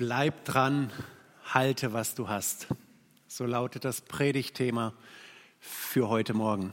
Bleib 0.00 0.46
dran, 0.46 0.90
halte, 1.52 1.92
was 1.92 2.14
du 2.14 2.30
hast. 2.30 2.68
So 3.28 3.44
lautet 3.44 3.84
das 3.84 4.00
Predigtthema 4.00 4.94
für 5.60 6.08
heute 6.08 6.32
Morgen. 6.32 6.72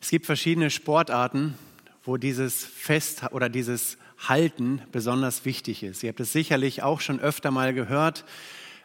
Es 0.00 0.08
gibt 0.08 0.24
verschiedene 0.24 0.70
Sportarten, 0.70 1.58
wo 2.04 2.16
dieses 2.16 2.64
Fest 2.64 3.24
oder 3.32 3.48
dieses 3.48 3.98
Halten 4.28 4.80
besonders 4.92 5.44
wichtig 5.44 5.82
ist. 5.82 6.04
Ihr 6.04 6.10
habt 6.10 6.20
es 6.20 6.32
sicherlich 6.32 6.84
auch 6.84 7.00
schon 7.00 7.18
öfter 7.18 7.50
mal 7.50 7.74
gehört, 7.74 8.24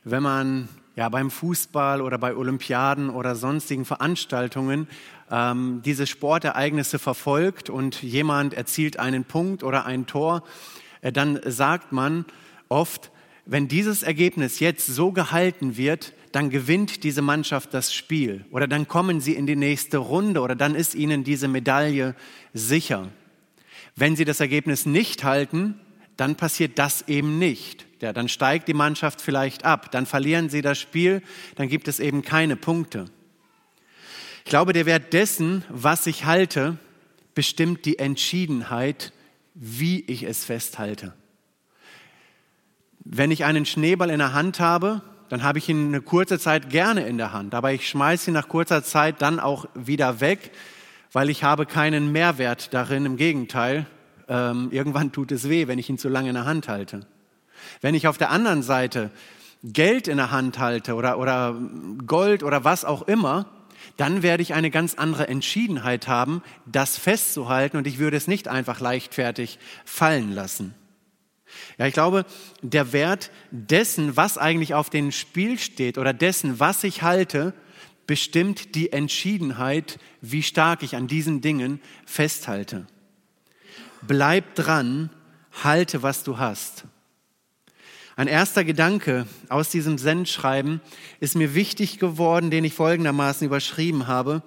wenn 0.03 0.23
man 0.23 0.67
ja, 0.95 1.07
beim 1.07 1.29
Fußball 1.29 2.01
oder 2.01 2.17
bei 2.17 2.35
Olympiaden 2.35 3.11
oder 3.11 3.35
sonstigen 3.35 3.85
Veranstaltungen 3.85 4.87
ähm, 5.29 5.83
diese 5.85 6.07
Sportereignisse 6.07 6.97
verfolgt 6.97 7.69
und 7.69 8.01
jemand 8.01 8.55
erzielt 8.55 8.97
einen 8.97 9.25
Punkt 9.25 9.61
oder 9.61 9.85
ein 9.85 10.07
Tor, 10.07 10.43
äh, 11.01 11.11
dann 11.11 11.39
sagt 11.45 11.91
man, 11.91 12.25
oft, 12.75 13.09
wenn 13.45 13.67
dieses 13.67 14.03
Ergebnis 14.03 14.59
jetzt 14.59 14.85
so 14.85 15.11
gehalten 15.11 15.77
wird, 15.77 16.13
dann 16.33 16.49
gewinnt 16.49 17.03
diese 17.03 17.21
Mannschaft 17.21 17.73
das 17.73 17.93
Spiel 17.93 18.43
oder 18.51 18.67
dann 18.67 18.87
kommen 18.87 19.21
sie 19.21 19.33
in 19.33 19.47
die 19.47 19.55
nächste 19.55 19.97
Runde 19.97 20.41
oder 20.41 20.55
dann 20.55 20.75
ist 20.75 20.93
ihnen 20.93 21.23
diese 21.23 21.47
Medaille 21.47 22.15
sicher. 22.53 23.09
Wenn 23.95 24.17
sie 24.17 24.25
das 24.25 24.41
Ergebnis 24.41 24.85
nicht 24.85 25.23
halten, 25.23 25.79
dann 26.17 26.35
passiert 26.35 26.77
das 26.77 27.07
eben 27.07 27.39
nicht. 27.39 27.85
Ja, 28.01 28.11
dann 28.11 28.27
steigt 28.27 28.67
die 28.67 28.73
Mannschaft 28.73 29.21
vielleicht 29.21 29.63
ab, 29.63 29.91
dann 29.91 30.05
verlieren 30.05 30.49
sie 30.49 30.61
das 30.61 30.77
Spiel, 30.77 31.21
dann 31.55 31.69
gibt 31.69 31.87
es 31.87 32.01
eben 32.01 32.23
keine 32.23 32.57
Punkte. 32.57 33.05
Ich 34.43 34.49
glaube, 34.49 34.73
der 34.73 34.85
Wert 34.85 35.13
dessen, 35.13 35.63
was 35.69 36.05
ich 36.07 36.25
halte, 36.25 36.77
bestimmt 37.35 37.85
die 37.85 37.99
Entschiedenheit, 37.99 39.13
wie 39.53 40.01
ich 40.01 40.23
es 40.23 40.43
festhalte. 40.43 41.13
Wenn 43.07 43.29
ich 43.29 43.45
einen 43.45 43.67
Schneeball 43.67 44.09
in 44.09 44.17
der 44.17 44.33
Hand 44.33 44.59
habe, 44.59 45.01
dann 45.29 45.43
habe 45.43 45.59
ich 45.59 45.69
ihn 45.69 45.89
eine 45.89 46.01
kurze 46.01 46.39
Zeit 46.39 46.71
gerne 46.71 47.05
in 47.05 47.19
der 47.19 47.33
Hand, 47.33 47.53
aber 47.53 47.71
ich 47.71 47.87
schmeiße 47.87 48.31
ihn 48.31 48.33
nach 48.33 48.47
kurzer 48.47 48.83
Zeit 48.83 49.21
dann 49.21 49.39
auch 49.39 49.67
wieder 49.75 50.21
weg, 50.21 50.51
weil 51.11 51.29
ich 51.29 51.43
habe 51.43 51.67
keinen 51.67 52.11
Mehrwert 52.11 52.73
darin. 52.73 53.05
Im 53.05 53.15
Gegenteil, 53.15 53.85
ähm, 54.27 54.69
irgendwann 54.71 55.11
tut 55.11 55.31
es 55.31 55.47
weh, 55.47 55.67
wenn 55.67 55.77
ich 55.77 55.87
ihn 55.87 55.99
zu 55.99 56.09
lange 56.09 56.29
in 56.29 56.35
der 56.35 56.45
Hand 56.45 56.67
halte. 56.67 57.05
Wenn 57.79 57.93
ich 57.93 58.07
auf 58.07 58.17
der 58.17 58.31
anderen 58.31 58.63
Seite 58.63 59.11
Geld 59.63 60.07
in 60.07 60.17
der 60.17 60.31
Hand 60.31 60.57
halte 60.57 60.95
oder, 60.95 61.19
oder 61.19 61.55
Gold 62.07 62.41
oder 62.41 62.63
was 62.63 62.85
auch 62.85 63.03
immer, 63.03 63.45
dann 63.97 64.23
werde 64.23 64.41
ich 64.41 64.55
eine 64.55 64.71
ganz 64.71 64.95
andere 64.95 65.27
Entschiedenheit 65.27 66.07
haben, 66.07 66.41
das 66.65 66.97
festzuhalten 66.97 67.77
und 67.77 67.85
ich 67.85 67.99
würde 67.99 68.17
es 68.17 68.27
nicht 68.27 68.47
einfach 68.47 68.79
leichtfertig 68.79 69.59
fallen 69.85 70.33
lassen. 70.33 70.73
Ja, 71.77 71.87
ich 71.87 71.93
glaube, 71.93 72.25
der 72.61 72.93
Wert 72.93 73.31
dessen, 73.51 74.17
was 74.17 74.37
eigentlich 74.37 74.73
auf 74.73 74.89
dem 74.89 75.11
Spiel 75.11 75.59
steht 75.59 75.97
oder 75.97 76.13
dessen, 76.13 76.59
was 76.59 76.83
ich 76.83 77.01
halte, 77.01 77.53
bestimmt 78.07 78.75
die 78.75 78.91
Entschiedenheit, 78.91 79.99
wie 80.21 80.43
stark 80.43 80.83
ich 80.83 80.95
an 80.95 81.07
diesen 81.07 81.41
Dingen 81.41 81.81
festhalte. 82.05 82.85
Bleib 84.01 84.55
dran, 84.55 85.09
halte, 85.63 86.03
was 86.03 86.23
du 86.23 86.37
hast. 86.37 86.85
Ein 88.15 88.27
erster 88.27 88.63
Gedanke 88.63 89.27
aus 89.49 89.69
diesem 89.69 89.97
Sendschreiben 89.97 90.79
ist 91.19 91.35
mir 91.35 91.53
wichtig 91.53 91.99
geworden, 91.99 92.49
den 92.49 92.63
ich 92.63 92.73
folgendermaßen 92.73 93.45
überschrieben 93.45 94.07
habe. 94.07 94.41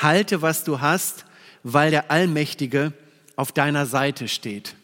Halte, 0.00 0.40
was 0.40 0.62
du 0.62 0.80
hast, 0.80 1.24
weil 1.64 1.90
der 1.90 2.10
Allmächtige 2.12 2.92
auf 3.34 3.50
deiner 3.50 3.86
Seite 3.86 4.28
steht. 4.28 4.76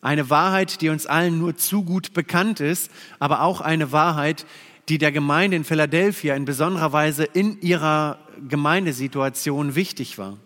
Eine 0.00 0.30
Wahrheit, 0.30 0.80
die 0.80 0.90
uns 0.90 1.06
allen 1.06 1.38
nur 1.38 1.56
zu 1.56 1.82
gut 1.82 2.12
bekannt 2.12 2.60
ist, 2.60 2.90
aber 3.18 3.42
auch 3.42 3.60
eine 3.60 3.90
Wahrheit, 3.92 4.46
die 4.88 4.98
der 4.98 5.12
Gemeinde 5.12 5.56
in 5.56 5.64
Philadelphia 5.64 6.34
in 6.34 6.44
besonderer 6.44 6.92
Weise 6.92 7.24
in 7.24 7.60
ihrer 7.60 8.18
Gemeindesituation 8.48 9.74
wichtig 9.74 10.18
war. 10.18 10.38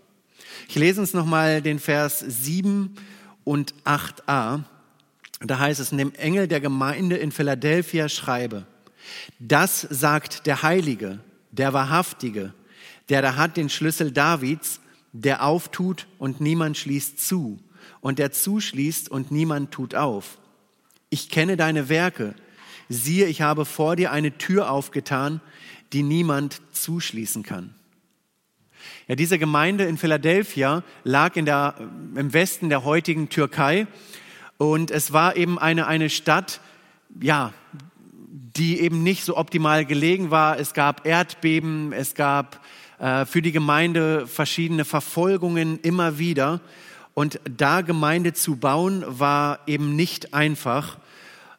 Ich 0.69 0.75
lese 0.77 1.01
uns 1.01 1.13
nochmal 1.13 1.63
den 1.63 1.79
Vers 1.79 2.21
7 2.21 2.95
und 3.45 3.75
8a. 3.85 4.63
Da 5.41 5.59
heißt 5.59 5.81
es, 5.81 5.91
dem 5.91 6.15
Engel 6.15 6.49
der 6.49 6.61
Gemeinde 6.61 7.17
in 7.17 7.31
Philadelphia 7.33 8.09
schreibe, 8.09 8.67
das 9.39 9.81
sagt 9.81 10.47
der 10.47 10.63
Heilige, 10.63 11.19
der 11.51 11.73
Wahrhaftige, 11.73 12.55
der 13.09 13.21
da 13.21 13.37
hat 13.37 13.57
den 13.57 13.69
Schlüssel 13.69 14.13
Davids, 14.13 14.81
der 15.13 15.45
auftut 15.45 16.07
und 16.19 16.41
niemand 16.41 16.79
schließt 16.79 17.21
zu 17.27 17.59
und 18.01 18.19
der 18.19 18.33
zuschließt 18.33 19.11
und 19.11 19.31
niemand 19.31 19.71
tut 19.71 19.95
auf. 19.95 20.39
Ich 21.11 21.29
kenne 21.29 21.57
deine 21.57 21.89
Werke. 21.89 22.35
Siehe, 22.89 23.27
ich 23.27 23.43
habe 23.43 23.65
vor 23.65 23.97
dir 23.97 24.13
eine 24.13 24.37
Tür 24.39 24.71
aufgetan, 24.71 25.41
die 25.93 26.03
niemand 26.03 26.61
zuschließen 26.73 27.43
kann. 27.43 27.75
Ja, 29.09 29.15
diese 29.15 29.39
Gemeinde 29.39 29.85
in 29.85 29.99
Philadelphia 29.99 30.83
lag 31.05 31.37
in 31.37 31.45
der, 31.45 31.75
im 32.15 32.33
Westen 32.33 32.69
der 32.69 32.85
heutigen 32.85 33.29
Türkei 33.29 33.87
und 34.57 34.91
es 34.91 35.13
war 35.13 35.37
eben 35.37 35.59
eine, 35.59 35.87
eine 35.87 36.09
Stadt, 36.09 36.61
ja, 37.21 37.53
die 38.57 38.81
eben 38.81 39.03
nicht 39.03 39.25
so 39.25 39.37
optimal 39.37 39.85
gelegen 39.85 40.31
war. 40.31 40.59
Es 40.59 40.75
gab 40.75 41.07
Erdbeben, 41.07 41.93
es 41.93 42.15
gab 42.15 42.65
äh, 42.99 43.25
für 43.25 43.43
die 43.43 43.53
Gemeinde 43.53 44.27
verschiedene 44.27 44.85
Verfolgungen 44.85 45.81
immer 45.81 46.19
wieder. 46.19 46.61
Und 47.15 47.41
da 47.45 47.83
Gemeinde 47.83 48.33
zu 48.33 48.57
bauen, 48.57 49.05
war 49.07 49.61
eben 49.67 49.97
nicht 49.97 50.35
einfach. 50.35 50.99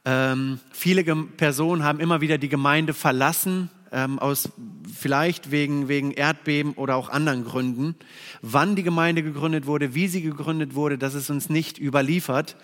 Ähm, 0.05 0.59
viele 0.71 1.03
Personen 1.15 1.83
haben 1.83 1.99
immer 1.99 2.21
wieder 2.21 2.37
die 2.37 2.49
Gemeinde 2.49 2.93
verlassen, 2.93 3.69
ähm, 3.91 4.19
aus 4.19 4.49
vielleicht 4.91 5.51
wegen, 5.51 5.87
wegen 5.87 6.11
Erdbeben 6.11 6.73
oder 6.73 6.95
auch 6.95 7.09
anderen 7.09 7.45
Gründen. 7.45 7.95
Wann 8.41 8.75
die 8.75 8.83
Gemeinde 8.83 9.23
gegründet 9.23 9.67
wurde, 9.67 9.93
wie 9.93 10.07
sie 10.07 10.21
gegründet 10.21 10.75
wurde, 10.75 10.97
das 10.97 11.13
ist 11.13 11.29
uns 11.29 11.49
nicht 11.49 11.79
überliefert. 11.79 12.55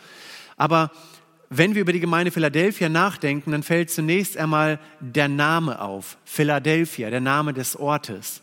Aber 0.57 0.91
wenn 1.49 1.75
wir 1.75 1.81
über 1.81 1.93
die 1.93 1.99
Gemeinde 1.99 2.31
Philadelphia 2.31 2.89
nachdenken, 2.89 3.51
dann 3.51 3.63
fällt 3.63 3.89
zunächst 3.89 4.37
einmal 4.37 4.79
der 4.99 5.27
Name 5.27 5.81
auf. 5.81 6.17
Philadelphia, 6.25 7.09
der 7.09 7.21
Name 7.21 7.53
des 7.53 7.75
Ortes. 7.75 8.41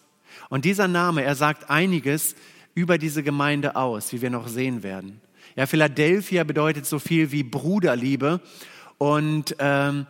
Und 0.48 0.64
dieser 0.64 0.88
Name, 0.88 1.22
er 1.22 1.34
sagt 1.34 1.70
einiges 1.70 2.36
über 2.76 2.98
diese 2.98 3.25
Gemeinde 3.25 3.75
aus, 3.75 4.12
wie 4.12 4.22
wir 4.22 4.31
noch 4.31 4.47
sehen 4.47 4.84
werden. 4.84 5.20
Ja, 5.56 5.66
Philadelphia 5.66 6.44
bedeutet 6.44 6.87
so 6.87 6.98
viel 6.98 7.32
wie 7.32 7.42
Bruderliebe 7.42 8.41
und 8.98 9.56
ähm, 9.59 10.06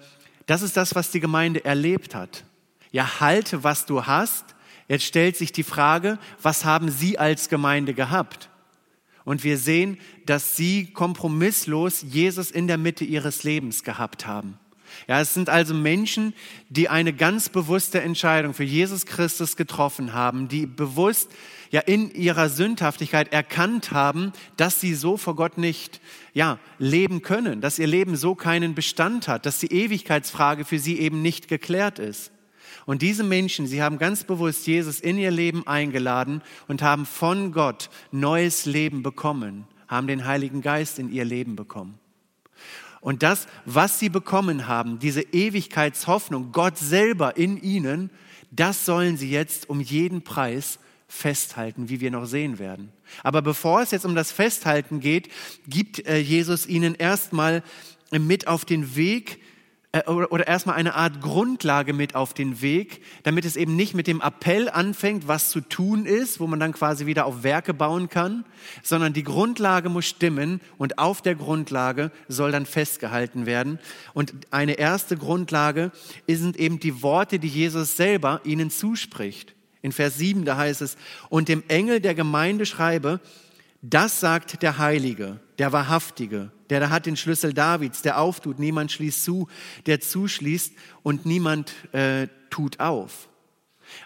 das 0.47 0.62
ist 0.62 0.77
das, 0.77 0.94
was 0.94 1.12
die 1.12 1.21
Gemeinde 1.21 1.65
erlebt 1.65 2.15
hat. 2.15 2.44
Ja, 2.91 3.21
halte, 3.21 3.62
was 3.65 3.87
du 3.87 4.06
hast. 4.06 4.44
Jetzt 4.88 5.04
stellt 5.04 5.37
sich 5.37 5.53
die 5.53 5.62
Frage, 5.62 6.19
was 6.43 6.65
haben 6.65 6.91
Sie 6.91 7.19
als 7.19 7.49
Gemeinde 7.49 7.94
gehabt? 7.94 8.50
Und 9.25 9.44
wir 9.44 9.59
sehen, 9.59 9.98
dass 10.25 10.56
Sie 10.56 10.87
kompromisslos 10.87 12.03
Jesus 12.03 12.50
in 12.50 12.66
der 12.66 12.78
Mitte 12.78 13.04
Ihres 13.04 13.44
Lebens 13.44 13.84
gehabt 13.84 14.27
haben. 14.27 14.59
Ja, 15.06 15.21
es 15.21 15.34
sind 15.34 15.48
also 15.48 15.75
Menschen, 15.75 16.33
die 16.69 16.88
eine 16.88 17.12
ganz 17.12 17.48
bewusste 17.48 18.00
Entscheidung 18.00 18.54
für 18.54 18.65
Jesus 18.65 19.06
Christus 19.06 19.56
getroffen 19.56 20.12
haben, 20.12 20.48
die 20.48 20.66
bewusst 20.66 21.31
ja 21.76 21.82
in 21.82 22.10
ihrer 22.14 22.48
Sündhaftigkeit 22.48 23.34
erkannt 23.34 23.92
haben, 23.92 24.32
dass 24.56 24.81
sie 24.81 24.94
so 24.94 25.19
vor 25.19 25.37
Gott 25.37 25.59
nicht 25.59 26.00
ja 26.32 26.59
leben 26.78 27.20
können, 27.20 27.60
dass 27.60 27.78
ihr 27.78 27.87
Leben 27.87 28.16
so 28.16 28.34
keinen 28.34 28.75
Bestand 28.75 29.28
hat, 29.28 29.44
dass 29.44 29.59
die 29.59 29.70
Ewigkeitsfrage 29.70 30.65
für 30.65 30.78
sie 30.78 30.98
eben 30.98 31.20
nicht 31.20 31.48
geklärt 31.48 31.98
ist. 31.98 32.32
Und 32.86 33.03
diese 33.03 33.25
Menschen, 33.25 33.66
sie 33.66 33.82
haben 33.82 33.98
ganz 33.98 34.25
bewusst 34.25 34.66
Jesus 34.66 35.00
in 35.00 35.19
ihr 35.19 35.31
Leben 35.31 35.66
eingeladen 35.66 36.41
und 36.66 36.81
haben 36.81 37.04
von 37.04 37.53
Gott 37.53 37.91
neues 38.10 38.65
Leben 38.65 39.03
bekommen, 39.03 39.66
haben 39.86 40.06
den 40.06 40.25
Heiligen 40.25 40.62
Geist 40.62 40.98
in 40.98 41.12
ihr 41.12 41.26
Leben 41.26 41.56
bekommen. 41.56 41.98
Und 43.03 43.22
das, 43.22 43.48
was 43.66 43.98
sie 43.98 44.09
bekommen 44.09 44.66
haben, 44.66 44.98
diese 44.98 45.21
Ewigkeitshoffnung, 45.21 46.53
Gott 46.53 46.78
selber 46.78 47.36
in 47.36 47.60
ihnen, 47.60 48.09
das 48.51 48.86
sollen 48.86 49.18
sie 49.18 49.30
jetzt 49.30 49.68
um 49.68 49.83
jeden 49.83 50.22
Preis 50.22 50.78
festhalten, 51.08 51.88
wie 51.88 52.00
wir 52.00 52.10
noch 52.10 52.26
sehen 52.26 52.58
werden. 52.58 52.92
Aber 53.22 53.42
bevor 53.42 53.82
es 53.82 53.91
jetzt 53.91 54.04
um 54.04 54.14
das 54.14 54.32
Festhalten 54.32 55.00
geht, 55.00 55.28
gibt 55.68 56.06
äh, 56.06 56.18
Jesus 56.18 56.66
ihnen 56.66 56.94
erstmal 56.94 57.62
mit 58.10 58.48
auf 58.48 58.64
den 58.64 58.97
Weg, 58.97 59.41
äh, 59.97 60.10
oder, 60.10 60.30
oder 60.32 60.47
erstmal 60.47 60.76
eine 60.76 60.94
Art 60.94 61.20
Grundlage 61.20 61.92
mit 61.92 62.14
auf 62.14 62.34
den 62.34 62.60
Weg, 62.60 63.03
damit 63.22 63.44
es 63.44 63.56
eben 63.56 63.76
nicht 63.76 63.94
mit 63.94 64.06
dem 64.06 64.20
Appell 64.20 64.68
anfängt, 64.68 65.28
was 65.28 65.50
zu 65.50 65.60
tun 65.60 66.06
ist, 66.06 66.41
wo 66.41 66.47
man 66.47 66.60
dann 66.60 66.72
quasi 66.72 67.06
wieder 67.06 67.26
auf 67.26 67.42
Werke 67.42 67.72
bauen 67.72 68.08
kann, 68.08 68.44
sondern 68.82 69.12
die 69.12 69.22
Grundlage 69.22 69.88
muss 69.88 70.06
stimmen 70.06 70.60
und 70.76 70.98
auf 70.98 71.22
der 71.22 71.34
Grundlage 71.34 72.10
soll 72.28 72.53
dann 72.53 72.66
festgehalten 72.66 73.47
werden. 73.47 73.78
Und 74.12 74.34
eine 74.50 74.74
erste 74.74 75.16
Grundlage 75.16 75.92
sind 76.26 76.56
eben 76.56 76.80
die 76.80 77.03
Worte, 77.03 77.38
die 77.38 77.48
Jesus 77.48 77.97
selber 77.97 78.41
ihnen 78.44 78.70
zuspricht. 78.70 79.55
In 79.86 79.92
Vers 79.92 80.18
7, 80.18 80.44
da 80.44 80.56
heißt 80.56 80.83
es, 80.83 80.97
und 81.28 81.48
dem 81.48 81.62
Engel 81.68 82.00
der 82.00 82.16
Gemeinde 82.16 82.66
schreibe, 82.66 83.21
Das 83.83 84.18
sagt 84.18 84.60
der 84.62 84.78
Heilige, 84.78 85.38
der 85.60 85.71
Wahrhaftige, 85.71 86.50
der 86.71 86.80
da 86.80 86.91
hat 86.91 87.06
den 87.06 87.16
Schlüssel 87.16 87.53
Davids, 87.53 88.03
der 88.03 88.18
auftut, 88.18 88.59
niemand 88.59 88.91
schließt 88.91 89.22
zu, 89.22 89.47
der 89.86 90.00
zuschließt 90.00 90.72
und 91.04 91.24
niemand 91.24 91.72
äh, 91.94 92.27
tut 92.50 92.80
auf. 92.80 93.28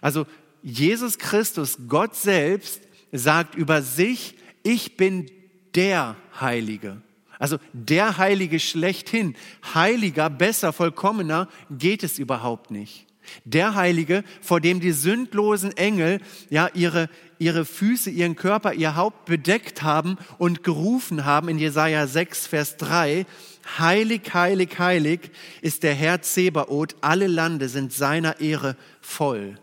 Also 0.02 0.26
Jesus 0.62 1.16
Christus, 1.16 1.78
Gott 1.88 2.14
selbst, 2.14 2.82
sagt 3.10 3.54
über 3.54 3.80
sich, 3.80 4.34
ich 4.62 4.98
bin 4.98 5.30
der 5.74 6.14
Heilige. 6.38 7.00
Also 7.38 7.56
der 7.72 8.18
Heilige 8.18 8.60
schlechthin. 8.60 9.34
Heiliger, 9.72 10.28
besser, 10.28 10.74
vollkommener 10.74 11.48
geht 11.70 12.02
es 12.02 12.18
überhaupt 12.18 12.70
nicht. 12.70 13.06
Der 13.44 13.74
Heilige, 13.74 14.24
vor 14.40 14.60
dem 14.60 14.80
die 14.80 14.92
sündlosen 14.92 15.76
Engel 15.76 16.20
ja 16.48 16.68
ihre, 16.74 17.08
ihre 17.38 17.64
Füße, 17.64 18.10
ihren 18.10 18.36
Körper, 18.36 18.74
ihr 18.74 18.96
Haupt 18.96 19.26
bedeckt 19.26 19.82
haben 19.82 20.16
und 20.38 20.64
gerufen 20.64 21.24
haben 21.24 21.48
in 21.48 21.58
Jesaja 21.58 22.06
6, 22.06 22.46
Vers 22.46 22.76
3, 22.76 23.26
Heilig, 23.78 24.34
heilig, 24.34 24.78
heilig 24.78 25.30
ist 25.60 25.82
der 25.82 25.94
Herr 25.94 26.22
Zebaoth, 26.22 26.96
alle 27.02 27.26
Lande 27.26 27.68
sind 27.68 27.92
seiner 27.92 28.40
Ehre 28.40 28.76
voll. 29.00 29.58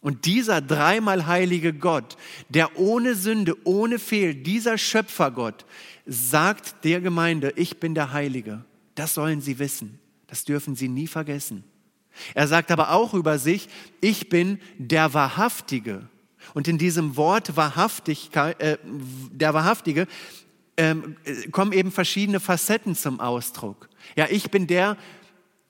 Und 0.00 0.26
dieser 0.26 0.60
dreimal 0.60 1.26
heilige 1.26 1.72
Gott, 1.72 2.16
der 2.48 2.78
ohne 2.78 3.14
Sünde, 3.14 3.56
ohne 3.64 3.98
Fehl, 3.98 4.34
dieser 4.34 4.78
Schöpfergott, 4.78 5.64
sagt 6.06 6.84
der 6.84 7.00
Gemeinde, 7.00 7.52
ich 7.56 7.80
bin 7.80 7.94
der 7.94 8.12
Heilige. 8.12 8.64
Das 8.94 9.14
sollen 9.14 9.40
sie 9.40 9.58
wissen. 9.58 9.98
Das 10.26 10.44
dürfen 10.44 10.76
sie 10.76 10.88
nie 10.88 11.06
vergessen. 11.06 11.64
Er 12.34 12.46
sagt 12.46 12.70
aber 12.70 12.92
auch 12.92 13.14
über 13.14 13.38
sich, 13.38 13.68
ich 14.00 14.28
bin 14.28 14.58
der 14.78 15.14
Wahrhaftige. 15.14 16.08
Und 16.52 16.68
in 16.68 16.78
diesem 16.78 17.16
Wort 17.16 17.56
Wahrhaftigkeit, 17.56 18.60
äh, 18.60 18.78
der 18.84 19.54
Wahrhaftige 19.54 20.06
ähm, 20.76 21.16
kommen 21.50 21.72
eben 21.72 21.90
verschiedene 21.90 22.40
Facetten 22.40 22.94
zum 22.94 23.20
Ausdruck. 23.20 23.88
Ja, 24.16 24.26
ich 24.30 24.50
bin 24.50 24.66
der, 24.66 24.96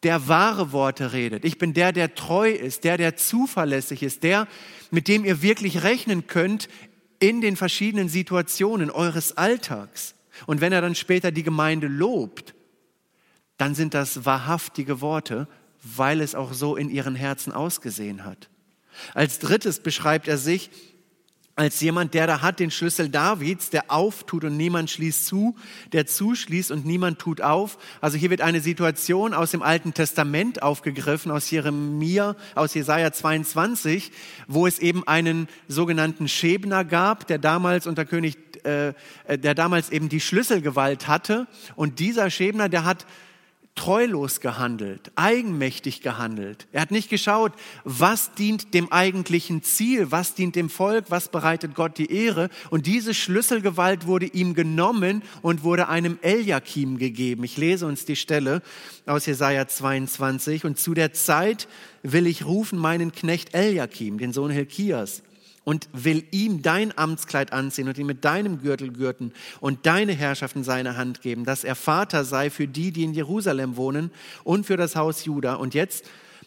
der 0.02 0.28
wahre 0.28 0.72
Worte 0.72 1.12
redet. 1.12 1.44
Ich 1.44 1.58
bin 1.58 1.74
der, 1.74 1.92
der 1.92 2.14
treu 2.14 2.50
ist, 2.50 2.84
der, 2.84 2.96
der 2.96 3.16
zuverlässig 3.16 4.02
ist, 4.02 4.22
der, 4.22 4.46
mit 4.90 5.08
dem 5.08 5.24
ihr 5.24 5.42
wirklich 5.42 5.82
rechnen 5.82 6.26
könnt 6.26 6.68
in 7.20 7.40
den 7.40 7.56
verschiedenen 7.56 8.08
Situationen 8.08 8.90
eures 8.90 9.36
Alltags. 9.36 10.14
Und 10.46 10.60
wenn 10.60 10.72
er 10.72 10.80
dann 10.80 10.94
später 10.94 11.30
die 11.30 11.42
Gemeinde 11.42 11.86
lobt, 11.86 12.54
dann 13.56 13.74
sind 13.74 13.94
das 13.94 14.24
wahrhaftige 14.24 15.00
Worte, 15.00 15.48
weil 15.84 16.20
es 16.20 16.34
auch 16.34 16.52
so 16.52 16.76
in 16.76 16.90
ihren 16.90 17.14
Herzen 17.14 17.52
ausgesehen 17.52 18.24
hat. 18.24 18.48
Als 19.12 19.38
drittes 19.38 19.80
beschreibt 19.80 20.28
er 20.28 20.38
sich 20.38 20.70
als 21.56 21.80
jemand, 21.80 22.14
der 22.14 22.26
da 22.26 22.42
hat 22.42 22.58
den 22.58 22.72
Schlüssel 22.72 23.08
Davids, 23.08 23.70
der 23.70 23.84
auftut 23.88 24.42
und 24.42 24.56
niemand 24.56 24.90
schließt 24.90 25.26
zu, 25.26 25.54
der 25.92 26.04
zuschließt 26.04 26.72
und 26.72 26.84
niemand 26.84 27.20
tut 27.20 27.40
auf. 27.40 27.78
Also 28.00 28.18
hier 28.18 28.30
wird 28.30 28.40
eine 28.40 28.60
Situation 28.60 29.34
aus 29.34 29.52
dem 29.52 29.62
Alten 29.62 29.94
Testament 29.94 30.62
aufgegriffen, 30.62 31.30
aus 31.30 31.48
Jeremia, 31.50 32.34
aus 32.56 32.74
Jesaja 32.74 33.12
22, 33.12 34.10
wo 34.48 34.66
es 34.66 34.80
eben 34.80 35.06
einen 35.06 35.46
sogenannten 35.68 36.26
Schebner 36.26 36.84
gab, 36.84 37.28
der 37.28 37.38
damals 37.38 37.86
unter 37.86 38.04
König, 38.04 38.36
äh, 38.64 38.94
der 39.28 39.54
damals 39.54 39.90
eben 39.90 40.08
die 40.08 40.20
Schlüsselgewalt 40.20 41.06
hatte. 41.06 41.46
Und 41.76 42.00
dieser 42.00 42.30
Schebner, 42.30 42.68
der 42.68 42.84
hat 42.84 43.06
treulos 43.74 44.40
gehandelt, 44.40 45.10
eigenmächtig 45.16 46.00
gehandelt. 46.00 46.68
Er 46.72 46.80
hat 46.80 46.90
nicht 46.90 47.10
geschaut, 47.10 47.52
was 47.82 48.32
dient 48.34 48.72
dem 48.72 48.92
eigentlichen 48.92 49.62
Ziel, 49.62 50.12
was 50.12 50.34
dient 50.34 50.54
dem 50.54 50.70
Volk, 50.70 51.06
was 51.08 51.28
bereitet 51.28 51.74
Gott 51.74 51.98
die 51.98 52.12
Ehre. 52.12 52.50
Und 52.70 52.86
diese 52.86 53.14
Schlüsselgewalt 53.14 54.06
wurde 54.06 54.26
ihm 54.26 54.54
genommen 54.54 55.22
und 55.42 55.64
wurde 55.64 55.88
einem 55.88 56.18
Eliakim 56.22 56.98
gegeben. 56.98 57.42
Ich 57.42 57.56
lese 57.56 57.86
uns 57.86 58.04
die 58.04 58.16
Stelle 58.16 58.62
aus 59.06 59.26
Jesaja 59.26 59.66
22. 59.66 60.64
Und 60.64 60.78
zu 60.78 60.94
der 60.94 61.12
Zeit 61.12 61.66
will 62.02 62.28
ich 62.28 62.44
rufen 62.44 62.78
meinen 62.78 63.10
Knecht 63.10 63.54
Eliakim, 63.54 64.18
den 64.18 64.32
Sohn 64.32 64.50
Hilkias 64.50 65.22
und 65.64 65.88
will 65.92 66.24
ihm 66.30 66.62
dein 66.62 66.96
Amtskleid 66.96 67.52
anziehen 67.52 67.88
und 67.88 67.98
ihn 67.98 68.06
mit 68.06 68.24
deinem 68.24 68.60
Gürtel 68.60 68.92
gürten 68.92 69.32
und 69.60 69.86
deine 69.86 70.12
Herrschaft 70.12 70.56
in 70.56 70.64
seine 70.64 70.96
Hand 70.96 71.22
geben, 71.22 71.44
dass 71.44 71.64
er 71.64 71.74
Vater 71.74 72.24
sei 72.24 72.50
für 72.50 72.68
die, 72.68 72.92
die 72.92 73.04
in 73.04 73.14
Jerusalem 73.14 73.76
wohnen 73.76 74.10
und 74.44 74.66
für 74.66 74.76
das 74.76 74.94
Haus 74.94 75.24
Juda. 75.24 75.54
Und 75.54 75.74
jetzt, 75.74 76.04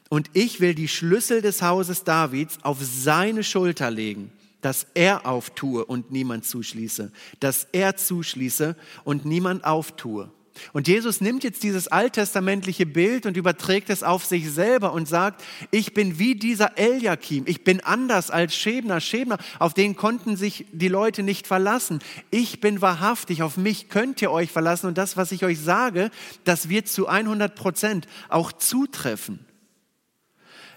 und 0.10 0.30
ich 0.34 0.60
will 0.60 0.75
die 0.75 0.88
Schlüssel 0.88 1.42
des 1.42 1.62
Hauses 1.62 2.04
Davids 2.04 2.60
auf 2.62 2.78
seine 2.81 3.44
Schulter 3.44 3.92
legen, 3.92 4.31
dass 4.62 4.88
er 4.94 5.25
auftue 5.25 5.86
und 5.86 6.12
niemand 6.12 6.46
zuschließe, 6.46 7.12
dass 7.40 7.68
er 7.72 7.96
zuschließe 7.96 8.75
und 9.04 9.25
niemand 9.25 9.66
auftue. 9.66 10.31
Und 10.74 10.88
Jesus 10.88 11.21
nimmt 11.21 11.44
jetzt 11.44 11.63
dieses 11.63 11.88
alttestamentliche 11.88 12.86
Bild 12.86 13.25
und 13.25 13.38
überträgt 13.38 13.89
es 13.89 14.04
auf 14.04 14.25
sich 14.25 14.51
selber 14.51 14.94
und 14.94 15.07
sagt, 15.07 15.44
ich 15.71 15.94
bin 15.94 16.19
wie 16.19 16.36
dieser 16.36 16.77
Eliakim, 16.77 17.44
ich 17.48 17.63
bin 17.63 17.81
anders 17.81 18.31
als 18.31 18.56
Schebner. 18.56 19.00
Schebner, 19.01 19.38
auf 19.59 19.74
den 19.74 19.95
konnten 19.95 20.36
sich 20.36 20.65
die 20.71 20.88
Leute 20.88 21.24
nicht 21.24 21.48
verlassen. 21.48 22.00
Ich 22.31 22.59
bin 22.59 22.81
wahrhaftig, 22.81 23.44
auf 23.44 23.57
mich 23.57 23.89
könnt 23.89 24.21
ihr 24.21 24.31
euch 24.31 24.51
verlassen 24.51 24.88
und 24.88 24.98
das, 24.98 25.18
was 25.18 25.31
ich 25.31 25.44
euch 25.45 25.59
sage, 25.59 26.12
das 26.44 26.69
wird 26.69 26.88
zu 26.88 27.07
100 27.07 27.56
Prozent 27.56 28.07
auch 28.30 28.51
zutreffen. 28.51 29.45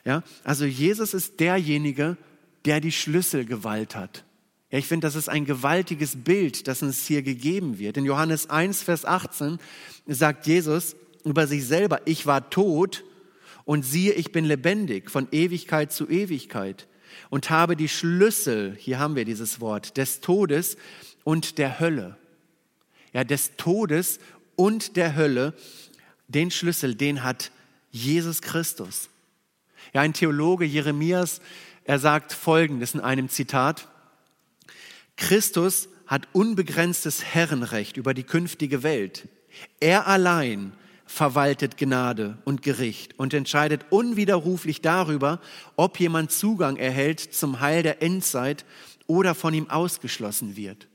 Ja, 0.04 0.22
also 0.44 0.64
Jesus 0.64 1.14
ist 1.14 1.40
derjenige, 1.40 2.16
der 2.64 2.80
die 2.80 2.92
Schlüsselgewalt 2.92 3.96
hat. 3.96 4.24
Ja, 4.70 4.78
ich 4.78 4.86
finde, 4.86 5.06
das 5.06 5.16
ist 5.16 5.28
ein 5.28 5.44
gewaltiges 5.44 6.22
Bild, 6.22 6.68
das 6.68 6.82
uns 6.82 7.06
hier 7.06 7.22
gegeben 7.22 7.78
wird. 7.78 7.96
In 7.96 8.04
Johannes 8.04 8.48
1, 8.48 8.82
Vers 8.82 9.04
18 9.04 9.58
sagt 10.06 10.46
Jesus 10.46 10.96
über 11.24 11.46
sich 11.46 11.66
selber, 11.66 12.00
ich 12.04 12.26
war 12.26 12.50
tot 12.50 13.04
und 13.64 13.84
siehe, 13.84 14.12
ich 14.12 14.32
bin 14.32 14.44
lebendig 14.44 15.10
von 15.10 15.26
Ewigkeit 15.32 15.92
zu 15.92 16.08
Ewigkeit 16.08 16.86
und 17.30 17.50
habe 17.50 17.76
die 17.76 17.88
Schlüssel, 17.88 18.76
hier 18.78 18.98
haben 19.00 19.16
wir 19.16 19.24
dieses 19.24 19.60
Wort, 19.60 19.96
des 19.96 20.20
Todes 20.20 20.76
und 21.24 21.58
der 21.58 21.80
Hölle. 21.80 22.16
Ja, 23.12 23.24
des 23.24 23.56
Todes 23.56 24.20
und 24.54 24.96
der 24.96 25.16
Hölle, 25.16 25.52
den 26.28 26.52
Schlüssel, 26.52 26.94
den 26.94 27.24
hat 27.24 27.50
Jesus 27.90 28.40
Christus. 28.40 29.08
Ja, 29.92 30.02
ein 30.02 30.12
Theologe, 30.12 30.64
Jeremias, 30.64 31.40
er 31.84 31.98
sagt 31.98 32.32
Folgendes 32.32 32.94
in 32.94 33.00
einem 33.00 33.28
Zitat, 33.28 33.88
Christus 35.20 35.88
hat 36.06 36.26
unbegrenztes 36.32 37.22
Herrenrecht 37.22 37.96
über 37.96 38.14
die 38.14 38.24
künftige 38.24 38.82
Welt. 38.82 39.28
Er 39.78 40.08
allein 40.08 40.72
verwaltet 41.06 41.76
Gnade 41.76 42.38
und 42.44 42.62
Gericht 42.62 43.18
und 43.18 43.34
entscheidet 43.34 43.86
unwiderruflich 43.90 44.80
darüber, 44.80 45.40
ob 45.76 46.00
jemand 46.00 46.32
Zugang 46.32 46.76
erhält 46.76 47.20
zum 47.20 47.60
Heil 47.60 47.82
der 47.82 48.02
Endzeit 48.02 48.64
oder 49.06 49.34
von 49.34 49.54
ihm 49.54 49.68
ausgeschlossen 49.70 50.56
wird. 50.56 50.88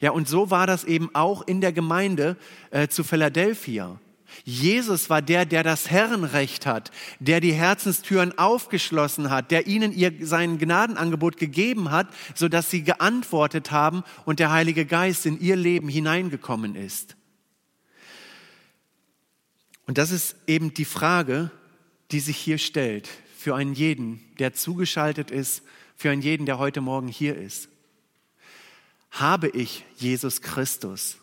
Ja, 0.00 0.12
und 0.12 0.28
so 0.28 0.50
war 0.50 0.66
das 0.66 0.84
eben 0.84 1.10
auch 1.14 1.46
in 1.46 1.60
der 1.60 1.72
Gemeinde 1.72 2.36
äh, 2.70 2.88
zu 2.88 3.04
Philadelphia. 3.04 4.00
Jesus 4.44 5.10
war 5.10 5.22
der, 5.22 5.44
der 5.44 5.62
das 5.62 5.90
Herrenrecht 5.90 6.66
hat, 6.66 6.90
der 7.20 7.40
die 7.40 7.52
Herzenstüren 7.52 8.36
aufgeschlossen 8.38 9.30
hat, 9.30 9.50
der 9.50 9.66
ihnen 9.66 9.92
ihr 9.92 10.12
sein 10.26 10.58
Gnadenangebot 10.58 11.36
gegeben 11.36 11.90
hat, 11.90 12.08
so 12.34 12.48
dass 12.48 12.70
sie 12.70 12.82
geantwortet 12.82 13.70
haben 13.70 14.02
und 14.24 14.38
der 14.38 14.50
Heilige 14.50 14.86
Geist 14.86 15.26
in 15.26 15.40
ihr 15.40 15.56
Leben 15.56 15.88
hineingekommen 15.88 16.74
ist. 16.74 17.16
Und 19.86 19.98
das 19.98 20.10
ist 20.10 20.36
eben 20.46 20.74
die 20.74 20.84
Frage, 20.84 21.50
die 22.10 22.20
sich 22.20 22.36
hier 22.36 22.58
stellt 22.58 23.08
für 23.36 23.54
einen 23.56 23.74
jeden, 23.74 24.20
der 24.38 24.54
zugeschaltet 24.54 25.30
ist, 25.30 25.62
für 25.96 26.10
einen 26.10 26.22
jeden, 26.22 26.46
der 26.46 26.58
heute 26.58 26.80
Morgen 26.80 27.08
hier 27.08 27.36
ist. 27.36 27.68
Habe 29.10 29.48
ich 29.48 29.84
Jesus 29.96 30.40
Christus? 30.40 31.18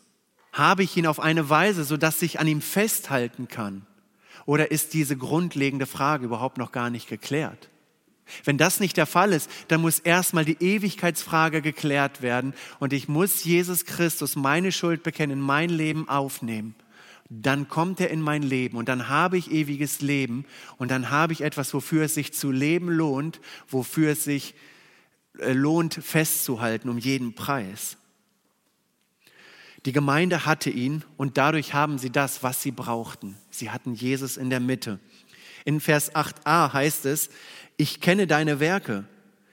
Habe 0.52 0.82
ich 0.82 0.96
ihn 0.96 1.06
auf 1.06 1.20
eine 1.20 1.48
Weise, 1.48 1.84
sodass 1.84 2.22
ich 2.22 2.40
an 2.40 2.46
ihm 2.46 2.60
festhalten 2.60 3.48
kann? 3.48 3.86
Oder 4.46 4.70
ist 4.70 4.94
diese 4.94 5.16
grundlegende 5.16 5.86
Frage 5.86 6.24
überhaupt 6.24 6.58
noch 6.58 6.72
gar 6.72 6.90
nicht 6.90 7.08
geklärt? 7.08 7.68
Wenn 8.44 8.58
das 8.58 8.80
nicht 8.80 8.96
der 8.96 9.06
Fall 9.06 9.32
ist, 9.32 9.50
dann 9.68 9.80
muss 9.80 9.98
erstmal 9.98 10.44
die 10.44 10.56
Ewigkeitsfrage 10.60 11.62
geklärt 11.62 12.22
werden 12.22 12.54
und 12.78 12.92
ich 12.92 13.08
muss 13.08 13.44
Jesus 13.44 13.84
Christus 13.84 14.36
meine 14.36 14.72
Schuld 14.72 15.02
bekennen, 15.02 15.40
mein 15.40 15.70
Leben 15.70 16.08
aufnehmen. 16.08 16.74
Dann 17.28 17.68
kommt 17.68 18.00
er 18.00 18.10
in 18.10 18.20
mein 18.20 18.42
Leben 18.42 18.76
und 18.76 18.88
dann 18.88 19.08
habe 19.08 19.38
ich 19.38 19.52
ewiges 19.52 20.00
Leben 20.00 20.44
und 20.78 20.90
dann 20.90 21.10
habe 21.10 21.32
ich 21.32 21.42
etwas, 21.42 21.72
wofür 21.74 22.04
es 22.04 22.14
sich 22.14 22.32
zu 22.32 22.50
leben 22.50 22.88
lohnt, 22.88 23.40
wofür 23.68 24.12
es 24.12 24.24
sich 24.24 24.54
äh, 25.38 25.52
lohnt 25.52 25.94
festzuhalten 25.94 26.88
um 26.88 26.98
jeden 26.98 27.34
Preis. 27.34 27.96
Die 29.86 29.92
Gemeinde 29.92 30.44
hatte 30.44 30.70
ihn 30.70 31.04
und 31.16 31.38
dadurch 31.38 31.72
haben 31.72 31.98
sie 31.98 32.10
das, 32.10 32.42
was 32.42 32.62
sie 32.62 32.70
brauchten. 32.70 33.36
Sie 33.50 33.70
hatten 33.70 33.94
Jesus 33.94 34.36
in 34.36 34.50
der 34.50 34.60
Mitte. 34.60 34.98
In 35.64 35.80
Vers 35.80 36.14
8a 36.14 36.72
heißt 36.72 37.06
es, 37.06 37.30
ich 37.76 38.00
kenne 38.00 38.26
deine 38.26 38.60
Werke. 38.60 39.04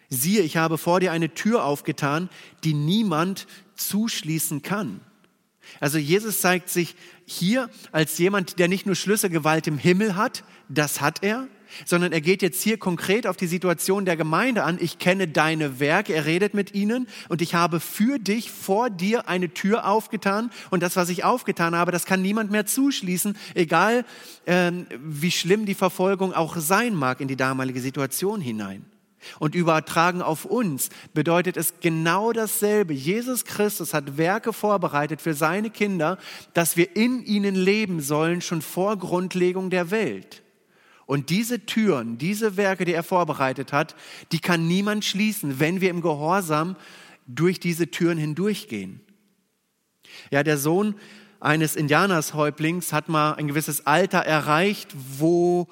Siehe, 0.10 0.42
ich 0.42 0.58
habe 0.58 0.78
vor 0.78 1.00
dir 1.00 1.12
eine 1.12 1.34
Tür 1.34 1.64
aufgetan, 1.64 2.30
die 2.64 2.74
niemand 2.74 3.48
zuschließen 3.76 4.62
kann. 4.62 5.02
Also 5.80 5.98
Jesus 5.98 6.42
zeigt 6.42 6.70
sich 6.70 6.96
hier 7.26 7.70
als 7.92 8.18
jemand, 8.18 8.60
der 8.60 8.68
nicht 8.68 8.86
nur 8.86 8.96
Schlüsselgewalt 8.96 9.68
im 9.68 9.78
Himmel 9.78 10.16
hat, 10.16 10.44
das 10.70 11.02
hat 11.02 11.24
er, 11.24 11.48
sondern 11.86 12.12
er 12.12 12.22
geht 12.22 12.42
jetzt 12.42 12.62
hier 12.62 12.78
konkret 12.78 13.28
auf 13.28 13.38
die 13.38 13.48
Situation 13.48 14.06
der 14.06 14.18
Gemeinde 14.18 14.64
an. 14.64 14.78
Ich 14.80 15.00
kenne 15.00 15.28
deine 15.28 15.80
Werke, 15.80 16.14
er 16.14 16.26
redet 16.26 16.54
mit 16.54 16.74
ihnen 16.74 17.08
und 17.30 17.42
ich 17.42 17.56
habe 17.56 17.80
für 17.80 18.20
dich 18.20 18.52
vor 18.52 18.90
dir 18.90 19.28
eine 19.28 19.54
Tür 19.54 19.88
aufgetan 19.88 20.52
und 20.70 20.84
das, 20.84 20.96
was 20.96 21.10
ich 21.10 21.24
aufgetan 21.24 21.76
habe, 21.76 21.92
das 21.92 22.06
kann 22.06 22.22
niemand 22.22 22.52
mehr 22.52 22.66
zuschließen, 22.66 23.38
egal 23.54 24.06
äh, 24.46 24.72
wie 25.00 25.32
schlimm 25.32 25.66
die 25.66 25.76
Verfolgung 25.76 26.34
auch 26.34 26.58
sein 26.58 26.96
mag 26.96 27.22
in 27.22 27.28
die 27.28 27.36
damalige 27.36 27.82
Situation 27.82 28.42
hinein. 28.42 28.86
Und 29.40 29.56
übertragen 29.56 30.22
auf 30.22 30.46
uns 30.46 30.90
bedeutet 31.14 31.58
es 31.58 31.80
genau 31.82 32.32
dasselbe. 32.32 32.94
Jesus 32.94 33.46
Christus 33.46 33.94
hat 33.94 34.18
Werke 34.18 34.54
vorbereitet 34.54 35.22
für 35.22 35.34
seine 35.34 35.70
Kinder, 35.70 36.18
dass 36.54 36.78
wir 36.78 36.96
in 36.96 37.24
ihnen 37.24 37.56
leben 37.56 38.00
sollen, 38.00 38.42
schon 38.42 38.62
vor 38.62 38.98
Grundlegung 38.98 39.70
der 39.70 39.92
Welt. 39.92 40.44
Und 41.08 41.30
diese 41.30 41.66
Türen, 41.66 42.18
diese 42.18 42.58
Werke, 42.58 42.86
die 42.86 42.94
er 42.94 43.02
vorbereitet 43.02 43.74
hat, 43.74 43.96
die 44.34 44.40
kann 44.40 44.68
niemand 44.68 45.06
schließen, 45.06 45.60
wenn 45.60 45.82
wir 45.82 45.90
im 45.90 46.02
Gehorsam 46.02 46.76
durch 47.26 47.60
diese 47.60 47.90
Türen 47.90 48.18
hindurchgehen. 48.18 49.00
Ja, 50.32 50.44
der 50.44 50.58
Sohn 50.58 50.96
eines 51.40 51.78
Indianershäuptlings 51.78 52.92
hat 52.92 53.08
mal 53.08 53.34
ein 53.34 53.48
gewisses 53.48 53.88
Alter 53.88 54.20
erreicht, 54.20 54.90
wo 55.18 55.68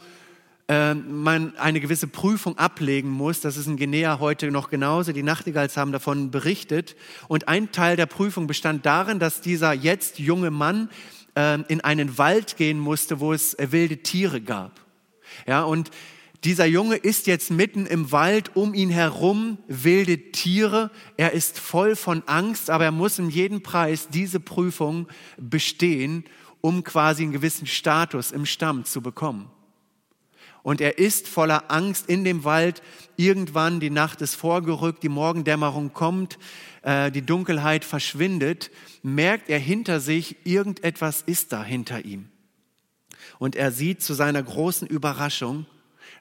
äh, 0.70 0.94
man 0.94 1.58
eine 1.58 1.82
gewisse 1.82 2.08
Prüfung 2.08 2.58
ablegen 2.58 3.10
muss. 3.10 3.42
Das 3.42 3.58
ist 3.58 3.68
in 3.68 3.76
Guinea 3.76 4.20
heute 4.20 4.52
noch 4.52 4.70
genauso. 4.70 5.12
Die 5.12 5.22
Nachtigalls 5.24 5.76
haben 5.76 5.92
davon 5.92 6.32
berichtet. 6.32 6.96
Und 7.28 7.50
ein 7.50 7.74
Teil 7.74 7.98
der 7.98 8.06
Prüfung 8.06 8.48
bestand 8.48 8.86
darin, 8.86 9.20
dass 9.20 9.42
dieser 9.42 9.74
jetzt 9.74 10.18
junge 10.18 10.50
Mann 10.50 10.90
äh, 11.36 11.60
in 11.68 11.82
einen 11.82 12.18
Wald 12.18 12.56
gehen 12.56 12.80
musste, 12.80 13.20
wo 13.20 13.34
es 13.34 13.58
wilde 13.60 13.98
Tiere 13.98 14.40
gab. 14.40 14.85
Ja, 15.46 15.64
und 15.64 15.92
dieser 16.44 16.66
Junge 16.66 16.96
ist 16.96 17.26
jetzt 17.26 17.50
mitten 17.50 17.88
im 17.88 18.12
Wald, 18.12 18.56
um 18.56 18.76
ihn 18.76 18.92
herum 18.92 19.58
wilde 19.68 20.32
Tiere. 20.32 20.92
Er 21.18 21.32
ist 21.32 21.58
voll 21.58 21.96
von 21.96 22.22
Angst, 22.28 22.70
aber 22.70 22.86
er 22.86 22.92
muss 22.92 23.18
um 23.18 23.32
jeden 23.32 23.64
Preis 23.64 24.10
diese 24.10 24.40
Prüfung 24.40 25.08
bestehen, 25.38 26.24
um 26.62 26.84
quasi 26.84 27.24
einen 27.24 27.32
gewissen 27.32 27.66
Status 27.66 28.32
im 28.32 28.46
Stamm 28.46 28.86
zu 28.86 29.02
bekommen. 29.02 29.50
Und 30.62 30.82
er 30.82 31.00
ist 31.00 31.28
voller 31.28 31.72
Angst 31.72 32.10
in 32.10 32.24
dem 32.24 32.44
Wald. 32.44 32.82
Irgendwann, 33.18 33.80
die 33.80 33.90
Nacht 33.92 34.22
ist 34.22 34.36
vorgerückt, 34.36 35.04
die 35.04 35.10
Morgendämmerung 35.10 35.94
kommt, 35.94 36.38
äh, 36.84 37.12
die 37.12 37.24
Dunkelheit 37.24 37.86
verschwindet, 37.86 38.70
merkt 39.04 39.50
er 39.50 39.60
hinter 39.60 40.00
sich, 40.00 40.38
irgendetwas 40.44 41.24
ist 41.24 41.54
da 41.54 41.64
hinter 41.64 42.06
ihm. 42.06 42.30
Und 43.40 43.56
er 43.56 43.72
sieht 43.72 44.02
zu 44.02 44.14
seiner 44.14 44.42
großen 44.42 44.88
Überraschung, 44.88 45.66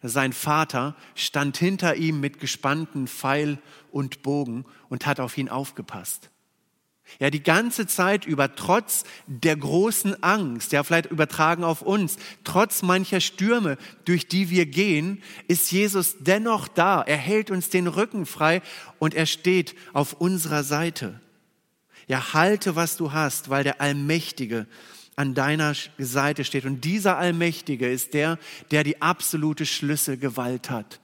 sein 0.02 0.34
Vater 0.34 0.96
stand 1.14 1.56
hinter 1.56 1.96
ihm 1.96 2.20
mit 2.20 2.38
gespannten 2.38 3.08
Pfeil 3.08 3.58
und 3.90 4.22
Bogen 4.22 4.66
und 4.90 5.06
hat 5.06 5.18
auf 5.18 5.38
ihn 5.38 5.48
aufgepasst. 5.48 6.30
Ja, 7.18 7.30
die 7.30 7.42
ganze 7.42 7.86
Zeit 7.86 8.26
über, 8.26 8.54
trotz 8.56 9.04
der 9.26 9.56
großen 9.56 10.22
Angst, 10.22 10.72
ja, 10.72 10.82
vielleicht 10.82 11.10
übertragen 11.10 11.62
auf 11.62 11.82
uns, 11.82 12.16
trotz 12.44 12.82
mancher 12.82 13.20
Stürme, 13.20 13.76
durch 14.04 14.26
die 14.26 14.50
wir 14.50 14.66
gehen, 14.66 15.22
ist 15.46 15.70
Jesus 15.70 16.16
dennoch 16.20 16.66
da. 16.66 17.02
Er 17.02 17.18
hält 17.18 17.50
uns 17.50 17.70
den 17.70 17.86
Rücken 17.86 18.26
frei 18.26 18.62
und 18.98 19.14
er 19.14 19.26
steht 19.26 19.74
auf 19.92 20.14
unserer 20.14 20.64
Seite. 20.64 21.20
Ja, 22.08 22.34
halte, 22.34 22.74
was 22.74 22.96
du 22.96 23.12
hast, 23.12 23.48
weil 23.48 23.64
der 23.64 23.80
Allmächtige 23.80 24.66
an 25.16 25.34
deiner 25.34 25.74
Seite 25.98 26.44
steht. 26.44 26.64
Und 26.64 26.84
dieser 26.84 27.16
Allmächtige 27.18 27.90
ist 27.90 28.14
der, 28.14 28.38
der 28.70 28.84
die 28.84 29.00
absolute 29.02 29.66
Schlüsselgewalt 29.66 30.70
hat 30.70 31.00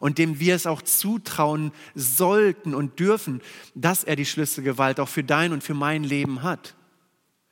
und 0.00 0.18
dem 0.18 0.40
wir 0.40 0.54
es 0.54 0.66
auch 0.66 0.82
zutrauen 0.82 1.72
sollten 1.94 2.74
und 2.74 2.98
dürfen, 2.98 3.40
dass 3.74 4.04
er 4.04 4.16
die 4.16 4.26
Schlüsselgewalt 4.26 4.98
auch 4.98 5.08
für 5.08 5.24
dein 5.24 5.52
und 5.52 5.62
für 5.62 5.74
mein 5.74 6.04
Leben 6.04 6.42
hat. 6.42 6.74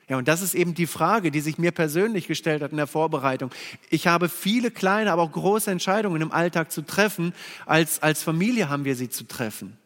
Ja, 0.08 0.16
und 0.16 0.26
das 0.26 0.40
ist 0.40 0.54
eben 0.54 0.74
die 0.74 0.86
Frage, 0.86 1.30
die 1.30 1.40
sich 1.40 1.58
mir 1.58 1.70
persönlich 1.70 2.26
gestellt 2.26 2.62
hat 2.62 2.70
in 2.70 2.78
der 2.78 2.86
Vorbereitung. 2.86 3.50
Ich 3.90 4.06
habe 4.06 4.30
viele 4.30 4.70
kleine, 4.70 5.12
aber 5.12 5.22
auch 5.22 5.32
große 5.32 5.70
Entscheidungen 5.70 6.22
im 6.22 6.32
Alltag 6.32 6.72
zu 6.72 6.80
treffen. 6.80 7.34
Als, 7.66 8.02
als 8.02 8.22
Familie 8.22 8.70
haben 8.70 8.86
wir 8.86 8.96
sie 8.96 9.10
zu 9.10 9.24
treffen. 9.24 9.76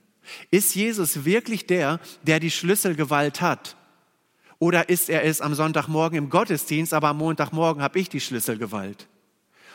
Ist 0.52 0.76
Jesus 0.76 1.24
wirklich 1.24 1.66
der, 1.66 1.98
der 2.22 2.38
die 2.38 2.52
Schlüsselgewalt 2.52 3.40
hat? 3.40 3.76
Oder 4.62 4.88
ist 4.88 5.10
er 5.10 5.24
es 5.24 5.40
am 5.40 5.56
Sonntagmorgen 5.56 6.16
im 6.16 6.30
Gottesdienst, 6.30 6.94
aber 6.94 7.08
am 7.08 7.18
Montagmorgen 7.18 7.82
habe 7.82 7.98
ich 7.98 8.08
die 8.08 8.20
Schlüsselgewalt? 8.20 9.08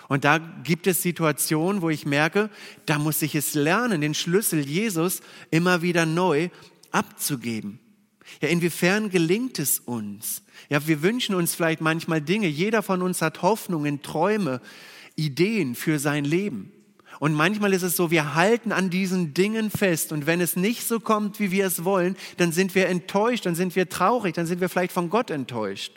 Und 0.08 0.24
da 0.24 0.38
gibt 0.38 0.88
es 0.88 1.02
Situationen, 1.02 1.82
wo 1.82 1.90
ich 1.90 2.06
merke, 2.06 2.50
da 2.86 2.98
muss 2.98 3.22
ich 3.22 3.36
es 3.36 3.54
lernen, 3.54 4.00
den 4.00 4.14
Schlüssel 4.14 4.62
Jesus 4.66 5.20
immer 5.52 5.82
wieder 5.82 6.06
neu 6.06 6.48
abzugeben. 6.92 7.80
Ja, 8.40 8.48
inwiefern 8.48 9.10
gelingt 9.10 9.60
es 9.60 9.80
uns? 9.80 10.42
Ja, 10.70 10.88
wir 10.88 11.02
wünschen 11.02 11.36
uns 11.36 11.54
vielleicht 11.54 11.82
manchmal 11.82 12.22
Dinge. 12.22 12.48
Jeder 12.48 12.82
von 12.82 13.02
uns 13.02 13.22
hat 13.22 13.42
Hoffnungen, 13.42 14.02
Träume, 14.02 14.62
Ideen 15.18 15.76
für 15.76 16.00
sein 16.00 16.24
Leben. 16.24 16.72
Und 17.20 17.34
manchmal 17.34 17.74
ist 17.74 17.84
es 17.84 17.96
so, 17.96 18.12
wir 18.12 18.36
halten 18.36 18.72
an 18.72 18.90
diesen 18.90 19.34
Dingen 19.34 19.72
fest 19.72 20.12
und 20.12 20.26
wenn 20.28 20.40
es 20.42 20.56
nicht 20.56 20.88
so 20.88 21.00
kommt, 21.00 21.40
wie 21.40 21.52
wir 21.52 21.66
es 21.66 21.84
wollen, 21.84 22.16
dann 22.38 22.52
sind 22.52 22.76
wir 22.76 22.88
enttäuscht, 22.88 23.46
dann 23.46 23.56
sind 23.56 23.76
wir 23.76 23.90
traurig, 23.90 24.36
dann 24.36 24.46
sind 24.46 24.62
wir 24.62 24.70
vielleicht 24.70 24.92
von 24.92 25.10
Gott 25.10 25.32
enttäuscht. 25.32 25.94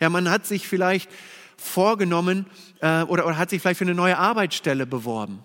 Ja, 0.00 0.08
man 0.10 0.30
hat 0.30 0.46
sich 0.46 0.68
vielleicht 0.68 1.10
vorgenommen 1.56 2.46
äh, 2.80 3.02
oder, 3.02 3.26
oder 3.26 3.38
hat 3.38 3.50
sich 3.50 3.62
vielleicht 3.62 3.78
für 3.78 3.84
eine 3.84 3.94
neue 3.94 4.18
Arbeitsstelle 4.18 4.86
beworben. 4.86 5.42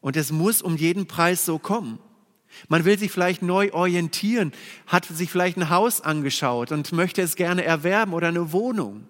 Und 0.00 0.16
es 0.16 0.30
muss 0.30 0.62
um 0.62 0.76
jeden 0.76 1.06
Preis 1.06 1.44
so 1.44 1.58
kommen. 1.58 1.98
Man 2.68 2.84
will 2.84 2.98
sich 2.98 3.10
vielleicht 3.10 3.42
neu 3.42 3.72
orientieren, 3.72 4.52
hat 4.86 5.04
sich 5.04 5.30
vielleicht 5.30 5.56
ein 5.56 5.70
Haus 5.70 6.00
angeschaut 6.00 6.72
und 6.72 6.92
möchte 6.92 7.22
es 7.22 7.36
gerne 7.36 7.64
erwerben 7.64 8.12
oder 8.12 8.28
eine 8.28 8.52
Wohnung. 8.52 9.08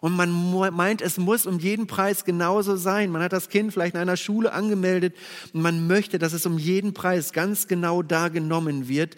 Und 0.00 0.16
man 0.16 0.30
meint, 0.74 1.02
es 1.02 1.18
muss 1.18 1.46
um 1.46 1.58
jeden 1.58 1.86
Preis 1.86 2.24
genauso 2.24 2.76
sein. 2.76 3.10
Man 3.10 3.22
hat 3.22 3.32
das 3.32 3.48
Kind 3.48 3.72
vielleicht 3.72 3.94
in 3.94 4.00
einer 4.00 4.16
Schule 4.16 4.52
angemeldet 4.52 5.16
und 5.52 5.62
man 5.62 5.86
möchte, 5.86 6.18
dass 6.18 6.32
es 6.32 6.46
um 6.46 6.58
jeden 6.58 6.94
Preis 6.94 7.32
ganz 7.32 7.66
genau 7.66 8.02
da 8.02 8.28
genommen 8.28 8.88
wird. 8.88 9.16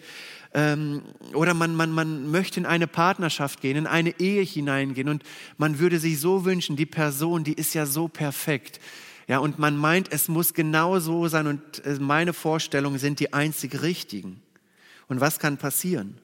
Ähm, 0.53 1.03
oder 1.33 1.53
man, 1.53 1.75
man, 1.75 1.91
man 1.91 2.29
möchte 2.29 2.59
in 2.59 2.65
eine 2.65 2.87
Partnerschaft 2.87 3.61
gehen, 3.61 3.77
in 3.77 3.87
eine 3.87 4.19
Ehe 4.19 4.41
hineingehen 4.41 5.07
und 5.07 5.23
man 5.57 5.79
würde 5.79 5.97
sich 5.97 6.19
so 6.19 6.43
wünschen, 6.43 6.75
die 6.75 6.85
Person, 6.85 7.43
die 7.43 7.53
ist 7.53 7.73
ja 7.73 7.85
so 7.85 8.07
perfekt. 8.07 8.79
Ja, 9.27 9.39
und 9.39 9.59
man 9.59 9.77
meint, 9.77 10.11
es 10.11 10.27
muss 10.27 10.53
genau 10.53 10.99
so 10.99 11.27
sein 11.27 11.47
und 11.47 11.85
äh, 11.85 11.97
meine 11.99 12.33
Vorstellungen 12.33 12.99
sind 12.99 13.19
die 13.21 13.31
einzig 13.31 13.81
richtigen. 13.81 14.41
Und 15.07 15.21
was 15.21 15.39
kann 15.39 15.57
passieren? 15.57 16.17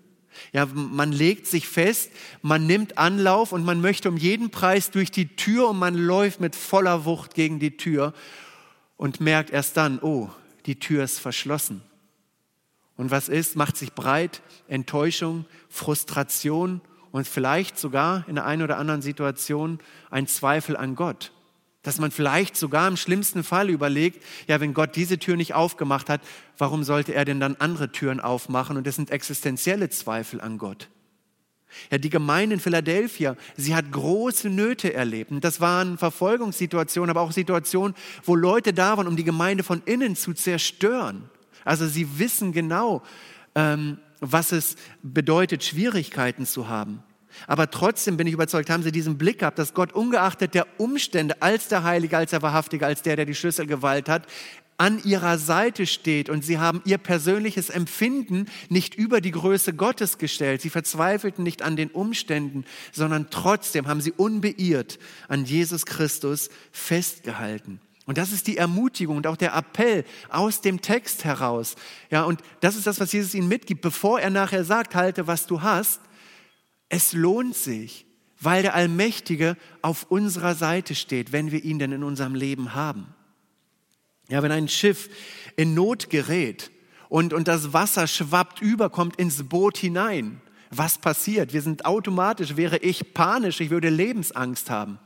Ja, 0.54 0.66
man 0.66 1.12
legt 1.12 1.48
sich 1.48 1.68
fest, 1.68 2.12
man 2.42 2.66
nimmt 2.66 2.98
Anlauf 2.98 3.52
und 3.52 3.66
man 3.66 3.82
möchte 3.82 4.10
um 4.10 4.18
jeden 4.18 4.50
Preis 4.50 4.92
durch 4.92 5.12
die 5.12 5.36
Tür 5.36 5.70
und 5.70 5.80
man 5.80 5.96
läuft 5.96 6.40
mit 6.40 6.56
voller 6.56 7.06
Wucht 7.06 7.34
gegen 7.34 7.60
die 7.60 7.78
Tür 7.78 8.14
und 8.98 9.22
merkt 9.22 9.50
erst 9.50 9.78
dann, 9.78 10.00
oh, 10.00 10.30
die 10.66 10.80
Tür 10.80 11.04
ist 11.04 11.20
verschlossen. 11.20 11.82
Und 12.98 13.12
was 13.12 13.30
ist? 13.30 13.56
Macht 13.56 13.78
sich 13.78 13.94
breit 13.94 14.42
Enttäuschung, 14.68 15.46
Frustration 15.70 16.82
und 17.12 17.28
vielleicht 17.28 17.78
sogar 17.78 18.28
in 18.28 18.36
der 18.36 18.46
einen 18.46 18.64
oder 18.64 18.78
anderen 18.78 19.02
Situation 19.02 19.80
ein 20.10 20.28
Zweifel 20.28 20.76
an 20.76 20.96
Gott. 20.96 21.32
Dass 21.88 22.00
man 22.00 22.12
vielleicht 22.12 22.58
sogar 22.58 22.86
im 22.90 22.98
schlimmsten 22.98 23.46
Fall 23.46 23.70
überlegt, 23.70 24.22
ja, 24.46 24.60
wenn 24.60 24.74
Gott 24.74 24.98
diese 24.98 25.20
Tür 25.20 25.38
nicht 25.38 25.54
aufgemacht 25.54 26.10
hat, 26.10 26.20
warum 26.58 26.84
sollte 26.84 27.14
er 27.14 27.24
denn 27.24 27.40
dann 27.40 27.56
andere 27.60 27.94
Türen 27.94 28.20
aufmachen? 28.20 28.76
Und 28.76 28.86
das 28.86 28.98
sind 28.98 29.10
existenzielle 29.10 29.88
Zweifel 29.88 30.42
an 30.42 30.58
Gott. 30.58 30.90
Ja, 31.90 31.98
die 31.98 32.10
Gemeinde 32.10 32.56
in 32.56 32.60
Philadelphia, 32.60 33.38
sie 33.56 33.74
hat 33.74 33.90
große 33.90 34.50
Nöte 34.50 34.94
erlebt. 34.94 35.32
Und 35.32 35.46
das 35.46 35.62
waren 35.62 35.98
Verfolgungssituationen, 35.98 37.10
aber 37.10 37.22
auch 37.22 37.32
Situationen, 37.32 37.96
wo 38.26 38.36
Leute 38.36 38.74
da 38.74 38.98
waren, 38.98 39.08
um 39.08 39.16
die 39.16 39.24
Gemeinde 39.24 39.64
von 39.64 39.82
innen 39.86 40.18
zu 40.18 40.34
zerstören. 40.34 41.30
Also 41.64 41.88
sie 41.88 42.20
wissen 42.20 42.52
genau, 42.52 43.02
ähm, 43.56 44.00
was 44.20 44.52
es 44.52 44.76
bedeutet, 45.04 45.64
Schwierigkeiten 45.64 46.46
zu 46.46 46.68
haben. 46.68 47.02
Aber 47.46 47.70
trotzdem 47.70 48.18
bin 48.18 48.28
ich 48.28 48.34
überzeugt, 48.34 48.70
haben 48.70 48.84
sie 48.84 48.92
diesen 48.92 49.18
Blick 49.18 49.40
gehabt, 49.40 49.60
dass 49.60 49.74
Gott 49.74 49.94
ungeachtet 49.94 50.54
der 50.54 50.66
Umstände 50.78 51.42
als 51.42 51.68
der 51.68 51.84
Heilige, 51.84 52.18
als 52.18 52.32
der 52.32 52.42
Wahrhaftige, 52.42 52.86
als 52.86 53.02
der, 53.02 53.16
der 53.16 53.26
die 53.26 53.36
Schlüsselgewalt 53.36 54.10
hat, 54.10 54.28
an 54.78 55.04
ihrer 55.04 55.38
Seite 55.40 55.88
steht 55.88 56.30
und 56.30 56.46
sie 56.46 56.60
haben 56.60 56.82
ihr 56.86 57.00
persönliches 57.00 57.70
Empfinden 57.70 58.46
nicht 58.70 58.94
über 58.96 59.22
die 59.22 59.32
Größe 59.32 59.74
Gottes 59.74 60.20
gestellt. 60.20 60.62
Sie 60.62 60.70
verzweifelten 60.70 61.44
nicht 61.44 61.64
an 61.64 61.76
den 61.76 61.90
Umständen, 61.90 62.64
sondern 62.92 63.30
trotzdem 63.32 63.88
haben 63.88 64.02
sie 64.02 64.12
unbeirrt 64.12 65.00
an 65.28 65.46
Jesus 65.46 65.86
Christus 65.86 66.50
festgehalten. 66.72 67.80
Und 68.06 68.18
das 68.18 68.32
ist 68.32 68.48
die 68.48 68.58
Ermutigung 68.58 69.18
und 69.18 69.28
auch 69.28 69.36
der 69.36 69.54
Appell 69.54 70.06
aus 70.30 70.62
dem 70.62 70.80
Text 70.80 71.26
heraus. 71.26 71.76
Ja, 72.10 72.24
und 72.24 72.42
das 72.62 72.78
ist 72.78 72.88
das, 72.88 73.02
was 73.02 73.12
Jesus 73.12 73.34
ihnen 73.34 73.50
mitgibt, 73.50 73.82
bevor 73.82 74.22
er 74.22 74.30
nachher 74.30 74.64
sagt, 74.64 74.96
halte, 74.96 75.28
was 75.28 75.46
du 75.46 75.62
hast. 75.62 76.00
Es 76.90 77.14
lohnt 77.14 77.56
sich, 77.56 78.06
weil 78.40 78.62
der 78.62 78.76
Allmächtige 78.76 79.58
auf 79.82 80.04
unserer 80.10 80.56
Seite 80.56 80.96
steht, 80.96 81.32
wenn 81.32 81.52
wir 81.52 81.64
ihn 81.64 81.80
denn 81.80 81.92
in 81.92 82.04
unserem 82.04 82.36
Leben 82.36 82.76
haben. 82.76 83.08
Ja, 84.30 84.44
wenn 84.44 84.52
ein 84.52 84.68
Schiff 84.68 85.10
in 85.56 85.74
Not 85.74 86.10
gerät 86.10 86.72
und, 87.10 87.34
und 87.34 87.48
das 87.48 87.74
Wasser 87.74 88.08
schwappt 88.08 88.62
über, 88.62 88.90
kommt 88.90 89.16
ins 89.16 89.44
Boot 89.48 89.78
hinein, 89.78 90.42
was 90.70 90.98
passiert? 90.98 91.54
Wir 91.54 91.62
sind 91.62 91.86
automatisch, 91.86 92.58
wäre 92.58 92.78
ich 92.78 93.14
panisch, 93.14 93.62
ich 93.62 93.70
würde 93.70 93.90
Lebensangst 93.90 94.70
haben. 94.70 95.00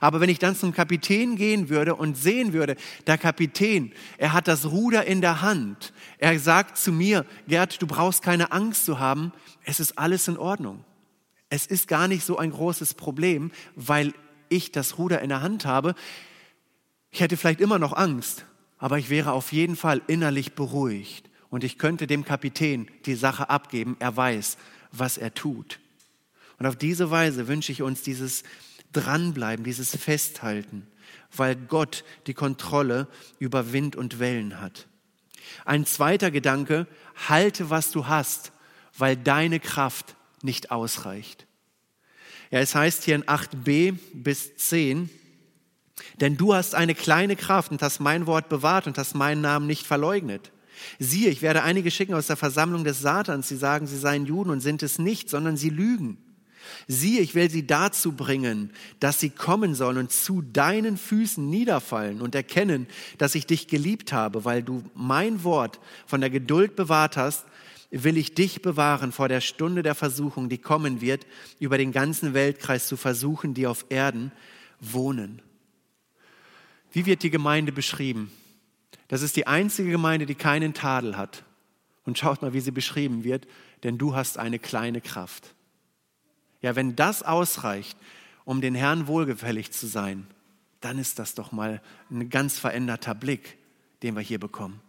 Aber 0.00 0.20
wenn 0.20 0.28
ich 0.28 0.38
dann 0.38 0.56
zum 0.56 0.72
Kapitän 0.72 1.36
gehen 1.36 1.68
würde 1.68 1.94
und 1.94 2.16
sehen 2.16 2.52
würde, 2.52 2.76
der 3.06 3.16
Kapitän, 3.16 3.92
er 4.18 4.32
hat 4.32 4.48
das 4.48 4.66
Ruder 4.66 5.06
in 5.06 5.20
der 5.20 5.40
Hand. 5.40 5.92
Er 6.18 6.38
sagt 6.38 6.76
zu 6.76 6.92
mir, 6.92 7.24
Gerd, 7.46 7.80
du 7.80 7.86
brauchst 7.86 8.22
keine 8.22 8.52
Angst 8.52 8.84
zu 8.84 8.98
haben. 8.98 9.32
Es 9.64 9.80
ist 9.80 9.96
alles 9.96 10.28
in 10.28 10.36
Ordnung. 10.36 10.84
Es 11.50 11.66
ist 11.66 11.88
gar 11.88 12.08
nicht 12.08 12.24
so 12.24 12.38
ein 12.38 12.50
großes 12.50 12.94
Problem, 12.94 13.50
weil 13.74 14.12
ich 14.48 14.72
das 14.72 14.98
Ruder 14.98 15.20
in 15.22 15.28
der 15.30 15.42
Hand 15.42 15.64
habe. 15.64 15.94
Ich 17.10 17.20
hätte 17.20 17.36
vielleicht 17.36 17.60
immer 17.60 17.78
noch 17.78 17.94
Angst, 17.94 18.44
aber 18.78 18.98
ich 18.98 19.10
wäre 19.10 19.32
auf 19.32 19.52
jeden 19.52 19.76
Fall 19.76 20.02
innerlich 20.06 20.54
beruhigt 20.54 21.28
und 21.50 21.64
ich 21.64 21.78
könnte 21.78 22.06
dem 22.06 22.24
Kapitän 22.24 22.88
die 23.06 23.14
Sache 23.14 23.48
abgeben. 23.48 23.96
Er 23.98 24.16
weiß, 24.16 24.58
was 24.92 25.18
er 25.18 25.34
tut. 25.34 25.80
Und 26.58 26.66
auf 26.66 26.76
diese 26.76 27.10
Weise 27.10 27.48
wünsche 27.48 27.72
ich 27.72 27.82
uns 27.82 28.02
dieses 28.02 28.42
Dranbleiben, 28.92 29.64
dieses 29.64 29.96
Festhalten, 29.96 30.86
weil 31.34 31.56
Gott 31.56 32.04
die 32.26 32.34
Kontrolle 32.34 33.06
über 33.38 33.72
Wind 33.72 33.96
und 33.96 34.18
Wellen 34.18 34.60
hat. 34.60 34.86
Ein 35.64 35.86
zweiter 35.86 36.30
Gedanke, 36.30 36.86
halte, 37.28 37.70
was 37.70 37.90
du 37.90 38.06
hast, 38.06 38.52
weil 38.96 39.16
deine 39.16 39.60
Kraft 39.60 40.16
nicht 40.42 40.70
ausreicht. 40.70 41.46
Ja, 42.50 42.60
es 42.60 42.74
heißt 42.74 43.04
hier 43.04 43.14
in 43.14 43.24
8b 43.24 43.96
bis 44.14 44.56
10, 44.56 45.10
denn 46.20 46.36
du 46.36 46.54
hast 46.54 46.74
eine 46.74 46.94
kleine 46.94 47.36
Kraft 47.36 47.70
und 47.70 47.82
hast 47.82 48.00
mein 48.00 48.26
Wort 48.26 48.48
bewahrt 48.48 48.86
und 48.86 48.96
hast 48.98 49.14
meinen 49.14 49.40
Namen 49.40 49.66
nicht 49.66 49.86
verleugnet. 49.86 50.52
Siehe, 50.98 51.30
ich 51.30 51.42
werde 51.42 51.62
einige 51.62 51.90
schicken 51.90 52.14
aus 52.14 52.28
der 52.28 52.36
Versammlung 52.36 52.84
des 52.84 53.00
Satans, 53.00 53.48
sie 53.48 53.56
sagen, 53.56 53.86
sie 53.86 53.98
seien 53.98 54.26
Juden 54.26 54.50
und 54.50 54.60
sind 54.60 54.82
es 54.82 54.98
nicht, 54.98 55.28
sondern 55.28 55.56
sie 55.56 55.70
lügen. 55.70 56.18
Siehe, 56.86 57.20
ich 57.20 57.34
will 57.34 57.50
sie 57.50 57.66
dazu 57.66 58.12
bringen, 58.12 58.72
dass 59.00 59.20
sie 59.20 59.30
kommen 59.30 59.74
sollen 59.74 59.98
und 59.98 60.12
zu 60.12 60.42
deinen 60.42 60.96
Füßen 60.96 61.48
niederfallen 61.48 62.20
und 62.20 62.34
erkennen, 62.34 62.86
dass 63.16 63.34
ich 63.34 63.46
dich 63.46 63.68
geliebt 63.68 64.12
habe, 64.12 64.44
weil 64.44 64.62
du 64.62 64.82
mein 64.94 65.44
Wort 65.44 65.80
von 66.06 66.20
der 66.20 66.30
Geduld 66.30 66.76
bewahrt 66.76 67.16
hast, 67.16 67.46
will 67.90 68.16
ich 68.16 68.34
dich 68.34 68.62
bewahren 68.62 69.12
vor 69.12 69.28
der 69.28 69.40
Stunde 69.40 69.82
der 69.82 69.94
Versuchung, 69.94 70.48
die 70.48 70.58
kommen 70.58 71.00
wird, 71.00 71.26
über 71.58 71.78
den 71.78 71.92
ganzen 71.92 72.34
Weltkreis 72.34 72.86
zu 72.86 72.96
versuchen, 72.96 73.54
die 73.54 73.66
auf 73.66 73.86
Erden 73.88 74.32
wohnen. 74.80 75.42
Wie 76.92 77.06
wird 77.06 77.22
die 77.22 77.30
Gemeinde 77.30 77.72
beschrieben? 77.72 78.30
Das 79.08 79.22
ist 79.22 79.36
die 79.36 79.46
einzige 79.46 79.90
Gemeinde, 79.90 80.26
die 80.26 80.34
keinen 80.34 80.74
Tadel 80.74 81.16
hat. 81.16 81.44
Und 82.04 82.18
schaut 82.18 82.42
mal, 82.42 82.52
wie 82.52 82.60
sie 82.60 82.70
beschrieben 82.70 83.24
wird, 83.24 83.46
denn 83.82 83.98
du 83.98 84.14
hast 84.14 84.38
eine 84.38 84.58
kleine 84.58 85.00
Kraft. 85.00 85.54
Ja, 86.60 86.74
wenn 86.76 86.96
das 86.96 87.22
ausreicht, 87.22 87.98
um 88.44 88.60
den 88.60 88.74
Herrn 88.74 89.06
wohlgefällig 89.06 89.72
zu 89.72 89.86
sein, 89.86 90.26
dann 90.80 90.98
ist 90.98 91.18
das 91.18 91.34
doch 91.34 91.52
mal 91.52 91.82
ein 92.10 92.30
ganz 92.30 92.58
veränderter 92.58 93.14
Blick, 93.14 93.58
den 94.02 94.14
wir 94.14 94.22
hier 94.22 94.40
bekommen. 94.40 94.80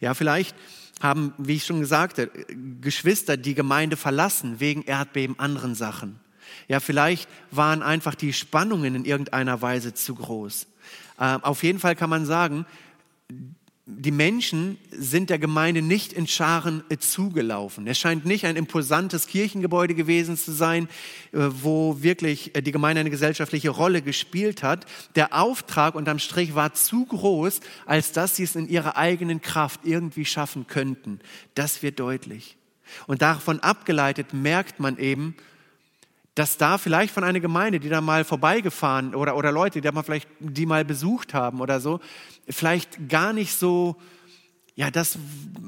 Ja, 0.00 0.14
vielleicht 0.14 0.54
haben, 1.00 1.34
wie 1.38 1.56
ich 1.56 1.64
schon 1.66 1.80
gesagt 1.80 2.18
habe, 2.18 2.30
Geschwister 2.80 3.36
die 3.36 3.54
Gemeinde 3.54 3.96
verlassen 3.96 4.60
wegen 4.60 4.82
Erdbeben, 4.82 5.38
anderen 5.38 5.74
Sachen. 5.74 6.18
Ja, 6.68 6.80
vielleicht 6.80 7.28
waren 7.50 7.82
einfach 7.82 8.14
die 8.14 8.32
Spannungen 8.32 8.94
in 8.94 9.04
irgendeiner 9.04 9.60
Weise 9.62 9.94
zu 9.94 10.14
groß. 10.14 10.66
Äh, 11.18 11.38
auf 11.42 11.62
jeden 11.62 11.78
Fall 11.78 11.96
kann 11.96 12.10
man 12.10 12.24
sagen, 12.26 12.66
die 13.88 14.10
Menschen 14.10 14.78
sind 14.90 15.30
der 15.30 15.38
Gemeinde 15.38 15.80
nicht 15.80 16.12
in 16.12 16.26
Scharen 16.26 16.82
äh, 16.88 16.98
zugelaufen. 16.98 17.86
Es 17.86 17.98
scheint 17.98 18.26
nicht 18.26 18.44
ein 18.44 18.56
imposantes 18.56 19.28
Kirchengebäude 19.28 19.94
gewesen 19.94 20.36
zu 20.36 20.50
sein, 20.50 20.88
äh, 21.32 21.38
wo 21.38 22.02
wirklich 22.02 22.56
äh, 22.56 22.62
die 22.62 22.72
Gemeinde 22.72 23.00
eine 23.00 23.10
gesellschaftliche 23.10 23.70
Rolle 23.70 24.02
gespielt 24.02 24.64
hat. 24.64 24.86
Der 25.14 25.40
Auftrag 25.40 25.94
unterm 25.94 26.18
Strich 26.18 26.56
war 26.56 26.74
zu 26.74 27.06
groß, 27.06 27.60
als 27.86 28.10
dass 28.10 28.34
sie 28.34 28.42
es 28.42 28.56
in 28.56 28.68
ihrer 28.68 28.96
eigenen 28.96 29.40
Kraft 29.40 29.80
irgendwie 29.84 30.24
schaffen 30.24 30.66
könnten. 30.66 31.20
Das 31.54 31.84
wird 31.84 32.00
deutlich. 32.00 32.56
Und 33.06 33.22
davon 33.22 33.60
abgeleitet 33.60 34.34
merkt 34.34 34.80
man 34.80 34.98
eben, 34.98 35.36
dass 36.36 36.58
da 36.58 36.76
vielleicht 36.76 37.14
von 37.14 37.24
einer 37.24 37.40
Gemeinde, 37.40 37.80
die 37.80 37.88
da 37.88 38.02
mal 38.02 38.22
vorbeigefahren 38.22 39.14
oder, 39.14 39.36
oder 39.36 39.50
Leute, 39.50 39.80
die 39.80 39.84
da 39.86 39.90
mal 39.90 40.02
vielleicht 40.02 40.28
die 40.38 40.66
mal 40.66 40.84
besucht 40.84 41.32
haben 41.32 41.62
oder 41.62 41.80
so, 41.80 41.98
vielleicht 42.46 43.08
gar 43.08 43.32
nicht 43.32 43.54
so, 43.54 43.96
ja, 44.74 44.90
das, 44.90 45.18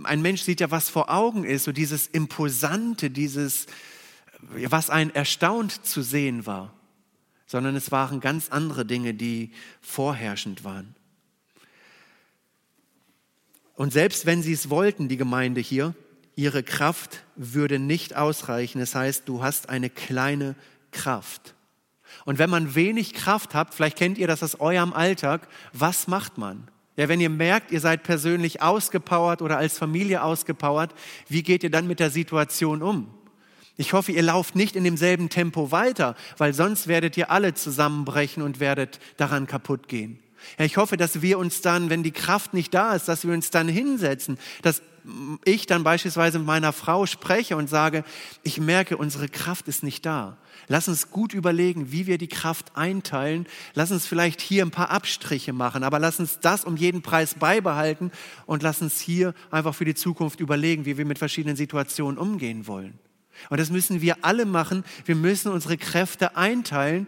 ein 0.05 0.21
Mensch 0.21 0.43
sieht 0.43 0.61
ja, 0.61 0.71
was 0.71 0.91
vor 0.91 1.09
Augen 1.09 1.45
ist, 1.45 1.65
so 1.65 1.73
dieses 1.73 2.07
Imposante, 2.07 3.09
dieses, 3.09 3.65
was 4.43 4.91
einen 4.91 5.11
erstaunt 5.11 5.87
zu 5.87 6.03
sehen 6.03 6.45
war, 6.45 6.75
sondern 7.47 7.75
es 7.75 7.91
waren 7.91 8.21
ganz 8.21 8.51
andere 8.51 8.85
Dinge, 8.85 9.15
die 9.15 9.53
vorherrschend 9.81 10.65
waren. 10.65 10.95
Und 13.75 13.95
selbst 13.95 14.27
wenn 14.27 14.43
sie 14.43 14.53
es 14.53 14.69
wollten, 14.69 15.09
die 15.09 15.17
Gemeinde 15.17 15.63
hier, 15.63 15.95
ihre 16.39 16.63
Kraft 16.63 17.25
würde 17.35 17.81
nicht 17.81 18.15
ausreichen. 18.15 18.79
Das 18.79 18.95
heißt, 18.95 19.29
du 19.29 19.43
hast 19.43 19.69
eine 19.69 19.91
kleine 19.91 20.55
Kraft. 20.93 21.57
Und 22.27 22.39
wenn 22.39 22.49
man 22.49 22.77
wenig 22.77 23.13
Kraft 23.13 23.55
hat, 23.55 23.75
vielleicht 23.75 23.99
kennt 23.99 24.19
ihr 24.19 24.29
das 24.29 24.45
aus 24.45 24.61
eurem 24.61 24.93
Alltag, 24.93 25.49
was 25.73 26.07
macht 26.07 26.39
man? 26.39 26.69
Ja, 26.97 27.09
wenn 27.09 27.21
ihr 27.21 27.29
merkt, 27.29 27.73
ihr 27.73 27.81
seid 27.81 28.05
persönlich 28.05 28.63
ausgepowert 28.63 29.43
oder 29.43 29.59
als 29.59 29.79
Familie 29.79 30.23
ausgepowert, 30.23 30.95
wie 31.29 31.43
geht 31.43 31.65
ihr 31.65 31.71
dann 31.71 31.89
mit 31.89 31.99
der 31.99 32.11
Situation 32.11 32.83
um? 32.83 33.13
Ich 33.77 33.93
hoffe, 33.93 34.13
ihr 34.13 34.23
lauft 34.23 34.55
nicht 34.55 34.77
in 34.77 34.85
demselben 34.85 35.31
Tempo 35.31 35.73
weiter, 35.73 36.15
weil 36.37 36.55
sonst 36.55 36.87
werdet 36.87 37.17
ihr 37.17 37.33
alle 37.33 37.55
zusammenbrechen 37.55 38.45
und 38.45 38.61
werdet 38.61 39.01
daran 39.17 39.49
kaputt 39.49 39.89
gehen. 39.89 40.21
Ja, 40.59 40.65
ich 40.65 40.77
hoffe, 40.77 40.97
dass 40.97 41.23
wir 41.23 41.39
uns 41.39 41.61
dann, 41.61 41.91
wenn 41.91 42.03
die 42.03 42.13
Kraft 42.13 42.55
nicht 42.55 42.73
da 42.75 42.95
ist, 42.95 43.09
dass 43.09 43.27
wir 43.27 43.35
uns 43.35 43.51
dann 43.51 43.69
hinsetzen, 43.69 44.39
dass 44.63 44.83
ich 45.45 45.67
dann 45.67 45.85
beispielsweise 45.85 46.39
mit 46.39 46.47
meiner 46.47 46.73
Frau 46.73 47.07
spreche 47.07 47.57
und 47.57 47.69
sage, 47.69 48.05
ich 48.43 48.61
merke, 48.61 48.97
unsere 48.97 49.29
Kraft 49.29 49.69
ist 49.69 49.83
nicht 49.83 50.05
da. 50.05 50.37
Lass 50.67 50.89
uns 50.89 51.11
gut 51.11 51.33
überlegen, 51.33 51.93
wie 51.93 52.07
wir 52.07 52.19
die 52.19 52.29
Kraft 52.29 52.77
einteilen. 52.77 53.47
Lass 53.75 53.91
uns 53.91 54.07
vielleicht 54.07 54.41
hier 54.41 54.65
ein 54.65 54.71
paar 54.71 54.91
Abstriche 54.91 55.53
machen, 55.53 55.83
aber 55.83 55.99
lass 55.99 56.21
uns 56.21 56.41
das 56.41 56.65
um 56.65 56.77
jeden 56.77 57.01
Preis 57.01 57.35
beibehalten 57.35 58.11
und 58.45 58.63
lass 58.63 58.83
uns 58.83 59.01
hier 59.01 59.35
einfach 59.51 59.75
für 59.75 59.87
die 59.87 59.95
Zukunft 59.95 60.41
überlegen, 60.41 60.85
wie 60.85 60.99
wir 60.99 61.07
mit 61.07 61.19
verschiedenen 61.19 61.57
Situationen 61.57 62.19
umgehen 62.19 62.67
wollen. 62.67 62.99
Und 63.51 63.61
das 63.61 63.71
müssen 63.71 64.03
wir 64.03 64.17
alle 64.23 64.45
machen. 64.45 64.85
Wir 65.05 65.15
müssen 65.15 65.53
unsere 65.53 65.79
Kräfte 65.79 66.37
einteilen, 66.37 67.07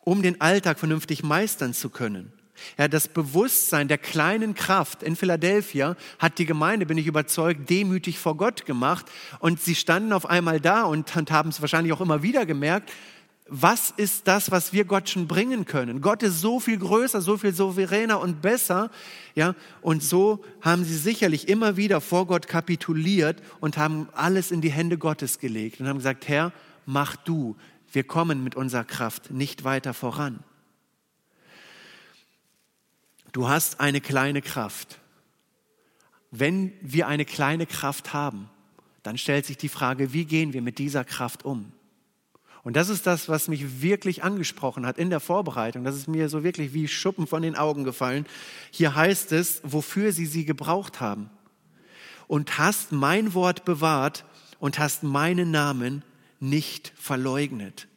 um 0.00 0.22
den 0.22 0.40
Alltag 0.40 0.78
vernünftig 0.78 1.22
meistern 1.22 1.74
zu 1.74 1.90
können. 1.90 2.32
Ja, 2.76 2.88
das 2.88 3.08
Bewusstsein 3.08 3.88
der 3.88 3.98
kleinen 3.98 4.54
Kraft 4.54 5.02
in 5.02 5.16
Philadelphia 5.16 5.96
hat 6.18 6.38
die 6.38 6.46
Gemeinde, 6.46 6.86
bin 6.86 6.98
ich 6.98 7.06
überzeugt, 7.06 7.68
demütig 7.70 8.18
vor 8.18 8.36
Gott 8.36 8.66
gemacht. 8.66 9.06
Und 9.40 9.60
sie 9.60 9.74
standen 9.74 10.12
auf 10.12 10.26
einmal 10.26 10.60
da 10.60 10.84
und, 10.84 11.14
haben 11.14 11.50
es 11.50 11.60
wahrscheinlich 11.60 11.92
auch 11.92 12.00
immer 12.00 12.22
wieder 12.22 12.46
gemerkt, 12.46 12.90
was 13.48 13.92
ist 13.96 14.28
das, 14.28 14.50
was 14.50 14.72
wir 14.74 14.84
Gott 14.84 15.08
schon 15.08 15.26
bringen 15.26 15.64
können? 15.64 16.02
Gott 16.02 16.22
ist 16.22 16.40
so 16.40 16.60
viel 16.60 16.78
größer, 16.78 17.22
so 17.22 17.38
viel 17.38 17.54
souveräner 17.54 18.20
und 18.20 18.42
besser, 18.42 18.90
ja. 19.34 19.54
Und 19.80 20.02
so 20.02 20.44
haben 20.60 20.84
sie 20.84 20.96
sicherlich 20.96 21.48
immer 21.48 21.76
wieder 21.76 22.00
vor 22.00 22.26
Gott 22.26 22.46
kapituliert 22.46 23.42
und 23.60 23.78
haben 23.78 24.08
alles 24.12 24.50
in 24.50 24.60
die 24.60 24.70
Hände 24.70 24.98
Gottes 24.98 25.38
gelegt 25.38 25.80
und 25.80 25.88
haben 25.88 25.96
gesagt, 25.96 26.28
Herr, 26.28 26.52
mach 26.84 27.16
du. 27.16 27.56
Wir 27.90 28.04
kommen 28.04 28.44
mit 28.44 28.54
unserer 28.54 28.84
Kraft 28.84 29.30
nicht 29.30 29.64
weiter 29.64 29.94
voran. 29.94 30.40
Du 33.32 33.48
hast 33.48 33.80
eine 33.80 34.00
kleine 34.00 34.42
Kraft. 34.42 34.98
Wenn 36.30 36.72
wir 36.80 37.08
eine 37.08 37.24
kleine 37.24 37.66
Kraft 37.66 38.12
haben, 38.12 38.50
dann 39.02 39.18
stellt 39.18 39.46
sich 39.46 39.56
die 39.56 39.68
Frage, 39.68 40.12
wie 40.12 40.24
gehen 40.24 40.52
wir 40.52 40.62
mit 40.62 40.78
dieser 40.78 41.04
Kraft 41.04 41.44
um? 41.44 41.72
Und 42.62 42.76
das 42.76 42.88
ist 42.88 43.06
das, 43.06 43.28
was 43.28 43.48
mich 43.48 43.80
wirklich 43.80 44.24
angesprochen 44.24 44.84
hat 44.84 44.98
in 44.98 45.10
der 45.10 45.20
Vorbereitung. 45.20 45.84
Das 45.84 45.96
ist 45.96 46.08
mir 46.08 46.28
so 46.28 46.44
wirklich 46.44 46.74
wie 46.74 46.86
Schuppen 46.86 47.26
von 47.26 47.42
den 47.42 47.56
Augen 47.56 47.84
gefallen. 47.84 48.26
Hier 48.70 48.94
heißt 48.94 49.32
es, 49.32 49.62
wofür 49.64 50.12
sie 50.12 50.26
sie 50.26 50.44
gebraucht 50.44 51.00
haben. 51.00 51.30
Und 52.26 52.58
hast 52.58 52.92
mein 52.92 53.32
Wort 53.32 53.64
bewahrt 53.64 54.26
und 54.58 54.78
hast 54.78 55.02
meinen 55.02 55.50
Namen 55.50 56.02
nicht 56.40 56.92
verleugnet. 56.96 57.87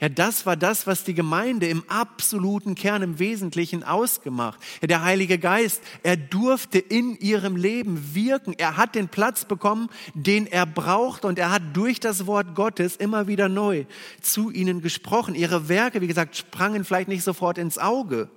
Ja, 0.00 0.08
das 0.08 0.46
war 0.46 0.56
das, 0.56 0.86
was 0.86 1.04
die 1.04 1.14
Gemeinde 1.14 1.68
im 1.68 1.82
absoluten 1.88 2.74
Kern, 2.74 3.02
im 3.02 3.18
Wesentlichen 3.18 3.82
ausgemacht. 3.82 4.60
Ja, 4.80 4.88
der 4.88 5.02
Heilige 5.02 5.38
Geist, 5.38 5.82
er 6.02 6.16
durfte 6.16 6.78
in 6.78 7.16
ihrem 7.18 7.56
Leben 7.56 8.14
wirken. 8.14 8.54
Er 8.58 8.76
hat 8.76 8.94
den 8.94 9.08
Platz 9.08 9.44
bekommen, 9.44 9.88
den 10.14 10.46
er 10.46 10.66
braucht 10.66 11.24
und 11.24 11.38
er 11.38 11.50
hat 11.50 11.62
durch 11.74 12.00
das 12.00 12.26
Wort 12.26 12.54
Gottes 12.54 12.96
immer 12.96 13.26
wieder 13.26 13.48
neu 13.48 13.84
zu 14.20 14.50
ihnen 14.50 14.82
gesprochen. 14.82 15.34
Ihre 15.34 15.68
Werke, 15.68 16.00
wie 16.00 16.06
gesagt, 16.06 16.36
sprangen 16.36 16.84
vielleicht 16.84 17.08
nicht 17.08 17.24
sofort 17.24 17.58
ins 17.58 17.78
Auge. 17.78 18.28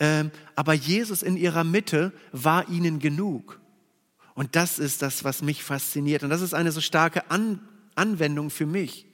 Ähm, 0.00 0.30
aber 0.56 0.72
Jesus 0.74 1.22
in 1.22 1.36
ihrer 1.36 1.64
Mitte 1.64 2.12
war 2.32 2.68
ihnen 2.68 2.98
genug. 2.98 3.60
Und 4.34 4.56
das 4.56 4.78
ist 4.78 5.02
das, 5.02 5.22
was 5.22 5.42
mich 5.42 5.62
fasziniert. 5.62 6.24
Und 6.24 6.30
das 6.30 6.42
ist 6.42 6.54
eine 6.54 6.72
so 6.72 6.80
starke 6.80 7.30
An 7.30 7.60
Anwendung 7.94 8.50
für 8.50 8.66
mich. 8.66 9.06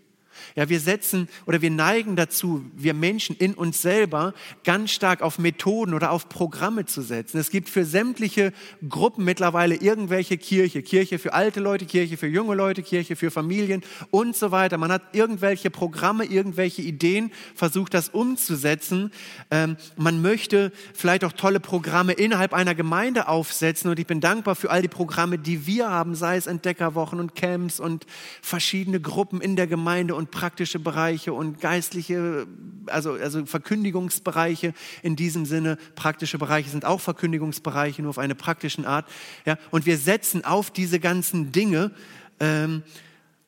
Ja, 0.57 0.68
wir 0.68 0.81
setzen 0.81 1.29
oder 1.46 1.62
wir 1.62 1.70
neigen 1.70 2.16
dazu, 2.16 2.64
wir 2.74 2.94
Menschen 2.94 3.37
in 3.37 3.55
uns 3.55 3.83
selber 3.83 4.35
ganz 4.64 4.90
stark 4.90 5.22
auf 5.22 5.38
Methoden 5.38 5.94
oder 5.94 6.11
auf 6.11 6.29
Programme 6.29 6.87
zu 6.87 7.03
setzen. 7.03 7.38
Es 7.38 7.50
gibt 7.50 7.68
für 7.68 7.85
sämtliche 7.85 8.53
Gruppen 8.88 9.24
mittlerweile 9.24 9.76
irgendwelche 9.76 10.38
Kirche. 10.38 10.83
Kirche 10.83 11.18
für 11.18 11.33
alte 11.33 11.61
Leute, 11.61 11.87
Kirche 11.87 12.16
für 12.16 12.26
junge 12.26 12.55
Leute, 12.55 12.83
Kirche 12.83 13.16
für 13.16 13.31
Familien 13.31 13.83
und 14.11 14.37
so 14.37 14.50
weiter. 14.50 14.79
Man 14.79 14.92
hat 14.92 15.03
irgendwelche 15.12 15.70
Programme, 15.70 16.24
irgendwelche 16.24 16.83
Ideen, 16.83 17.31
versucht 17.55 17.94
das 17.94 18.09
umzusetzen. 18.09 19.12
Ähm, 19.50 19.76
man 19.96 20.22
möchte 20.22 20.72
vielleicht 20.94 21.24
auch 21.24 21.33
tolle 21.33 21.61
Programme 21.61 22.12
innerhalb 22.12 22.53
einer 22.53 22.74
Gemeinde 22.74 23.29
aufsetzen 23.29 23.90
und 23.90 23.98
ich 23.98 24.07
bin 24.07 24.20
dankbar 24.20 24.55
für 24.55 24.70
all 24.70 24.83
die 24.83 24.88
Programme, 24.88 25.38
die 25.38 25.66
wir 25.66 25.88
haben, 25.88 26.14
sei 26.14 26.37
es 26.37 26.46
Entdeckerwochen 26.46 27.20
und 27.20 27.35
Camps 27.35 27.81
und 27.81 28.07
verschiedene 28.42 29.00
Gruppen 29.00 29.40
in 29.40 29.57
der 29.57 29.66
Gemeinde 29.66 30.14
und 30.14 30.30
praktische 30.31 30.79
Bereiche 30.79 31.33
und 31.33 31.61
geistliche, 31.61 32.47
also, 32.87 33.12
also 33.12 33.47
Verkündigungsbereiche 33.47 34.75
in 35.03 35.16
diesem 35.16 35.47
Sinne. 35.47 35.77
Praktische 35.95 36.38
Bereiche 36.38 36.71
sind 36.71 36.85
auch 36.85 37.01
Verkündigungsbereiche, 37.01 38.03
nur 38.03 38.11
auf 38.11 38.19
eine 38.19 38.35
praktischen 38.35 38.85
Art. 38.85 39.07
Ja, 39.45 39.57
und 39.71 39.87
wir 39.87 39.99
setzen 39.99 40.45
auf 40.45 40.71
diese 40.71 41.01
ganzen 41.01 41.53
Dinge, 41.53 41.93
ähm, 42.38 42.83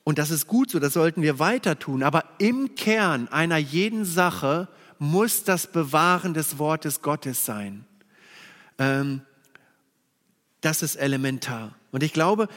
und 0.05 0.18
das 0.18 0.31
ist 0.31 0.47
gut 0.47 0.71
so, 0.71 0.79
das 0.79 0.95
sollten 0.95 1.23
wir 1.23 1.38
weiter 1.38 1.79
tun. 1.79 2.03
Aber 2.03 2.25
im 2.38 2.75
Kern 2.75 3.29
einer 3.29 3.59
jeden 3.59 4.05
Sache 4.05 4.68
muss 4.99 5.45
das 5.45 5.66
Bewahren 5.66 6.35
des 6.35 6.59
Wortes 6.59 7.03
Gottes 7.03 7.45
sein. 7.45 7.85
Ähm, 8.79 9.23
das 10.61 10.83
ist 10.83 10.97
elementar. 10.97 11.75
Und 11.90 12.03
ich 12.03 12.12
glaube, 12.12 12.49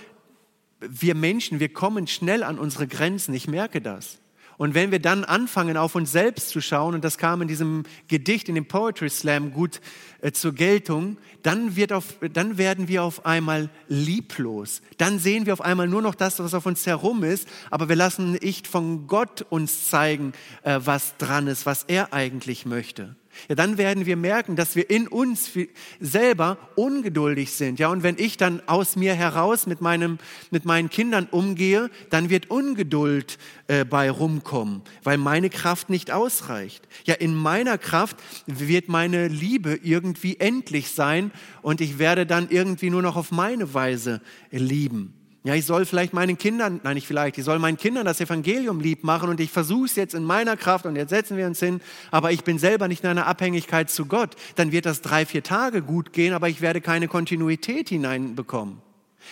wir 0.80 1.16
Menschen, 1.16 1.60
wir 1.60 1.70
kommen 1.70 2.08
schnell 2.08 2.44
an 2.44 2.60
unsere 2.60 2.88
Grenzen. 2.88 3.34
Ich 3.34 3.48
merke 3.48 3.82
das. 3.82 4.20
Und 4.58 4.74
wenn 4.74 4.92
wir 4.92 5.00
dann 5.00 5.26
anfangen, 5.26 5.76
auf 5.76 5.96
uns 5.96 6.12
selbst 6.12 6.50
zu 6.50 6.62
schauen, 6.62 6.96
und 6.96 7.04
das 7.04 7.18
kam 7.18 7.42
in 7.42 7.48
diesem 7.48 7.84
Gedicht, 8.08 8.48
in 8.48 8.56
dem 8.56 8.68
Poetry 8.68 9.10
Slam 9.10 9.52
gut 9.52 9.82
äh, 10.22 10.32
zur 10.32 10.54
Geltung, 10.54 11.18
dann, 11.44 11.76
wird 11.76 11.92
auf, 11.92 12.16
dann 12.34 12.58
werden 12.58 12.88
wir 12.88 13.04
auf 13.04 13.26
einmal 13.26 13.70
lieblos. 13.90 14.82
Dann 14.98 15.20
sehen 15.20 15.46
wir 15.46 15.54
auf 15.54 15.62
einmal 15.62 15.88
nur 15.88 16.02
noch 16.02 16.16
das, 16.16 16.40
was 16.40 16.54
auf 16.54 16.66
uns 16.66 16.86
herum 16.86 17.24
ist, 17.24 17.50
aber 17.70 17.90
wir 17.90 17.98
lassen 17.98 18.34
nicht 18.34 18.68
von 18.68 19.08
Gott 19.08 19.46
uns 19.50 19.90
zeigen, 19.90 20.32
äh, 20.64 20.80
was 20.84 21.18
dran 21.18 21.48
ist, 21.48 21.66
was 21.66 21.84
er 21.84 22.14
eigentlich 22.14 22.66
möchte 22.66 23.16
ja, 23.48 23.56
dann 23.56 23.78
werden 23.78 24.06
wir 24.06 24.16
merken, 24.16 24.56
dass 24.56 24.76
wir 24.76 24.90
in 24.90 25.08
uns 25.08 25.52
selber 26.00 26.58
ungeduldig 26.76 27.52
sind. 27.52 27.80
Ja, 27.80 27.90
und 27.90 28.04
wenn 28.04 28.18
ich 28.18 28.38
dann 28.38 28.62
aus 28.68 28.96
mir 28.96 29.14
heraus 29.14 29.68
mit 29.68 29.82
meinem, 29.82 30.18
mit 30.52 30.66
meinen 30.66 30.90
Kindern 30.90 31.28
umgehe, 31.30 31.90
dann 32.10 32.30
wird 32.30 32.50
Ungeduld 32.50 33.38
äh, 33.68 33.86
bei 33.86 34.10
rumkommen, 34.10 34.82
weil 35.04 35.18
meine 35.18 35.50
Kraft 35.50 35.90
nicht 35.90 36.12
ausreicht. 36.12 36.88
Ja, 37.06 37.16
in 37.16 37.34
meiner 37.36 37.78
Kraft 37.78 38.18
wird 38.46 38.90
meine 38.90 39.28
Liebe 39.28 39.80
irgendwie 39.84 40.38
endlich 40.40 40.92
sein 40.92 41.32
und 41.62 41.82
ich 41.82 42.00
werde 42.00 42.26
dann 42.26 42.50
irgendwie 42.50 42.90
nur 42.90 43.02
noch 43.02 43.16
auf 43.16 43.32
meine 43.32 43.74
Weise 43.74 44.22
lieben. 44.52 45.14
Ja, 45.46 45.54
ich 45.54 45.68
soll 45.68 45.86
vielleicht 45.86 46.12
meinen 46.12 46.40
Kindern, 46.40 46.82
nein, 46.82 46.96
nicht 46.96 47.06
vielleicht, 47.06 47.38
ich 47.38 47.44
soll 47.44 47.60
meinen 47.60 47.78
Kindern 47.78 48.04
das 48.04 48.20
Evangelium 48.20 48.80
lieb 48.80 49.04
machen 49.04 49.30
und 49.30 49.40
ich 49.40 49.52
versuche 49.52 49.86
es 49.86 49.96
jetzt 49.96 50.16
in 50.16 50.24
meiner 50.24 50.58
Kraft 50.58 50.88
und 50.88 50.96
jetzt 50.96 51.12
setzen 51.12 51.38
wir 51.38 51.46
uns 51.46 51.60
hin, 51.60 51.82
aber 52.10 52.32
ich 52.32 52.44
bin 52.44 52.58
selber 52.58 52.88
nicht 52.88 53.04
in 53.04 53.12
einer 53.12 53.28
Abhängigkeit 53.28 53.92
zu 53.92 54.08
Gott. 54.08 54.36
Dann 54.56 54.72
wird 54.72 54.88
das 54.88 55.02
drei, 55.02 55.24
vier 55.24 55.44
Tage 55.44 55.84
gut 55.84 56.14
gehen, 56.14 56.34
aber 56.34 56.50
ich 56.50 56.62
werde 56.62 56.82
keine 56.82 57.08
Kontinuität 57.08 57.90
hineinbekommen. 57.90 58.82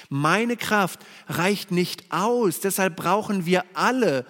Meine 0.10 0.56
Kraft 0.56 1.00
reicht 1.28 1.72
nicht 1.72 2.12
aus. 2.12 2.60
Deshalb 2.60 2.96
brauchen 2.96 3.48
wir 3.48 3.66
alle 3.74 4.28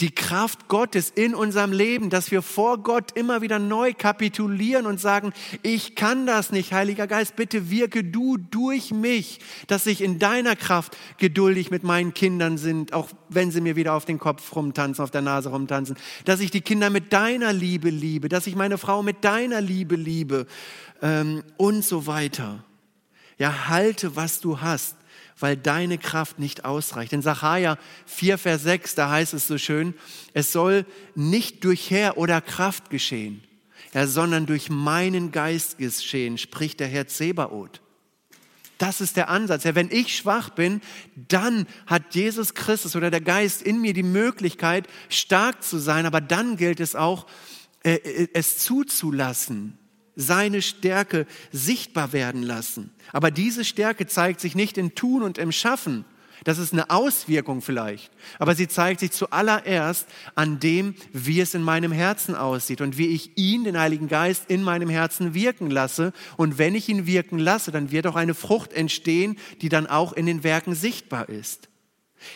die 0.00 0.12
Kraft 0.12 0.68
Gottes 0.68 1.10
in 1.10 1.34
unserem 1.34 1.72
Leben, 1.72 2.10
dass 2.10 2.30
wir 2.30 2.42
vor 2.42 2.78
Gott 2.78 3.12
immer 3.16 3.42
wieder 3.42 3.58
neu 3.58 3.92
kapitulieren 3.92 4.86
und 4.86 5.00
sagen, 5.00 5.32
ich 5.62 5.94
kann 5.94 6.26
das 6.26 6.50
nicht, 6.50 6.72
Heiliger 6.72 7.06
Geist, 7.06 7.36
bitte 7.36 7.70
wirke 7.70 8.02
du 8.02 8.36
durch 8.36 8.90
mich, 8.90 9.38
dass 9.68 9.86
ich 9.86 10.00
in 10.00 10.18
deiner 10.18 10.56
Kraft 10.56 10.96
geduldig 11.18 11.70
mit 11.70 11.84
meinen 11.84 12.12
Kindern 12.12 12.58
sind, 12.58 12.92
auch 12.92 13.08
wenn 13.28 13.52
sie 13.52 13.60
mir 13.60 13.76
wieder 13.76 13.94
auf 13.94 14.04
den 14.04 14.18
Kopf 14.18 14.54
rumtanzen, 14.56 15.02
auf 15.02 15.12
der 15.12 15.22
Nase 15.22 15.50
rumtanzen, 15.50 15.96
dass 16.24 16.40
ich 16.40 16.50
die 16.50 16.60
Kinder 16.60 16.90
mit 16.90 17.12
deiner 17.12 17.52
Liebe 17.52 17.90
liebe, 17.90 18.28
dass 18.28 18.46
ich 18.46 18.56
meine 18.56 18.78
Frau 18.78 19.02
mit 19.02 19.24
deiner 19.24 19.60
Liebe 19.60 19.94
liebe 19.94 20.46
ähm, 21.02 21.44
und 21.56 21.84
so 21.84 22.06
weiter. 22.06 22.64
Ja, 23.38 23.68
halte, 23.68 24.16
was 24.16 24.40
du 24.40 24.60
hast 24.60 24.96
weil 25.38 25.56
deine 25.56 25.98
Kraft 25.98 26.38
nicht 26.38 26.64
ausreicht. 26.64 27.12
In 27.12 27.22
Sacharja 27.22 27.78
4, 28.06 28.38
Vers 28.38 28.62
6, 28.62 28.94
da 28.94 29.10
heißt 29.10 29.34
es 29.34 29.46
so 29.46 29.58
schön, 29.58 29.94
es 30.32 30.52
soll 30.52 30.86
nicht 31.14 31.64
durch 31.64 31.90
Herr 31.90 32.18
oder 32.18 32.40
Kraft 32.40 32.90
geschehen, 32.90 33.42
ja, 33.92 34.06
sondern 34.06 34.46
durch 34.46 34.70
meinen 34.70 35.32
Geist 35.32 35.78
geschehen, 35.78 36.38
spricht 36.38 36.80
der 36.80 36.88
Herr 36.88 37.06
Zebaoth. 37.08 37.80
Das 38.78 39.00
ist 39.00 39.16
der 39.16 39.28
Ansatz. 39.28 39.64
Ja, 39.64 39.74
wenn 39.74 39.90
ich 39.90 40.16
schwach 40.16 40.50
bin, 40.50 40.80
dann 41.14 41.66
hat 41.86 42.14
Jesus 42.14 42.54
Christus 42.54 42.96
oder 42.96 43.10
der 43.10 43.20
Geist 43.20 43.62
in 43.62 43.80
mir 43.80 43.94
die 43.94 44.02
Möglichkeit, 44.02 44.88
stark 45.08 45.62
zu 45.62 45.78
sein. 45.78 46.06
Aber 46.06 46.20
dann 46.20 46.56
gilt 46.56 46.80
es 46.80 46.96
auch, 46.96 47.26
äh, 47.84 47.94
äh 47.94 48.28
es 48.32 48.58
zuzulassen, 48.58 49.78
seine 50.16 50.62
Stärke 50.62 51.26
sichtbar 51.52 52.12
werden 52.12 52.42
lassen. 52.42 52.90
Aber 53.12 53.30
diese 53.30 53.64
Stärke 53.64 54.06
zeigt 54.06 54.40
sich 54.40 54.54
nicht 54.54 54.78
im 54.78 54.94
Tun 54.94 55.22
und 55.22 55.38
im 55.38 55.52
Schaffen. 55.52 56.04
Das 56.44 56.58
ist 56.58 56.72
eine 56.74 56.90
Auswirkung 56.90 57.62
vielleicht. 57.62 58.12
Aber 58.38 58.54
sie 58.54 58.68
zeigt 58.68 59.00
sich 59.00 59.12
zuallererst 59.12 60.06
an 60.34 60.60
dem, 60.60 60.94
wie 61.12 61.40
es 61.40 61.54
in 61.54 61.62
meinem 61.62 61.90
Herzen 61.90 62.34
aussieht 62.34 62.82
und 62.82 62.98
wie 62.98 63.08
ich 63.08 63.38
ihn, 63.38 63.64
den 63.64 63.78
Heiligen 63.78 64.08
Geist, 64.08 64.50
in 64.50 64.62
meinem 64.62 64.90
Herzen 64.90 65.32
wirken 65.32 65.70
lasse. 65.70 66.12
Und 66.36 66.58
wenn 66.58 66.74
ich 66.74 66.88
ihn 66.88 67.06
wirken 67.06 67.38
lasse, 67.38 67.72
dann 67.72 67.90
wird 67.90 68.06
auch 68.06 68.16
eine 68.16 68.34
Frucht 68.34 68.74
entstehen, 68.74 69.38
die 69.62 69.70
dann 69.70 69.86
auch 69.86 70.12
in 70.12 70.26
den 70.26 70.44
Werken 70.44 70.74
sichtbar 70.74 71.30
ist. 71.30 71.68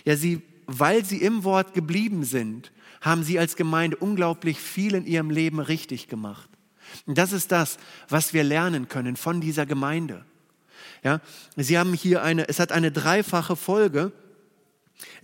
Ja, 0.05 0.17
sie, 0.17 0.41
weil 0.67 1.05
sie 1.05 1.19
im 1.19 1.45
Wort 1.45 1.75
geblieben 1.75 2.25
sind, 2.25 2.73
haben 3.03 3.23
sie 3.23 3.39
als 3.39 3.57
Gemeinde 3.57 3.99
unglaublich 3.99 4.59
viel 4.59 4.95
in 4.95 5.07
ihrem 5.07 5.31
Leben 5.31 5.61
richtig 5.61 6.09
gemacht. 6.09 6.49
Und 7.07 7.19
das 7.19 7.33
ist 7.33 7.53
das, 7.53 7.79
was 8.09 8.33
wir 8.33 8.45
lernen 8.45 8.89
können 8.89 9.17
von 9.17 9.41
dieser 9.41 9.67
Gemeinde. 9.67 10.25
Ja, 11.05 11.21
sie 11.57 11.79
haben 11.79 11.95
hier 11.95 12.23
eine, 12.23 12.49
es 12.49 12.59
hat 12.59 12.73
eine 12.73 12.91
dreifache 12.91 13.57
Folge. 13.57 14.13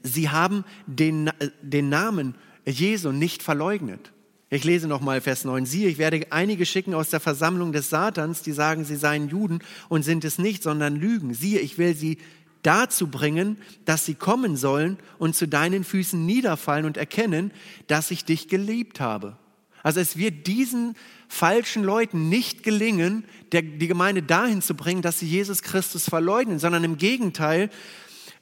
Sie 0.03 0.31
haben 0.31 0.65
den, 0.87 1.31
den 1.63 1.89
Namen 1.89 2.37
Jesu 2.65 3.13
nicht 3.13 3.43
verleugnet. 3.43 4.13
Ich 4.51 4.63
lese 4.63 4.87
nochmal 4.87 5.21
Vers 5.21 5.45
9. 5.45 5.67
Siehe, 5.67 5.89
ich 5.89 5.99
werde 5.99 6.27
einige 6.31 6.65
schicken 6.65 6.95
aus 6.95 7.11
der 7.11 7.19
Versammlung 7.19 7.73
des 7.73 7.91
Satans, 7.91 8.43
die 8.43 8.53
sagen, 8.53 8.85
sie 8.85 8.97
seien 8.97 9.29
Juden 9.29 9.61
und 9.89 10.05
sind 10.05 10.25
es 10.25 10.39
nicht, 10.39 10.63
sondern 10.63 10.95
lügen. 10.95 11.35
Siehe, 11.35 11.59
ich 11.59 11.77
will 11.77 11.97
sie 11.97 12.19
dazu 12.63 13.09
bringen, 13.09 13.59
dass 13.85 14.07
sie 14.07 14.15
kommen 14.15 14.57
sollen 14.57 14.99
und 15.19 15.35
zu 15.35 15.49
deinen 15.49 15.83
Füßen 15.83 16.25
niederfallen 16.25 16.87
und 16.87 16.97
erkennen, 16.97 17.53
dass 17.89 18.11
ich 18.11 18.25
dich 18.25 18.49
geliebt 18.49 19.01
habe. 19.01 19.37
Also 19.85 20.01
es 20.01 20.17
wird 20.17 20.47
diesen 20.47 20.97
falschen 21.29 21.85
Leuten 21.85 22.29
nicht 22.29 22.63
gelingen, 22.63 23.25
der, 23.53 23.63
die 23.63 23.87
Gemeinde 23.87 24.23
dahin 24.23 24.63
zu 24.63 24.75
bringen, 24.75 25.03
dass 25.03 25.21
sie 25.21 25.27
Jesus 25.27 25.63
Christus 25.63 26.09
verleugnen, 26.09 26.59
sondern 26.59 26.83
im 26.85 26.97
Gegenteil, 26.97 27.69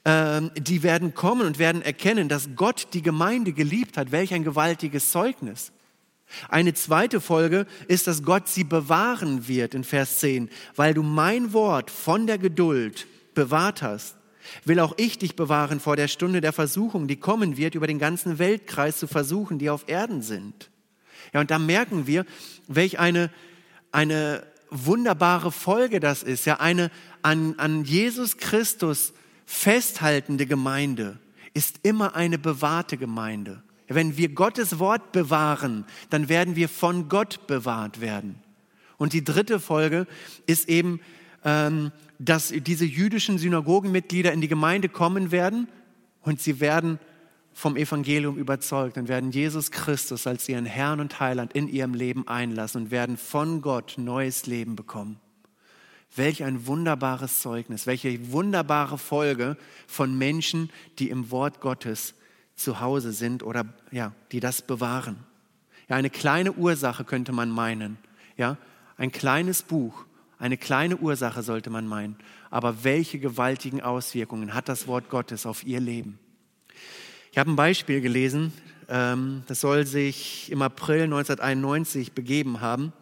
äh, 0.05 0.41
die 0.57 0.83
werden 0.83 1.13
kommen 1.13 1.45
und 1.45 1.59
werden 1.59 1.81
erkennen, 1.81 2.29
dass 2.29 2.49
Gott 2.55 2.87
die 2.93 3.01
Gemeinde 3.01 3.51
geliebt 3.51 3.97
hat. 3.97 4.11
Welch 4.11 4.33
ein 4.33 4.45
gewaltiges 4.45 5.11
Zeugnis. 5.11 5.73
Eine 6.47 6.73
zweite 6.73 7.19
Folge 7.19 7.67
ist, 7.87 8.07
dass 8.07 8.23
Gott 8.23 8.47
sie 8.47 8.63
bewahren 8.63 9.47
wird 9.47 9.75
in 9.75 9.83
Vers 9.83 10.19
10, 10.19 10.49
weil 10.77 10.93
du 10.93 11.03
mein 11.03 11.51
Wort 11.51 11.91
von 11.91 12.25
der 12.25 12.37
Geduld 12.39 13.05
bewahrt 13.35 13.83
hast 13.83 14.15
will 14.65 14.81
auch 14.81 14.93
ich 14.97 15.17
dich 15.17 15.37
bewahren 15.37 15.79
vor 15.79 15.95
der 15.95 16.09
Stunde 16.09 16.41
der 16.41 16.51
Versuchung, 16.51 17.07
die 17.07 17.15
kommen 17.15 17.55
wird, 17.55 17.75
über 17.75 17.87
den 17.87 17.97
ganzen 17.97 18.39
Weltkreis 18.39 18.97
zu 18.97 19.07
versuchen, 19.07 19.57
die 19.57 19.69
auf 19.69 19.85
Erden 19.87 20.21
sind. 20.21 20.69
Ja, 21.33 21.41
und 21.41 21.51
da 21.51 21.59
merken 21.59 22.07
wir, 22.07 22.25
welch 22.67 22.99
eine, 22.99 23.29
eine 23.91 24.43
wunderbare 24.69 25.51
Folge 25.51 25.99
das 25.99 26.23
ist. 26.23 26.45
Ja, 26.45 26.59
eine 26.59 26.91
an, 27.21 27.55
an 27.57 27.83
Jesus 27.83 28.37
Christus 28.37 29.13
festhaltende 29.45 30.45
Gemeinde 30.45 31.19
ist 31.53 31.79
immer 31.83 32.15
eine 32.15 32.37
bewahrte 32.37 32.97
Gemeinde. 32.97 33.61
Wenn 33.87 34.17
wir 34.17 34.29
Gottes 34.29 34.79
Wort 34.79 35.11
bewahren, 35.11 35.85
dann 36.09 36.29
werden 36.29 36.55
wir 36.55 36.69
von 36.69 37.09
Gott 37.09 37.45
bewahrt 37.47 38.01
werden. 38.01 38.35
Und 38.97 39.13
die 39.13 39.23
dritte 39.23 39.59
Folge 39.59 40.07
ist 40.45 40.69
eben, 40.69 40.99
ähm, 41.43 41.91
dass 42.19 42.53
diese 42.55 42.85
jüdischen 42.85 43.37
Synagogenmitglieder 43.37 44.31
in 44.31 44.41
die 44.41 44.47
Gemeinde 44.47 44.87
kommen 44.87 45.31
werden 45.31 45.67
und 46.21 46.41
sie 46.41 46.59
werden 46.59 46.99
vom 47.53 47.75
Evangelium 47.77 48.37
überzeugt 48.37 48.97
und 48.97 49.07
werden 49.07 49.31
Jesus 49.31 49.71
Christus 49.71 50.27
als 50.27 50.49
ihren 50.49 50.65
Herrn 50.65 50.99
und 50.99 51.19
Heiland 51.19 51.53
in 51.53 51.67
ihrem 51.67 51.93
Leben 51.93 52.27
einlassen 52.27 52.83
und 52.83 52.91
werden 52.91 53.17
von 53.17 53.61
Gott 53.61 53.95
neues 53.97 54.45
Leben 54.45 54.75
bekommen. 54.75 55.19
Welch 56.15 56.43
ein 56.43 56.67
wunderbares 56.67 57.41
Zeugnis, 57.41 57.87
welche 57.87 58.31
wunderbare 58.31 58.97
Folge 58.97 59.57
von 59.87 60.17
Menschen, 60.17 60.69
die 60.99 61.09
im 61.09 61.31
Wort 61.31 61.59
Gottes 61.61 62.13
zu 62.55 62.79
Hause 62.79 63.11
sind 63.11 63.43
oder 63.43 63.65
ja, 63.91 64.13
die 64.31 64.39
das 64.39 64.61
bewahren. 64.61 65.17
Ja, 65.89 65.95
eine 65.95 66.09
kleine 66.09 66.53
Ursache 66.53 67.03
könnte 67.03 67.31
man 67.31 67.49
meinen. 67.49 67.97
Ja, 68.37 68.57
ein 68.97 69.11
kleines 69.11 69.63
Buch, 69.63 70.05
eine 70.39 70.57
kleine 70.57 70.97
Ursache 70.97 71.41
sollte 71.41 71.69
man 71.69 71.87
meinen. 71.87 72.15
Aber 72.49 72.83
welche 72.83 73.17
gewaltigen 73.17 73.81
Auswirkungen 73.81 74.53
hat 74.53 74.69
das 74.69 74.87
Wort 74.87 75.09
Gottes 75.09 75.45
auf 75.45 75.63
ihr 75.63 75.79
Leben? 75.79 76.19
Ich 77.33 77.39
habe 77.39 77.49
ein 77.49 77.55
Beispiel 77.55 77.99
gelesen, 77.99 78.53
ähm, 78.87 79.41
das 79.47 79.59
soll 79.59 79.87
sich 79.87 80.51
im 80.51 80.61
April 80.61 81.05
1991 81.05 82.11
begeben 82.11 82.61
haben. 82.61 82.93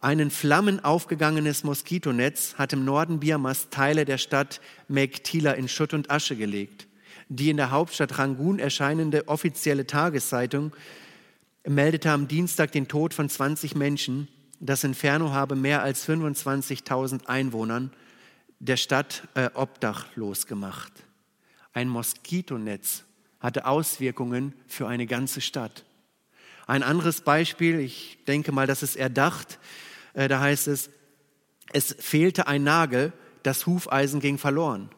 Ein 0.00 0.20
in 0.20 0.30
Flammen 0.30 0.84
aufgegangenes 0.84 1.64
Moskitonetz 1.64 2.54
hat 2.54 2.72
im 2.72 2.84
Norden 2.84 3.18
Birmas 3.18 3.68
Teile 3.68 4.04
der 4.04 4.18
Stadt 4.18 4.60
Mektila 4.86 5.50
in 5.50 5.66
Schutt 5.66 5.92
und 5.92 6.08
Asche 6.08 6.36
gelegt. 6.36 6.86
Die 7.28 7.50
in 7.50 7.56
der 7.56 7.72
Hauptstadt 7.72 8.16
Rangoon 8.16 8.60
erscheinende 8.60 9.26
offizielle 9.26 9.88
Tageszeitung 9.88 10.72
meldete 11.66 12.12
am 12.12 12.28
Dienstag 12.28 12.70
den 12.70 12.86
Tod 12.86 13.12
von 13.12 13.28
20 13.28 13.74
Menschen. 13.74 14.28
Das 14.60 14.84
Inferno 14.84 15.32
habe 15.32 15.56
mehr 15.56 15.82
als 15.82 16.08
25.000 16.08 17.26
Einwohnern 17.26 17.90
der 18.60 18.76
Stadt 18.76 19.26
äh, 19.34 19.50
obdachlos 19.52 20.46
gemacht. 20.46 20.92
Ein 21.72 21.88
Moskitonetz 21.88 23.02
hatte 23.40 23.66
Auswirkungen 23.66 24.54
für 24.66 24.88
eine 24.88 25.06
ganze 25.06 25.40
Stadt. 25.40 25.84
Ein 26.66 26.82
anderes 26.82 27.22
Beispiel, 27.22 27.80
ich 27.80 28.18
denke 28.26 28.52
mal, 28.52 28.66
das 28.66 28.82
ist 28.82 28.96
erdacht, 28.96 29.58
äh, 30.14 30.28
da 30.28 30.40
heißt 30.40 30.68
es, 30.68 30.90
es 31.72 31.96
fehlte 31.98 32.46
ein 32.46 32.62
Nagel, 32.62 33.12
das 33.42 33.66
Hufeisen 33.66 34.20
ging 34.20 34.38
verloren. 34.38 34.90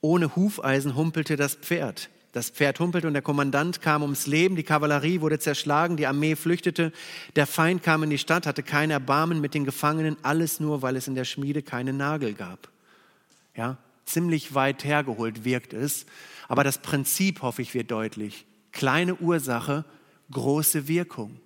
Ohne 0.00 0.36
Hufeisen 0.36 0.96
humpelte 0.96 1.36
das 1.36 1.54
Pferd. 1.54 2.10
Das 2.32 2.50
Pferd 2.50 2.80
humpelte 2.80 3.06
und 3.06 3.12
der 3.12 3.22
Kommandant 3.22 3.80
kam 3.80 4.02
ums 4.02 4.26
Leben, 4.26 4.56
die 4.56 4.64
Kavallerie 4.64 5.20
wurde 5.20 5.38
zerschlagen, 5.38 5.96
die 5.96 6.08
Armee 6.08 6.34
flüchtete, 6.34 6.92
der 7.36 7.46
Feind 7.46 7.84
kam 7.84 8.02
in 8.02 8.10
die 8.10 8.18
Stadt, 8.18 8.46
hatte 8.46 8.64
kein 8.64 8.90
Erbarmen 8.90 9.40
mit 9.40 9.54
den 9.54 9.64
Gefangenen, 9.64 10.16
alles 10.22 10.58
nur, 10.58 10.82
weil 10.82 10.96
es 10.96 11.06
in 11.06 11.14
der 11.14 11.24
Schmiede 11.24 11.62
keine 11.62 11.92
Nagel 11.92 12.34
gab. 12.34 12.68
Ja, 13.54 13.78
ziemlich 14.04 14.54
weit 14.54 14.84
hergeholt 14.84 15.44
wirkt 15.44 15.72
es, 15.72 16.06
aber 16.48 16.64
das 16.64 16.78
Prinzip, 16.78 17.42
hoffe 17.42 17.62
ich, 17.62 17.74
wird 17.74 17.90
deutlich. 17.90 18.46
Kleine 18.72 19.14
Ursache, 19.16 19.84
große 20.30 20.88
Wirkung. 20.88 21.40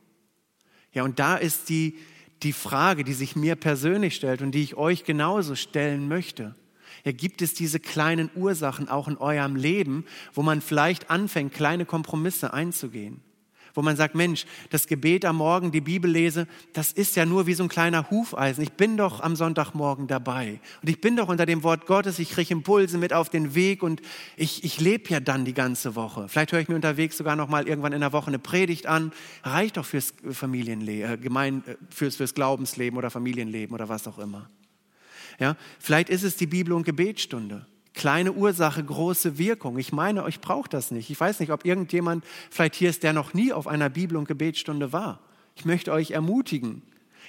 Ja, 0.93 1.05
und 1.05 1.19
da 1.19 1.37
ist 1.37 1.69
die, 1.69 1.99
die 2.43 2.53
Frage, 2.53 3.05
die 3.05 3.13
sich 3.13 3.37
mir 3.37 3.57
persönlich 3.57 4.15
stellt 4.15 4.43
und 4.43 4.53
die 4.53 4.63
ich 4.63 4.77
euch 4.77 5.05
genauso 5.05 5.55
stellen 5.55 6.09
möchte. 6.09 6.55
Ja, 7.05 7.13
gibt 7.13 7.43
es 7.43 7.55
diese 7.55 7.81
kleinen 7.81 8.31
Ursachen 8.35 8.89
auch 8.89 9.09
in 9.09 9.17
eurem 9.17 9.57
Leben, 9.57 10.05
wo 10.35 10.43
man 10.43 10.61
vielleicht 10.61 11.11
anfängt, 11.11 11.55
kleine 11.55 11.85
Kompromisse 11.85 12.53
einzugehen? 12.53 13.21
Wo 13.79 13.83
man 13.83 13.95
sagt, 13.95 14.17
Mensch, 14.17 14.45
das 14.71 14.89
Gebet 14.89 15.25
am 15.25 15.37
Morgen, 15.37 15.71
die 15.71 15.81
Bibel 15.81 16.11
lese, 16.11 16.49
das 16.73 16.91
ist 16.91 17.15
ja 17.15 17.25
nur 17.25 17.47
wie 17.47 17.55
so 17.55 17.63
ein 17.63 17.69
kleiner 17.69 18.11
Hufeisen. 18.11 18.61
Ich 18.65 18.73
bin 18.73 18.97
doch 18.97 19.21
am 19.21 19.37
Sonntagmorgen 19.37 20.09
dabei 20.09 20.59
und 20.83 20.91
ich 20.91 21.01
bin 21.01 21.15
doch 21.15 21.29
unter 21.29 21.47
dem 21.47 21.63
Wort 21.63 21.87
Gottes, 21.87 22.19
ich 22.19 22.31
kriege 22.31 22.55
Impulse 22.55 22.99
mit 22.99 23.13
auf 23.13 23.29
den 23.29 23.55
Weg 23.55 23.85
und 23.85 24.03
ich, 24.37 24.65
ich 24.65 24.81
lebe 24.81 25.09
ja 25.11 25.21
dann 25.21 25.45
die 25.45 25.55
ganze 25.55 25.95
Woche. 25.95 26.29
Vielleicht 26.29 26.51
höre 26.51 26.59
ich 26.59 26.67
mir 26.67 26.75
unterwegs 26.75 27.19
sogar 27.19 27.37
noch 27.37 27.49
mal 27.49 27.69
irgendwann 27.69 27.93
in 27.93 28.01
der 28.01 28.13
Woche 28.13 28.27
eine 28.27 28.41
Predigt 28.41 28.89
an. 28.89 29.13
Reicht 29.45 29.77
doch 29.77 29.85
fürs 29.85 30.13
Familienleben, 30.29 31.13
äh, 31.13 31.17
gemein, 31.17 31.63
äh, 31.69 31.77
fürs, 31.89 32.17
fürs 32.17 32.35
Glaubensleben 32.35 32.99
oder 32.99 33.11
Familienleben 33.11 33.77
oder 33.77 33.89
was 33.89 34.09
auch 34.09 34.19
immer. 34.19 34.51
Ja, 35.39 35.57
vielleicht 35.79 36.11
ist 36.11 36.25
es 36.25 36.35
die 36.35 36.49
Bibel- 36.49 36.73
und 36.73 36.83
Gebetsstunde. 36.83 37.65
Kleine 37.99 38.33
Ursache, 38.33 38.85
große 38.85 39.39
Wirkung. 39.39 39.77
Ich 39.77 39.93
meine, 39.93 40.23
euch 40.23 40.41
braucht 40.41 40.73
das 40.73 40.93
nicht. 40.93 41.11
Ich 41.11 41.19
weiß 41.19 41.41
nicht, 41.41 41.51
ob 41.51 41.65
irgendjemand 41.65 42.25
vielleicht 42.49 42.77
hier 42.77 42.91
ist, 42.91 43.03
der 43.03 43.13
noch 43.13 43.35
nie 43.35 43.53
auf 43.53 43.67
einer 43.67 43.89
Bibel- 43.91 44.17
und 44.17 44.29
Gebetsstunde 44.29 44.93
war. 44.93 45.19
Ich 45.57 45.65
möchte 45.65 45.91
euch 45.91 46.13
ermutigen. 46.13 46.83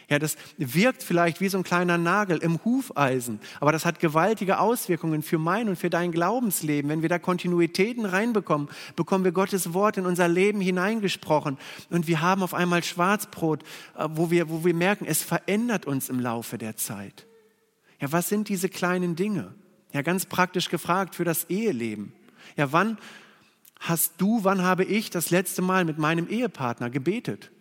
Ja, 0.09 0.19
das 0.19 0.37
wirkt 0.57 1.01
vielleicht 1.01 1.41
wie 1.41 1.49
so 1.49 1.57
ein 1.57 1.63
kleiner 1.63 1.97
Nagel 1.97 2.37
im 2.37 2.63
Hufeisen, 2.63 3.39
aber 3.59 3.71
das 3.71 3.83
hat 3.83 3.99
gewaltige 3.99 4.59
Auswirkungen 4.59 5.23
für 5.23 5.39
mein 5.39 5.69
und 5.69 5.75
für 5.75 5.89
dein 5.89 6.11
Glaubensleben. 6.11 6.91
Wenn 6.91 7.01
wir 7.01 7.09
da 7.09 7.17
Kontinuitäten 7.17 8.05
reinbekommen, 8.05 8.69
bekommen 8.95 9.23
wir 9.23 9.31
Gottes 9.31 9.73
Wort 9.73 9.97
in 9.97 10.05
unser 10.05 10.27
Leben 10.27 10.61
hineingesprochen 10.61 11.57
und 11.89 12.05
wir 12.05 12.21
haben 12.21 12.43
auf 12.43 12.53
einmal 12.53 12.83
Schwarzbrot, 12.83 13.63
äh, 13.97 14.07
wo 14.11 14.29
wir, 14.29 14.51
wo 14.51 14.63
wir 14.63 14.75
merken, 14.75 15.05
es 15.07 15.23
verändert 15.23 15.87
uns 15.87 16.09
im 16.09 16.19
Laufe 16.19 16.59
der 16.59 16.77
Zeit. 16.77 17.25
Ja, 17.99 18.11
was 18.11 18.29
sind 18.29 18.49
diese 18.49 18.69
kleinen 18.69 19.15
Dinge? 19.15 19.55
Ja, 19.91 20.01
ganz 20.01 20.25
praktisch 20.25 20.69
gefragt 20.69 21.15
für 21.15 21.23
das 21.23 21.45
Eheleben. 21.45 22.13
Ja, 22.55 22.71
wann 22.71 22.97
hast 23.79 24.13
du, 24.17 24.43
wann 24.43 24.61
habe 24.61 24.83
ich 24.83 25.09
das 25.09 25.31
letzte 25.31 25.61
Mal 25.61 25.85
mit 25.85 25.97
meinem 25.97 26.27
Ehepartner 26.27 26.89
gebetet? 26.89 27.51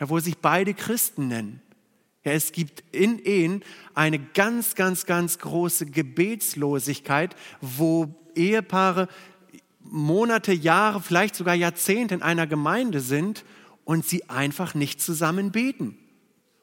Ja, 0.00 0.08
wo 0.08 0.18
sich 0.18 0.38
beide 0.38 0.74
Christen 0.74 1.28
nennen. 1.28 1.62
Ja, 2.24 2.32
es 2.32 2.50
gibt 2.50 2.82
in 2.92 3.24
Ehen 3.24 3.62
eine 3.94 4.18
ganz, 4.18 4.74
ganz, 4.74 5.06
ganz 5.06 5.38
große 5.38 5.86
Gebetslosigkeit, 5.86 7.36
wo 7.60 8.14
Ehepaare 8.34 9.08
Monate, 9.80 10.52
Jahre, 10.52 11.00
vielleicht 11.00 11.36
sogar 11.36 11.54
Jahrzehnte 11.54 12.14
in 12.14 12.22
einer 12.22 12.48
Gemeinde 12.48 13.00
sind 13.00 13.44
und 13.84 14.04
sie 14.04 14.28
einfach 14.28 14.74
nicht 14.74 15.00
zusammen 15.00 15.52
beten. 15.52 15.96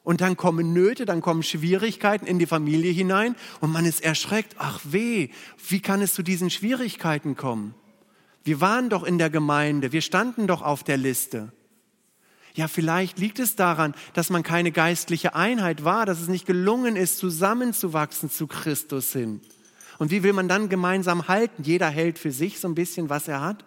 Und 0.04 0.20
dann 0.20 0.36
kommen 0.36 0.74
Nöte, 0.74 1.06
dann 1.06 1.22
kommen 1.22 1.42
Schwierigkeiten 1.42 2.26
in 2.26 2.38
die 2.38 2.46
Familie 2.46 2.92
hinein 2.92 3.34
und 3.60 3.72
man 3.72 3.86
ist 3.86 4.04
erschreckt. 4.04 4.54
Ach 4.58 4.80
weh, 4.84 5.30
wie 5.68 5.80
kann 5.80 6.02
es 6.02 6.14
zu 6.14 6.22
diesen 6.22 6.50
Schwierigkeiten 6.50 7.36
kommen? 7.36 7.74
Wir 8.44 8.60
waren 8.60 8.90
doch 8.90 9.02
in 9.02 9.16
der 9.16 9.30
Gemeinde, 9.30 9.92
wir 9.92 10.02
standen 10.02 10.46
doch 10.46 10.60
auf 10.60 10.84
der 10.84 10.98
Liste. 10.98 11.52
Ja, 12.52 12.68
vielleicht 12.68 13.18
liegt 13.18 13.38
es 13.38 13.56
daran, 13.56 13.94
dass 14.12 14.28
man 14.28 14.42
keine 14.42 14.70
geistliche 14.70 15.34
Einheit 15.34 15.84
war, 15.84 16.04
dass 16.04 16.20
es 16.20 16.28
nicht 16.28 16.46
gelungen 16.46 16.94
ist, 16.94 17.18
zusammenzuwachsen 17.18 18.30
zu 18.30 18.46
Christus 18.46 19.10
hin. 19.12 19.40
Und 19.98 20.10
wie 20.10 20.22
will 20.22 20.34
man 20.34 20.48
dann 20.48 20.68
gemeinsam 20.68 21.28
halten? 21.28 21.62
Jeder 21.62 21.88
hält 21.88 22.18
für 22.18 22.30
sich 22.30 22.60
so 22.60 22.68
ein 22.68 22.74
bisschen, 22.74 23.08
was 23.08 23.26
er 23.26 23.40
hat. 23.40 23.64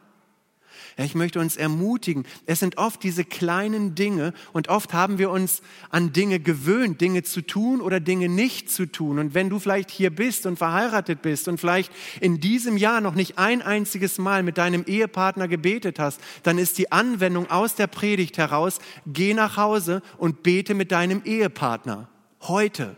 Ja, 0.98 1.06
ich 1.06 1.14
möchte 1.14 1.40
uns 1.40 1.58
ermutigen. 1.58 2.26
Es 2.48 2.60
sind 2.60 2.80
oft 2.80 3.04
diese 3.04 3.24
kleinen 3.24 3.94
Dinge 3.94 4.34
und 4.52 4.68
oft 4.68 4.94
haben 4.94 5.20
wir 5.20 5.30
uns 5.30 5.62
an 5.92 6.12
Dinge 6.12 6.40
gewöhnt, 6.40 7.02
Dinge 7.02 7.22
zu 7.22 7.42
tun 7.42 7.82
oder 7.82 8.00
Dinge 8.00 8.30
nicht 8.30 8.72
zu 8.72 8.88
tun. 8.88 9.20
Und 9.20 9.36
wenn 9.36 9.50
du 9.50 9.60
vielleicht 9.60 9.92
hier 9.92 10.10
bist 10.10 10.48
und 10.48 10.58
verheiratet 10.58 11.22
bist 11.22 11.48
und 11.48 11.60
vielleicht 11.60 11.92
in 12.20 12.40
diesem 12.40 12.78
Jahr 12.78 13.00
noch 13.00 13.14
nicht 13.14 13.38
ein 13.38 13.62
einziges 13.62 14.18
Mal 14.18 14.42
mit 14.42 14.58
deinem 14.58 14.86
Ehepartner 14.88 15.48
gebetet 15.48 16.00
hast, 16.00 16.20
dann 16.42 16.58
ist 16.58 16.80
die 16.80 16.92
Anwendung 16.92 17.48
aus 17.52 17.76
der 17.76 17.88
Predigt 17.88 18.40
heraus, 18.40 18.80
geh 19.06 19.36
nach 19.36 19.56
Hause 19.56 20.02
und 20.18 20.42
bete 20.42 20.74
mit 20.74 20.92
deinem 20.92 21.22
Ehepartner. 21.24 22.10
Heute. 22.42 22.96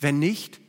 Wenn 0.00 0.18
nicht, 0.18 0.60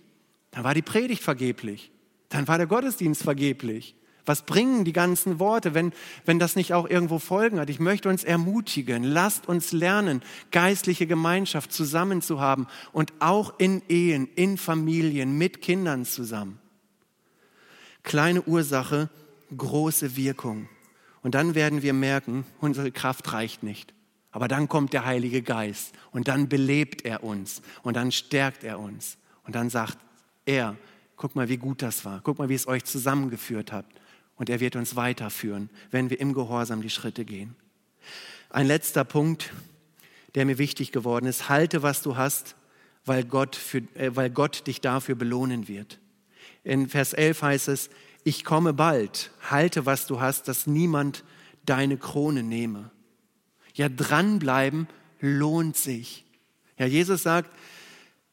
dann 0.51 0.63
war 0.63 0.75
die 0.75 0.83
Predigt 0.83 1.23
vergeblich. 1.23 1.91
Dann 2.29 2.47
war 2.47 2.59
der 2.59 2.67
Gottesdienst 2.67 3.23
vergeblich. 3.23 3.95
Was 4.25 4.41
bringen 4.41 4.85
die 4.85 4.93
ganzen 4.93 5.39
Worte, 5.39 5.73
wenn, 5.75 5.93
wenn 6.25 6.39
das 6.39 6.55
nicht 6.55 6.73
auch 6.73 6.89
irgendwo 6.89 7.19
Folgen 7.19 7.59
hat? 7.59 7.69
Ich 7.69 7.79
möchte 7.79 8.09
uns 8.09 8.23
ermutigen, 8.23 9.03
lasst 9.03 9.47
uns 9.47 9.71
lernen, 9.71 10.23
geistliche 10.51 11.05
Gemeinschaft 11.05 11.71
zusammen 11.71 12.21
zu 12.21 12.39
haben 12.39 12.67
und 12.91 13.13
auch 13.19 13.53
in 13.59 13.83
Ehen, 13.87 14.27
in 14.35 14.57
Familien, 14.57 15.37
mit 15.37 15.61
Kindern 15.61 16.05
zusammen. 16.05 16.59
Kleine 18.01 18.41
Ursache, 18.41 19.09
große 19.55 20.15
Wirkung. 20.15 20.69
Und 21.21 21.35
dann 21.35 21.53
werden 21.55 21.81
wir 21.83 21.93
merken, 21.93 22.45
unsere 22.59 22.91
Kraft 22.91 23.31
reicht 23.31 23.61
nicht. 23.63 23.93
Aber 24.31 24.47
dann 24.47 24.67
kommt 24.67 24.91
der 24.93 25.05
Heilige 25.05 25.41
Geist 25.41 25.93
und 26.11 26.27
dann 26.27 26.49
belebt 26.49 27.05
er 27.05 27.23
uns 27.23 27.61
und 27.83 27.95
dann 27.95 28.11
stärkt 28.11 28.63
er 28.63 28.79
uns. 28.79 29.17
Und 29.43 29.55
dann 29.55 29.69
sagt 29.69 29.97
er, 30.45 30.75
guck 31.15 31.35
mal, 31.35 31.47
wie 31.47 31.57
gut 31.57 31.81
das 31.81 32.03
war. 32.05 32.21
Guck 32.23 32.39
mal, 32.39 32.49
wie 32.49 32.55
es 32.55 32.67
euch 32.67 32.83
zusammengeführt 32.83 33.71
hat 33.71 33.85
und 34.35 34.49
er 34.49 34.59
wird 34.59 34.75
uns 34.75 34.95
weiterführen, 34.95 35.69
wenn 35.91 36.09
wir 36.09 36.19
im 36.19 36.33
Gehorsam 36.33 36.81
die 36.81 36.89
Schritte 36.89 37.25
gehen. 37.25 37.55
Ein 38.49 38.67
letzter 38.67 39.03
Punkt, 39.03 39.51
der 40.35 40.45
mir 40.45 40.57
wichtig 40.57 40.91
geworden 40.91 41.25
ist. 41.25 41.49
Halte, 41.49 41.81
was 41.81 42.01
du 42.01 42.17
hast, 42.17 42.55
weil 43.05 43.23
Gott, 43.23 43.55
für, 43.55 43.79
äh, 43.95 44.15
weil 44.15 44.29
Gott 44.29 44.67
dich 44.67 44.81
dafür 44.81 45.15
belohnen 45.15 45.67
wird. 45.67 45.99
In 46.63 46.89
Vers 46.89 47.13
11 47.13 47.41
heißt 47.41 47.67
es, 47.69 47.89
ich 48.23 48.43
komme 48.43 48.73
bald, 48.73 49.31
halte, 49.49 49.85
was 49.85 50.07
du 50.07 50.19
hast, 50.19 50.47
dass 50.47 50.67
niemand 50.67 51.23
deine 51.65 51.97
Krone 51.97 52.43
nehme. 52.43 52.91
Ja, 53.75 53.87
dranbleiben 53.87 54.87
lohnt 55.19 55.77
sich. 55.77 56.25
Ja, 56.77 56.85
Jesus 56.85 57.23
sagt, 57.23 57.51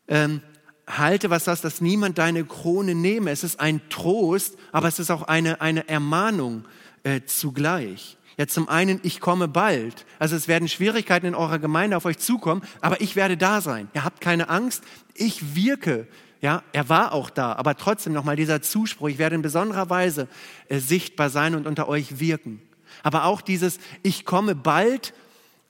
ähm, 0.08 0.40
halte 0.86 1.30
was 1.30 1.44
das, 1.44 1.60
dass 1.60 1.80
niemand 1.80 2.18
deine 2.18 2.44
Krone 2.44 2.94
nehme. 2.94 3.30
Es 3.30 3.44
ist 3.44 3.60
ein 3.60 3.80
Trost, 3.88 4.56
aber 4.72 4.88
es 4.88 4.98
ist 4.98 5.10
auch 5.10 5.22
eine, 5.22 5.60
eine 5.60 5.88
Ermahnung 5.88 6.64
äh, 7.04 7.22
zugleich. 7.24 8.16
Ja, 8.38 8.46
zum 8.46 8.68
einen, 8.68 9.00
ich 9.02 9.20
komme 9.20 9.46
bald. 9.46 10.06
Also 10.18 10.36
es 10.36 10.48
werden 10.48 10.68
Schwierigkeiten 10.68 11.26
in 11.26 11.34
eurer 11.34 11.58
Gemeinde 11.58 11.96
auf 11.96 12.04
euch 12.04 12.18
zukommen, 12.18 12.62
aber 12.80 13.00
ich 13.00 13.14
werde 13.14 13.36
da 13.36 13.60
sein. 13.60 13.88
Ihr 13.94 14.04
habt 14.04 14.20
keine 14.20 14.48
Angst, 14.48 14.82
ich 15.14 15.54
wirke. 15.54 16.08
Ja, 16.40 16.62
er 16.72 16.88
war 16.88 17.12
auch 17.12 17.30
da, 17.30 17.52
aber 17.52 17.76
trotzdem 17.76 18.12
nochmal 18.12 18.34
dieser 18.34 18.62
Zuspruch, 18.62 19.08
ich 19.08 19.18
werde 19.18 19.36
in 19.36 19.42
besonderer 19.42 19.90
Weise 19.90 20.26
äh, 20.68 20.78
sichtbar 20.78 21.30
sein 21.30 21.54
und 21.54 21.66
unter 21.66 21.88
euch 21.88 22.18
wirken. 22.18 22.60
Aber 23.02 23.24
auch 23.24 23.42
dieses, 23.42 23.78
ich 24.02 24.24
komme 24.24 24.54
bald, 24.54 25.14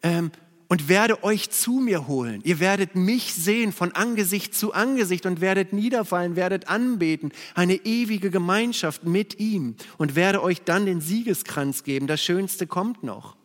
ähm, 0.02 0.30
und 0.72 0.88
werde 0.88 1.22
euch 1.22 1.50
zu 1.50 1.72
mir 1.72 2.06
holen. 2.06 2.40
Ihr 2.44 2.58
werdet 2.58 2.94
mich 2.94 3.34
sehen 3.34 3.74
von 3.74 3.92
Angesicht 3.92 4.54
zu 4.54 4.72
Angesicht 4.72 5.26
und 5.26 5.42
werdet 5.42 5.74
niederfallen, 5.74 6.34
werdet 6.34 6.68
anbeten, 6.68 7.30
eine 7.54 7.74
ewige 7.74 8.30
Gemeinschaft 8.30 9.04
mit 9.04 9.38
ihm 9.38 9.76
und 9.98 10.14
werde 10.14 10.42
euch 10.42 10.62
dann 10.62 10.86
den 10.86 11.02
Siegeskranz 11.02 11.84
geben. 11.84 12.06
Das 12.06 12.22
Schönste 12.22 12.66
kommt 12.66 13.02
noch. 13.02 13.36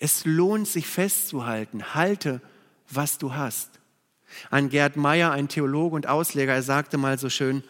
Es 0.00 0.24
lohnt 0.24 0.66
sich 0.66 0.88
festzuhalten. 0.88 1.94
Halte, 1.94 2.40
was 2.90 3.18
du 3.18 3.36
hast. 3.36 3.70
Ein 4.50 4.70
Gerd 4.70 4.96
Meyer, 4.96 5.30
ein 5.30 5.46
Theologe 5.46 5.94
und 5.94 6.08
Ausleger, 6.08 6.52
er 6.52 6.64
sagte 6.64 6.98
mal 6.98 7.16
so 7.16 7.30
schön, 7.30 7.62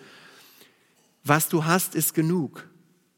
was 1.22 1.50
du 1.50 1.66
hast, 1.66 1.94
ist 1.94 2.14
genug. 2.14 2.66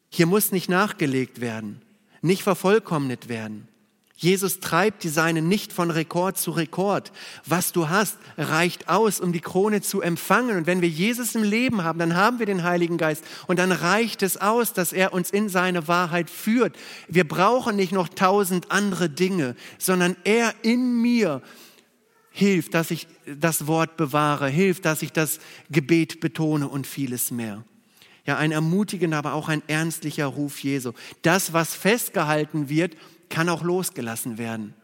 Hier 0.08 0.26
muss 0.26 0.50
nicht 0.50 0.68
nachgelegt 0.68 1.40
werden, 1.40 1.82
nicht 2.20 2.42
vervollkommnet 2.42 3.28
werden. 3.28 3.68
Jesus 4.18 4.60
treibt 4.60 5.04
die 5.04 5.10
Seinen 5.10 5.46
nicht 5.46 5.74
von 5.74 5.90
Rekord 5.90 6.38
zu 6.38 6.50
Rekord. 6.50 7.12
Was 7.44 7.72
du 7.72 7.90
hast, 7.90 8.16
reicht 8.38 8.88
aus, 8.88 9.20
um 9.20 9.32
die 9.32 9.40
Krone 9.40 9.82
zu 9.82 10.00
empfangen. 10.00 10.56
Und 10.56 10.66
wenn 10.66 10.80
wir 10.80 10.88
Jesus 10.88 11.34
im 11.34 11.42
Leben 11.42 11.84
haben, 11.84 11.98
dann 11.98 12.16
haben 12.16 12.38
wir 12.38 12.46
den 12.46 12.62
Heiligen 12.62 12.96
Geist. 12.96 13.22
Und 13.46 13.58
dann 13.58 13.72
reicht 13.72 14.22
es 14.22 14.38
aus, 14.38 14.72
dass 14.72 14.94
er 14.94 15.12
uns 15.12 15.30
in 15.30 15.50
seine 15.50 15.86
Wahrheit 15.86 16.30
führt. 16.30 16.76
Wir 17.08 17.28
brauchen 17.28 17.76
nicht 17.76 17.92
noch 17.92 18.08
tausend 18.08 18.70
andere 18.70 19.10
Dinge, 19.10 19.54
sondern 19.78 20.16
er 20.24 20.54
in 20.62 21.02
mir 21.02 21.42
hilft, 22.30 22.72
dass 22.72 22.90
ich 22.90 23.06
das 23.26 23.66
Wort 23.66 23.98
bewahre, 23.98 24.48
hilft, 24.48 24.86
dass 24.86 25.02
ich 25.02 25.12
das 25.12 25.40
Gebet 25.70 26.20
betone 26.20 26.68
und 26.68 26.86
vieles 26.86 27.30
mehr. 27.30 27.64
Ja, 28.24 28.38
ein 28.38 28.50
ermutigender, 28.50 29.18
aber 29.18 29.34
auch 29.34 29.48
ein 29.48 29.62
ernstlicher 29.68 30.26
Ruf 30.26 30.58
Jesu. 30.60 30.92
Das, 31.22 31.52
was 31.52 31.74
festgehalten 31.74 32.68
wird, 32.68 32.96
kann 33.28 33.48
auch 33.48 33.62
losgelassen 33.62 34.38
werden. 34.38 34.74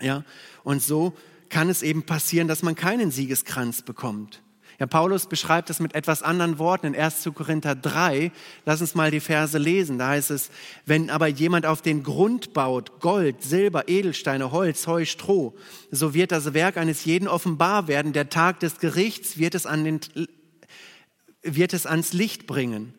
Ja, 0.00 0.24
und 0.62 0.82
so 0.82 1.14
kann 1.48 1.68
es 1.68 1.82
eben 1.82 2.04
passieren, 2.04 2.48
dass 2.48 2.62
man 2.62 2.74
keinen 2.74 3.10
Siegeskranz 3.10 3.82
bekommt. 3.82 4.42
Ja, 4.78 4.86
Paulus 4.86 5.26
beschreibt 5.26 5.70
es 5.70 5.80
mit 5.80 5.94
etwas 5.94 6.22
anderen 6.22 6.58
Worten 6.58 6.88
in 6.88 6.96
1. 6.96 7.30
Korinther 7.34 7.74
3. 7.74 8.30
Lass 8.66 8.82
uns 8.82 8.94
mal 8.94 9.10
die 9.10 9.20
Verse 9.20 9.56
lesen. 9.56 9.98
Da 9.98 10.08
heißt 10.08 10.30
es, 10.30 10.50
wenn 10.84 11.08
aber 11.08 11.28
jemand 11.28 11.64
auf 11.64 11.80
den 11.80 12.02
Grund 12.02 12.52
baut, 12.52 13.00
Gold, 13.00 13.42
Silber, 13.42 13.88
Edelsteine, 13.88 14.52
Holz, 14.52 14.86
Heu, 14.86 15.06
Stroh, 15.06 15.54
so 15.90 16.12
wird 16.12 16.30
das 16.30 16.52
Werk 16.52 16.76
eines 16.76 17.06
jeden 17.06 17.26
offenbar 17.26 17.88
werden. 17.88 18.12
Der 18.12 18.28
Tag 18.28 18.60
des 18.60 18.78
Gerichts 18.78 19.38
wird 19.38 19.54
es, 19.54 19.64
an 19.64 19.84
den, 19.84 20.00
wird 21.42 21.72
es 21.72 21.86
ans 21.86 22.12
Licht 22.12 22.46
bringen. 22.46 22.92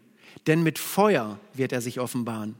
Denn 0.47 0.63
mit 0.63 0.79
Feuer 0.79 1.39
wird 1.53 1.73
er 1.73 1.81
sich 1.81 1.99
offenbaren. 1.99 2.55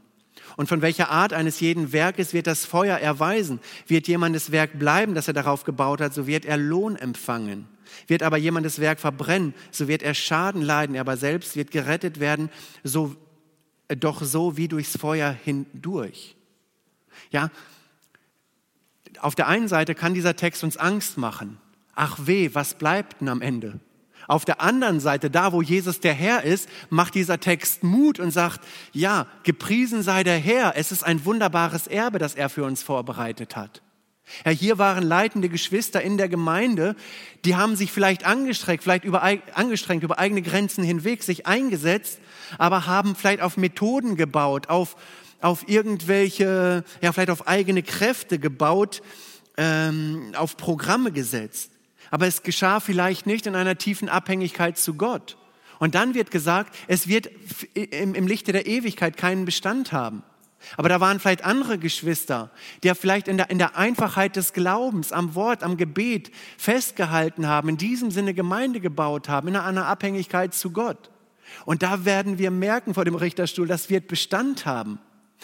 Und 0.56 0.68
von 0.68 0.82
welcher 0.82 1.10
Art 1.10 1.32
eines 1.32 1.60
jeden 1.60 1.92
Werkes 1.92 2.32
wird 2.32 2.46
das 2.46 2.64
Feuer 2.64 2.98
erweisen? 2.98 3.60
Wird 3.86 4.08
jemandes 4.08 4.52
Werk 4.52 4.78
bleiben, 4.78 5.14
das 5.14 5.28
er 5.28 5.34
darauf 5.34 5.64
gebaut 5.64 6.00
hat, 6.00 6.14
so 6.14 6.26
wird 6.26 6.44
er 6.44 6.56
Lohn 6.56 6.96
empfangen. 6.96 7.66
Wird 8.06 8.22
aber 8.22 8.36
jemandes 8.36 8.80
Werk 8.80 9.00
verbrennen, 9.00 9.54
so 9.70 9.88
wird 9.88 10.02
er 10.02 10.14
Schaden 10.14 10.62
leiden, 10.62 10.94
er 10.94 11.00
aber 11.02 11.16
selbst 11.16 11.56
wird 11.56 11.70
gerettet 11.70 12.20
werden, 12.20 12.50
so, 12.84 13.16
äh, 13.88 13.96
doch 13.96 14.22
so 14.22 14.56
wie 14.56 14.68
durchs 14.68 14.96
Feuer 14.96 15.30
hindurch. 15.44 16.36
Ja, 17.30 17.50
auf 19.20 19.34
der 19.34 19.48
einen 19.48 19.68
Seite 19.68 19.94
kann 19.94 20.14
dieser 20.14 20.36
Text 20.36 20.62
uns 20.64 20.76
Angst 20.76 21.18
machen. 21.18 21.58
Ach 21.94 22.18
weh, 22.22 22.50
was 22.52 22.74
bleibt 22.74 23.20
denn 23.20 23.28
am 23.28 23.42
Ende? 23.42 23.80
Auf 24.28 24.44
der 24.44 24.60
anderen 24.60 25.00
Seite, 25.00 25.30
da 25.30 25.52
wo 25.52 25.62
Jesus 25.62 26.00
der 26.00 26.12
Herr 26.12 26.44
ist, 26.44 26.68
macht 26.90 27.14
dieser 27.14 27.40
Text 27.40 27.82
Mut 27.82 28.20
und 28.20 28.30
sagt, 28.30 28.60
ja, 28.92 29.26
gepriesen 29.42 30.02
sei 30.02 30.22
der 30.22 30.36
Herr, 30.36 30.74
es 30.76 30.92
ist 30.92 31.02
ein 31.02 31.24
wunderbares 31.24 31.86
Erbe, 31.86 32.18
das 32.18 32.34
er 32.34 32.50
für 32.50 32.64
uns 32.64 32.82
vorbereitet 32.82 33.56
hat. 33.56 33.82
Ja, 34.44 34.50
hier 34.50 34.76
waren 34.76 35.02
leitende 35.02 35.48
Geschwister 35.48 36.02
in 36.02 36.18
der 36.18 36.28
Gemeinde, 36.28 36.94
die 37.46 37.56
haben 37.56 37.74
sich 37.74 37.90
vielleicht 37.90 38.26
angestrengt, 38.26 38.82
vielleicht 38.82 39.04
über, 39.04 39.22
angestrengt, 39.54 40.02
über 40.02 40.18
eigene 40.18 40.42
Grenzen 40.42 40.84
hinweg, 40.84 41.22
sich 41.22 41.46
eingesetzt, 41.46 42.20
aber 42.58 42.84
haben 42.84 43.16
vielleicht 43.16 43.40
auf 43.40 43.56
Methoden 43.56 44.16
gebaut, 44.16 44.68
auf, 44.68 44.96
auf 45.40 45.66
irgendwelche, 45.70 46.84
ja, 47.00 47.12
vielleicht 47.12 47.30
auf 47.30 47.48
eigene 47.48 47.82
Kräfte 47.82 48.38
gebaut, 48.38 49.00
ähm, 49.56 50.34
auf 50.36 50.58
Programme 50.58 51.12
gesetzt. 51.12 51.77
Aber 52.10 52.26
es 52.26 52.42
geschah 52.42 52.80
vielleicht 52.80 53.26
nicht 53.26 53.46
in 53.46 53.54
einer 53.54 53.76
tiefen 53.78 54.08
Abhängigkeit 54.08 54.78
zu 54.78 54.94
Gott. 54.94 55.36
Und 55.78 55.94
dann 55.94 56.14
wird 56.14 56.30
gesagt, 56.30 56.74
es 56.88 57.06
wird 57.06 57.30
im, 57.74 58.26
Lichte 58.26 58.52
der 58.52 58.66
Ewigkeit 58.66 59.16
keinen 59.16 59.44
Bestand 59.44 59.92
haben. 59.92 60.22
Aber 60.76 60.88
da 60.88 61.00
waren 61.00 61.20
vielleicht 61.20 61.44
andere 61.44 61.78
Geschwister, 61.78 62.50
die 62.82 62.92
vielleicht 62.94 63.28
in 63.28 63.36
der, 63.36 63.48
in 63.50 63.58
der 63.58 63.76
Einfachheit 63.76 64.34
des 64.34 64.52
Glaubens, 64.52 65.12
am 65.12 65.36
Wort, 65.36 65.62
am 65.62 65.76
Gebet 65.76 66.32
festgehalten 66.56 67.46
haben, 67.46 67.68
in 67.68 67.76
diesem 67.76 68.10
Sinne 68.10 68.34
Gemeinde 68.34 68.80
gebaut 68.80 69.28
haben, 69.28 69.48
in 69.48 69.56
einer 69.56 69.86
Abhängigkeit 69.86 70.54
zu 70.54 70.72
Gott. 70.72 71.10
Und 71.64 71.82
da 71.82 72.04
werden 72.04 72.38
wir 72.38 72.50
merken 72.50 72.92
vor 72.94 73.04
dem 73.04 73.14
Richterstuhl, 73.14 73.68
das 73.68 73.88
wird 73.88 74.08
Bestand 74.08 74.66
haben 74.66 74.98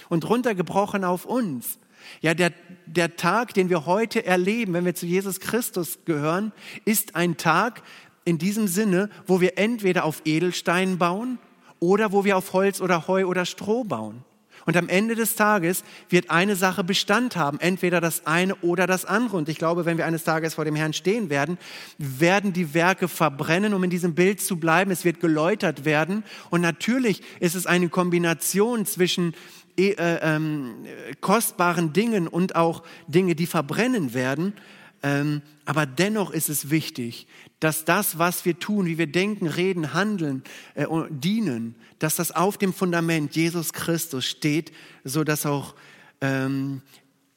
und 0.08 0.28
runtergebrochen 0.28 1.04
auf 1.04 1.24
uns. 1.24 1.78
Ja, 2.20 2.34
der, 2.34 2.52
der 2.86 3.16
Tag, 3.16 3.54
den 3.54 3.68
wir 3.68 3.86
heute 3.86 4.24
erleben, 4.24 4.72
wenn 4.74 4.84
wir 4.84 4.94
zu 4.94 5.06
Jesus 5.06 5.40
Christus 5.40 5.98
gehören, 6.04 6.52
ist 6.84 7.16
ein 7.16 7.36
Tag 7.36 7.82
in 8.24 8.38
diesem 8.38 8.68
Sinne, 8.68 9.10
wo 9.26 9.40
wir 9.40 9.58
entweder 9.58 10.04
auf 10.04 10.22
Edelstein 10.24 10.98
bauen 10.98 11.38
oder 11.80 12.12
wo 12.12 12.24
wir 12.24 12.36
auf 12.36 12.52
Holz 12.52 12.80
oder 12.80 13.06
Heu 13.08 13.26
oder 13.26 13.44
Stroh 13.44 13.84
bauen. 13.84 14.24
Und 14.66 14.76
am 14.76 14.88
Ende 14.88 15.14
des 15.14 15.36
Tages 15.36 15.84
wird 16.08 16.30
eine 16.30 16.56
Sache 16.56 16.84
Bestand 16.84 17.36
haben, 17.36 17.60
entweder 17.60 18.00
das 18.00 18.26
eine 18.26 18.54
oder 18.56 18.86
das 18.86 19.04
andere. 19.04 19.36
Und 19.36 19.48
ich 19.48 19.58
glaube, 19.58 19.84
wenn 19.84 19.98
wir 19.98 20.06
eines 20.06 20.24
Tages 20.24 20.54
vor 20.54 20.64
dem 20.64 20.74
Herrn 20.74 20.94
stehen 20.94 21.28
werden, 21.28 21.58
werden 21.98 22.52
die 22.52 22.72
Werke 22.72 23.08
verbrennen, 23.08 23.74
um 23.74 23.84
in 23.84 23.90
diesem 23.90 24.14
Bild 24.14 24.40
zu 24.40 24.56
bleiben. 24.56 24.90
Es 24.90 25.04
wird 25.04 25.20
geläutert 25.20 25.84
werden. 25.84 26.24
Und 26.50 26.62
natürlich 26.62 27.22
ist 27.40 27.54
es 27.54 27.66
eine 27.66 27.90
Kombination 27.90 28.86
zwischen 28.86 29.34
äh, 29.76 29.94
ähm, 29.98 30.86
kostbaren 31.20 31.92
Dingen 31.92 32.28
und 32.28 32.56
auch 32.56 32.82
Dinge, 33.08 33.34
die 33.34 33.46
verbrennen 33.46 34.14
werden. 34.14 34.54
Ähm, 35.02 35.42
aber 35.64 35.86
dennoch 35.86 36.30
ist 36.30 36.48
es 36.48 36.70
wichtig, 36.70 37.26
dass 37.60 37.84
das, 37.84 38.18
was 38.18 38.44
wir 38.44 38.58
tun, 38.58 38.86
wie 38.86 38.98
wir 38.98 39.06
denken, 39.06 39.46
reden, 39.46 39.94
handeln, 39.94 40.42
äh, 40.74 40.86
dienen, 41.10 41.74
dass 41.98 42.16
das 42.16 42.32
auf 42.32 42.58
dem 42.58 42.72
Fundament 42.72 43.34
Jesus 43.36 43.72
Christus 43.72 44.24
steht, 44.24 44.72
so 45.04 45.24
dass 45.24 45.46
auch 45.46 45.74
ähm, 46.20 46.82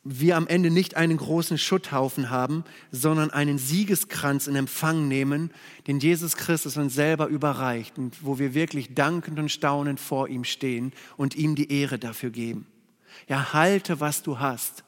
wir 0.10 0.38
am 0.38 0.48
Ende 0.48 0.72
nicht 0.72 0.96
einen 0.96 1.17
großen 1.17 1.58
Schutthaufen 1.58 2.30
haben, 2.30 2.63
sondern 2.91 3.30
einen 3.30 3.58
Siegeskranz 3.58 4.48
in 4.48 4.56
Empfang 4.56 5.08
nehmen, 5.08 5.52
den 5.88 6.00
Jesus 6.00 6.38
Christus 6.38 6.78
uns 6.78 6.93
selber 6.93 7.28
überreicht 7.28 7.98
und 7.98 8.24
wo 8.24 8.39
wir 8.39 8.54
wirklich 8.54 8.93
dankend 8.93 9.38
und 9.38 9.50
staunend 9.50 10.00
vor 10.00 10.30
ihm 10.30 10.43
stehen 10.43 10.93
und 11.17 11.36
ihm 11.36 11.56
die 11.56 11.72
Ehre 11.72 12.00
dafür 12.00 12.30
geben. 12.30 12.67
Ja, 13.28 13.54
halte, 13.54 14.00
was 14.00 14.24
du 14.24 14.39
hast. 14.39 14.84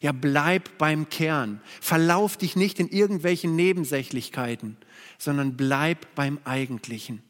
Ja, 0.00 0.12
bleib 0.12 0.78
beim 0.78 1.08
Kern. 1.08 1.60
Verlauf 1.80 2.36
dich 2.36 2.54
nicht 2.54 2.78
in 2.78 2.88
irgendwelchen 2.88 3.56
Nebensächlichkeiten, 3.56 4.76
sondern 5.16 5.56
bleib 5.56 6.14
beim 6.14 6.38
Eigentlichen. 6.44 7.22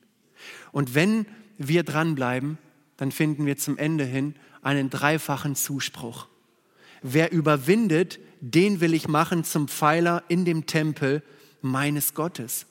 Und 0.72 0.94
wenn 0.94 1.26
wir 1.56 1.82
dranbleiben, 1.82 2.58
dann 2.96 3.12
finden 3.12 3.46
wir 3.46 3.56
zum 3.56 3.78
Ende 3.78 4.04
hin 4.04 4.34
einen 4.60 4.90
dreifachen 4.90 5.54
Zuspruch. 5.54 6.26
Wer 7.02 7.32
überwindet, 7.32 8.18
den 8.40 8.80
will 8.80 8.94
ich 8.94 9.08
machen 9.08 9.44
zum 9.44 9.68
Pfeiler 9.68 10.22
in 10.28 10.44
dem 10.44 10.66
Tempel 10.66 11.22
meines 11.60 12.14
Gottes. 12.14 12.66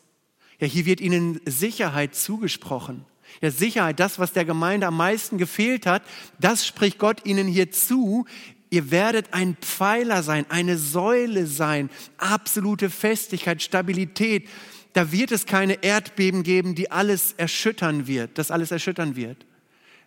Ja, 0.60 0.68
hier 0.68 0.86
wird 0.86 1.02
ihnen 1.02 1.40
Sicherheit 1.46 2.16
zugesprochen. 2.16 3.06
Ja, 3.42 3.52
Sicherheit, 3.52 4.00
das, 4.00 4.20
was 4.20 4.34
der 4.34 4.46
Gemeinde 4.46 4.88
am 4.88 4.98
meisten 4.98 5.38
gefehlt 5.38 5.86
hat, 5.86 6.02
das 6.40 6.66
spricht 6.66 6.98
Gott 6.98 7.26
ihnen 7.26 7.48
hier 7.48 7.72
zu. 7.72 8.26
Ihr 8.70 8.90
werdet 8.92 9.34
ein 9.34 9.56
Pfeiler 9.62 10.24
sein, 10.24 10.46
eine 10.50 10.78
Säule 10.78 11.46
sein, 11.46 11.90
absolute 12.18 12.90
Festigkeit, 12.90 13.62
Stabilität. 13.62 14.50
Da 14.94 15.12
wird 15.12 15.32
es 15.32 15.46
keine 15.46 15.84
Erdbeben 15.84 16.44
geben, 16.44 16.74
die 16.74 16.90
alles 16.90 17.34
erschüttern 17.34 18.08
wird, 18.08 18.38
das 18.38 18.50
alles 18.50 18.72
erschüttern 18.72 19.16
wird, 19.16 19.46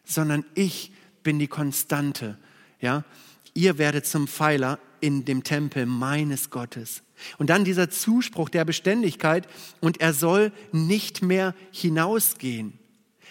sondern 0.04 0.44
ich 0.54 0.92
bin 1.22 1.38
die 1.38 1.46
Konstante 1.46 2.38
Ja, 2.80 3.04
ihr 3.54 3.78
werdet 3.78 4.06
zum 4.06 4.26
Pfeiler 4.26 4.78
in 5.00 5.24
dem 5.24 5.44
Tempel 5.44 5.86
meines 5.86 6.50
Gottes. 6.50 7.02
Und 7.38 7.50
dann 7.50 7.64
dieser 7.64 7.90
Zuspruch 7.90 8.48
der 8.48 8.64
Beständigkeit 8.64 9.46
und 9.80 10.00
er 10.00 10.12
soll 10.12 10.52
nicht 10.72 11.22
mehr 11.22 11.54
hinausgehen. 11.70 12.78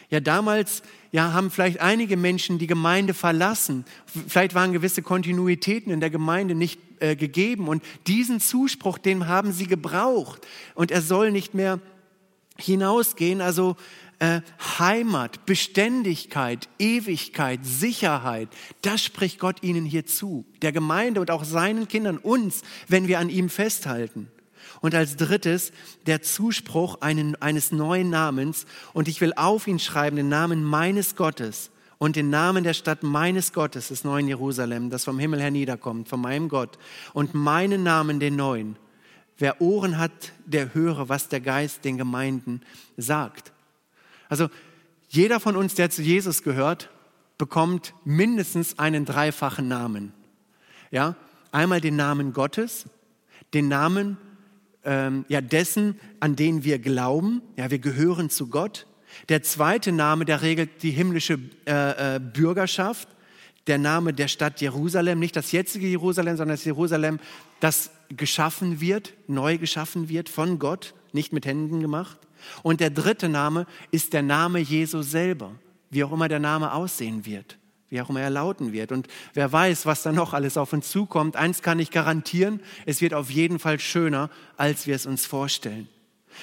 Ja, 0.09 0.20
damals 0.20 0.82
ja, 1.11 1.34
haben 1.34 1.51
vielleicht 1.51 1.80
einige 1.82 2.17
Menschen 2.17 2.57
die 2.57 2.67
Gemeinde 2.67 3.13
verlassen. 3.13 3.86
Vielleicht 4.05 4.55
waren 4.55 4.74
gewisse 4.74 5.01
Kontinuitäten 5.01 5.91
in 5.91 5.99
der 5.99 6.09
Gemeinde 6.09 6.55
nicht 6.55 6.80
äh, 6.99 7.15
gegeben. 7.15 7.67
Und 7.67 7.84
diesen 8.07 8.39
Zuspruch, 8.39 8.97
den 8.97 9.28
haben 9.28 9.51
sie 9.51 9.67
gebraucht. 9.67 10.45
Und 10.76 10.91
er 10.91 11.01
soll 11.01 11.32
nicht 11.32 11.53
mehr 11.53 11.80
hinausgehen. 12.57 13.41
Also 13.41 13.76
äh, 14.20 14.41
Heimat, 14.78 15.45
Beständigkeit, 15.45 16.70
Ewigkeit, 16.78 17.61
Sicherheit, 17.63 18.49
das 18.82 19.01
spricht 19.03 19.39
Gott 19.39 19.63
ihnen 19.63 19.86
hier 19.86 20.05
zu. 20.05 20.45
Der 20.61 20.72
Gemeinde 20.72 21.22
und 21.22 21.32
auch 21.32 21.43
seinen 21.43 21.88
Kindern, 21.88 22.17
uns, 22.17 22.61
wenn 22.88 23.07
wir 23.07 23.20
an 23.20 23.30
ihm 23.30 23.49
festhalten. 23.49 24.30
Und 24.82 24.95
als 24.95 25.15
drittes 25.17 25.72
der 26.05 26.22
Zuspruch 26.22 27.01
einen, 27.01 27.36
eines 27.41 27.72
neuen 27.72 28.09
Namens. 28.09 28.65
Und 28.93 29.07
ich 29.07 29.20
will 29.22 29.34
auf 29.36 29.67
ihn 29.67 29.80
schreiben 29.80 30.15
den 30.15 30.30
Namen 30.30 30.63
meines 30.63 31.15
Gottes 31.15 31.72
und 31.97 32.15
den 32.15 32.30
Namen 32.30 32.63
der 32.63 32.74
Stadt 32.74 33.03
meines 33.03 33.51
Gottes, 33.51 33.89
des 33.89 34.03
neuen 34.03 34.28
Jerusalem, 34.28 34.89
das 34.89 35.03
vom 35.03 35.20
Himmel 35.20 35.41
herniederkommt, 35.41 36.07
von 36.07 36.22
meinem 36.22 36.47
Gott. 36.47 36.78
Und 37.13 37.34
meinen 37.34 37.84
Namen 37.84 38.20
den 38.20 38.36
neuen. 38.36 38.78
Wer 39.38 39.61
Ohren 39.61 39.97
hat, 39.97 40.34
der 40.45 40.74
höre, 40.74 41.09
was 41.09 41.30
der 41.30 41.41
Geist 41.41 41.84
den 41.86 41.97
Gemeinden 41.97 42.61
sagt. 42.97 43.53
Also 44.30 44.49
jeder 45.09 45.39
von 45.39 45.57
uns, 45.57 45.75
der 45.75 45.89
zu 45.89 46.01
Jesus 46.01 46.43
gehört, 46.43 46.89
bekommt 47.38 47.93
mindestens 48.05 48.80
einen 48.80 49.05
dreifachen 49.05 49.67
Namen. 49.67 50.13
Ja, 50.91 51.15
einmal 51.51 51.82
den 51.82 51.95
Namen 51.95 52.32
Gottes, 52.34 52.86
den 53.53 53.67
Namen 53.67 54.17
ähm, 54.84 55.25
ja, 55.27 55.41
dessen, 55.41 55.99
an 56.19 56.36
den 56.36 56.63
wir 56.63 56.80
glauben. 56.80 57.41
Ja, 57.57 57.71
wir 57.71 57.80
gehören 57.80 58.30
zu 58.30 58.47
Gott. 58.47 58.86
Der 59.27 59.41
zweite 59.43 59.91
Name, 59.91 60.25
der 60.25 60.41
regelt 60.41 60.84
die 60.84 60.91
himmlische 60.91 61.39
äh, 61.65 62.15
äh, 62.15 62.19
Bürgerschaft. 62.19 63.07
Der 63.67 63.77
Name 63.77 64.13
der 64.13 64.27
Stadt 64.27 64.61
Jerusalem, 64.61 65.19
nicht 65.19 65.36
das 65.36 65.51
jetzige 65.51 65.88
Jerusalem, 65.88 66.38
sondern 66.38 66.55
das 66.55 66.65
Jerusalem, 66.65 67.19
das 67.59 67.91
geschaffen 68.09 68.80
wird, 68.80 69.13
neu 69.27 69.57
geschaffen 69.57 70.09
wird 70.09 70.30
von 70.30 70.59
Gott, 70.59 70.93
nicht 71.13 71.34
mit 71.34 71.45
Händen 71.45 71.82
gemacht. 71.82 72.17
Und 72.63 72.79
der 72.79 72.89
dritte 72.89 73.29
Name 73.29 73.65
ist 73.91 74.13
der 74.13 74.23
Name 74.23 74.59
Jesu 74.59 75.01
selber, 75.01 75.51
wie 75.89 76.03
auch 76.03 76.11
immer 76.11 76.27
der 76.27 76.39
Name 76.39 76.73
aussehen 76.73 77.25
wird 77.25 77.59
wie 77.89 78.01
auch 78.01 78.09
immer 78.09 78.21
er 78.21 78.29
lauten 78.29 78.71
wird. 78.71 78.91
Und 78.91 79.07
wer 79.33 79.51
weiß, 79.51 79.85
was 79.85 80.03
da 80.03 80.11
noch 80.11 80.33
alles 80.33 80.57
auf 80.57 80.73
uns 80.73 80.89
zukommt. 80.89 81.35
Eins 81.35 81.61
kann 81.61 81.79
ich 81.79 81.91
garantieren, 81.91 82.61
es 82.85 83.01
wird 83.01 83.13
auf 83.13 83.29
jeden 83.29 83.59
Fall 83.59 83.79
schöner, 83.79 84.29
als 84.57 84.87
wir 84.87 84.95
es 84.95 85.05
uns 85.05 85.25
vorstellen. 85.25 85.87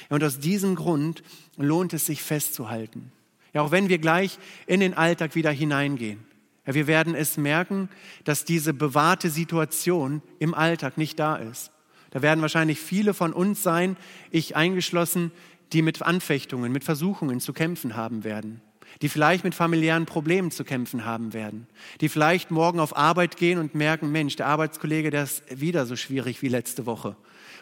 Und 0.08 0.22
aus 0.24 0.38
diesem 0.38 0.74
Grund 0.74 1.22
lohnt 1.56 1.92
es 1.92 2.06
sich 2.06 2.22
festzuhalten. 2.22 3.12
Ja, 3.52 3.62
auch 3.62 3.70
wenn 3.70 3.88
wir 3.88 3.98
gleich 3.98 4.38
in 4.66 4.80
den 4.80 4.94
Alltag 4.94 5.34
wieder 5.34 5.50
hineingehen. 5.50 6.24
Ja, 6.66 6.74
wir 6.74 6.86
werden 6.86 7.14
es 7.14 7.36
merken, 7.36 7.88
dass 8.24 8.44
diese 8.44 8.74
bewahrte 8.74 9.30
Situation 9.30 10.20
im 10.38 10.52
Alltag 10.52 10.98
nicht 10.98 11.18
da 11.18 11.36
ist. 11.36 11.70
Da 12.10 12.22
werden 12.22 12.42
wahrscheinlich 12.42 12.80
viele 12.80 13.14
von 13.14 13.32
uns 13.32 13.62
sein, 13.62 13.96
ich 14.30 14.56
eingeschlossen, 14.56 15.32
die 15.72 15.82
mit 15.82 16.02
Anfechtungen, 16.02 16.72
mit 16.72 16.84
Versuchungen 16.84 17.40
zu 17.40 17.52
kämpfen 17.52 17.96
haben 17.96 18.24
werden 18.24 18.60
die 19.02 19.08
vielleicht 19.08 19.44
mit 19.44 19.54
familiären 19.54 20.06
Problemen 20.06 20.50
zu 20.50 20.64
kämpfen 20.64 21.04
haben 21.04 21.32
werden, 21.32 21.66
die 22.00 22.08
vielleicht 22.08 22.50
morgen 22.50 22.80
auf 22.80 22.96
Arbeit 22.96 23.36
gehen 23.36 23.58
und 23.58 23.74
merken, 23.74 24.10
Mensch, 24.10 24.36
der 24.36 24.46
Arbeitskollege, 24.46 25.10
der 25.10 25.24
ist 25.24 25.42
wieder 25.50 25.86
so 25.86 25.96
schwierig 25.96 26.42
wie 26.42 26.48
letzte 26.48 26.86
Woche 26.86 27.16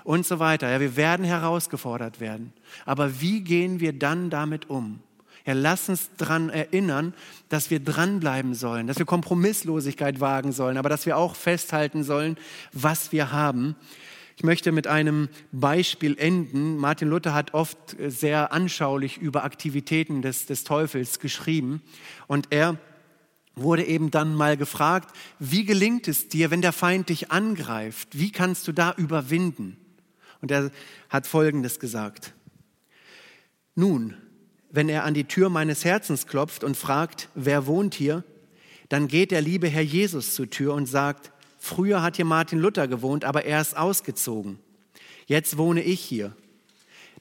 und 0.04 0.26
so 0.26 0.38
weiter. 0.38 0.70
Ja, 0.70 0.80
wir 0.80 0.96
werden 0.96 1.24
herausgefordert 1.24 2.20
werden. 2.20 2.52
Aber 2.84 3.20
wie 3.20 3.40
gehen 3.40 3.80
wir 3.80 3.92
dann 3.92 4.30
damit 4.30 4.70
um? 4.70 5.00
Ja, 5.46 5.52
lass 5.52 5.88
uns 5.90 6.10
daran 6.16 6.48
erinnern, 6.48 7.12
dass 7.50 7.70
wir 7.70 7.80
dranbleiben 7.80 8.54
sollen, 8.54 8.86
dass 8.86 8.98
wir 8.98 9.04
Kompromisslosigkeit 9.04 10.20
wagen 10.20 10.52
sollen, 10.52 10.78
aber 10.78 10.88
dass 10.88 11.04
wir 11.04 11.18
auch 11.18 11.36
festhalten 11.36 12.02
sollen, 12.02 12.38
was 12.72 13.12
wir 13.12 13.30
haben 13.30 13.76
ich 14.36 14.42
möchte 14.42 14.72
mit 14.72 14.86
einem 14.86 15.28
Beispiel 15.52 16.18
enden. 16.18 16.76
Martin 16.76 17.08
Luther 17.08 17.34
hat 17.34 17.54
oft 17.54 17.96
sehr 17.98 18.52
anschaulich 18.52 19.18
über 19.18 19.44
Aktivitäten 19.44 20.22
des, 20.22 20.46
des 20.46 20.64
Teufels 20.64 21.20
geschrieben. 21.20 21.82
Und 22.26 22.48
er 22.50 22.78
wurde 23.54 23.84
eben 23.84 24.10
dann 24.10 24.34
mal 24.34 24.56
gefragt, 24.56 25.14
wie 25.38 25.64
gelingt 25.64 26.08
es 26.08 26.28
dir, 26.28 26.50
wenn 26.50 26.62
der 26.62 26.72
Feind 26.72 27.08
dich 27.08 27.30
angreift? 27.30 28.08
Wie 28.12 28.32
kannst 28.32 28.66
du 28.66 28.72
da 28.72 28.92
überwinden? 28.96 29.76
Und 30.40 30.50
er 30.50 30.72
hat 31.08 31.28
Folgendes 31.28 31.78
gesagt. 31.78 32.34
Nun, 33.76 34.16
wenn 34.70 34.88
er 34.88 35.04
an 35.04 35.14
die 35.14 35.24
Tür 35.24 35.48
meines 35.48 35.84
Herzens 35.84 36.26
klopft 36.26 36.64
und 36.64 36.76
fragt, 36.76 37.28
wer 37.36 37.66
wohnt 37.66 37.94
hier, 37.94 38.24
dann 38.88 39.06
geht 39.06 39.30
der 39.30 39.40
liebe 39.40 39.68
Herr 39.68 39.82
Jesus 39.82 40.34
zur 40.34 40.50
Tür 40.50 40.74
und 40.74 40.86
sagt, 40.86 41.30
Früher 41.64 42.02
hat 42.02 42.16
hier 42.16 42.26
Martin 42.26 42.58
Luther 42.58 42.88
gewohnt, 42.88 43.24
aber 43.24 43.46
er 43.46 43.58
ist 43.58 43.74
ausgezogen. 43.74 44.58
Jetzt 45.24 45.56
wohne 45.56 45.82
ich 45.82 45.98
hier. 45.98 46.36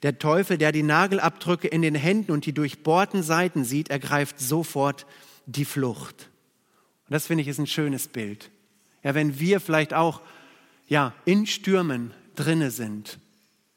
Der 0.02 0.20
Teufel, 0.20 0.58
der 0.58 0.74
die 0.74 0.84
Nagelabdrücke 0.84 1.70
in 1.70 1.82
den 1.82 1.96
Händen 1.96 2.34
und 2.34 2.46
die 2.46 2.52
durchbohrten 2.52 3.24
Seiten 3.24 3.64
sieht, 3.64 3.90
ergreift 3.90 4.42
sofort 4.42 5.06
die 5.46 5.64
Flucht. 5.64 6.30
Und 7.08 7.14
das 7.14 7.28
finde 7.28 7.44
ich 7.44 7.48
ist 7.48 7.58
ein 7.58 7.68
schönes 7.68 8.10
Bild. 8.10 8.52
Ja, 9.02 9.16
wenn 9.16 9.40
wir 9.40 9.62
vielleicht 9.62 9.94
auch 9.94 10.20
ja, 10.90 11.14
in 11.24 11.48
Stürmen 11.48 12.14
drinne 12.36 12.70
sind, 12.70 13.20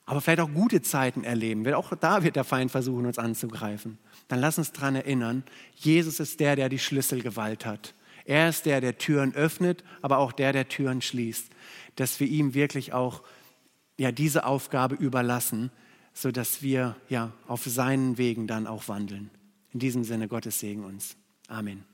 aber 0.04 0.20
vielleicht 0.20 0.40
auch 0.40 0.52
gute 0.52 0.82
Zeiten 0.82 1.22
erleben, 1.22 1.72
auch 1.74 1.92
da 1.94 2.24
wird 2.24 2.34
der 2.34 2.42
Feind 2.42 2.72
versuchen, 2.72 3.06
uns 3.06 3.20
anzugreifen, 3.20 3.98
dann 4.26 4.40
lass 4.40 4.58
uns 4.58 4.72
daran 4.72 4.96
erinnern, 4.96 5.44
Jesus 5.76 6.18
ist 6.18 6.40
der, 6.40 6.56
der 6.56 6.68
die 6.68 6.80
Schlüsselgewalt 6.80 7.64
hat. 7.64 7.94
Er 8.26 8.48
ist 8.48 8.66
der, 8.66 8.80
der 8.80 8.98
Türen 8.98 9.34
öffnet, 9.34 9.84
aber 10.02 10.18
auch 10.18 10.32
der, 10.32 10.52
der 10.52 10.68
Türen 10.68 11.00
schließt. 11.00 11.48
Dass 11.94 12.20
wir 12.20 12.26
ihm 12.26 12.54
wirklich 12.54 12.92
auch 12.92 13.22
ja, 13.96 14.12
diese 14.12 14.44
Aufgabe 14.44 14.96
überlassen, 14.96 15.70
sodass 16.12 16.60
wir 16.60 16.96
ja, 17.08 17.32
auf 17.46 17.64
seinen 17.64 18.18
Wegen 18.18 18.46
dann 18.46 18.66
auch 18.66 18.88
wandeln. 18.88 19.30
In 19.72 19.80
diesem 19.80 20.04
Sinne, 20.04 20.28
Gottes 20.28 20.58
Segen 20.58 20.84
uns. 20.84 21.16
Amen. 21.48 21.84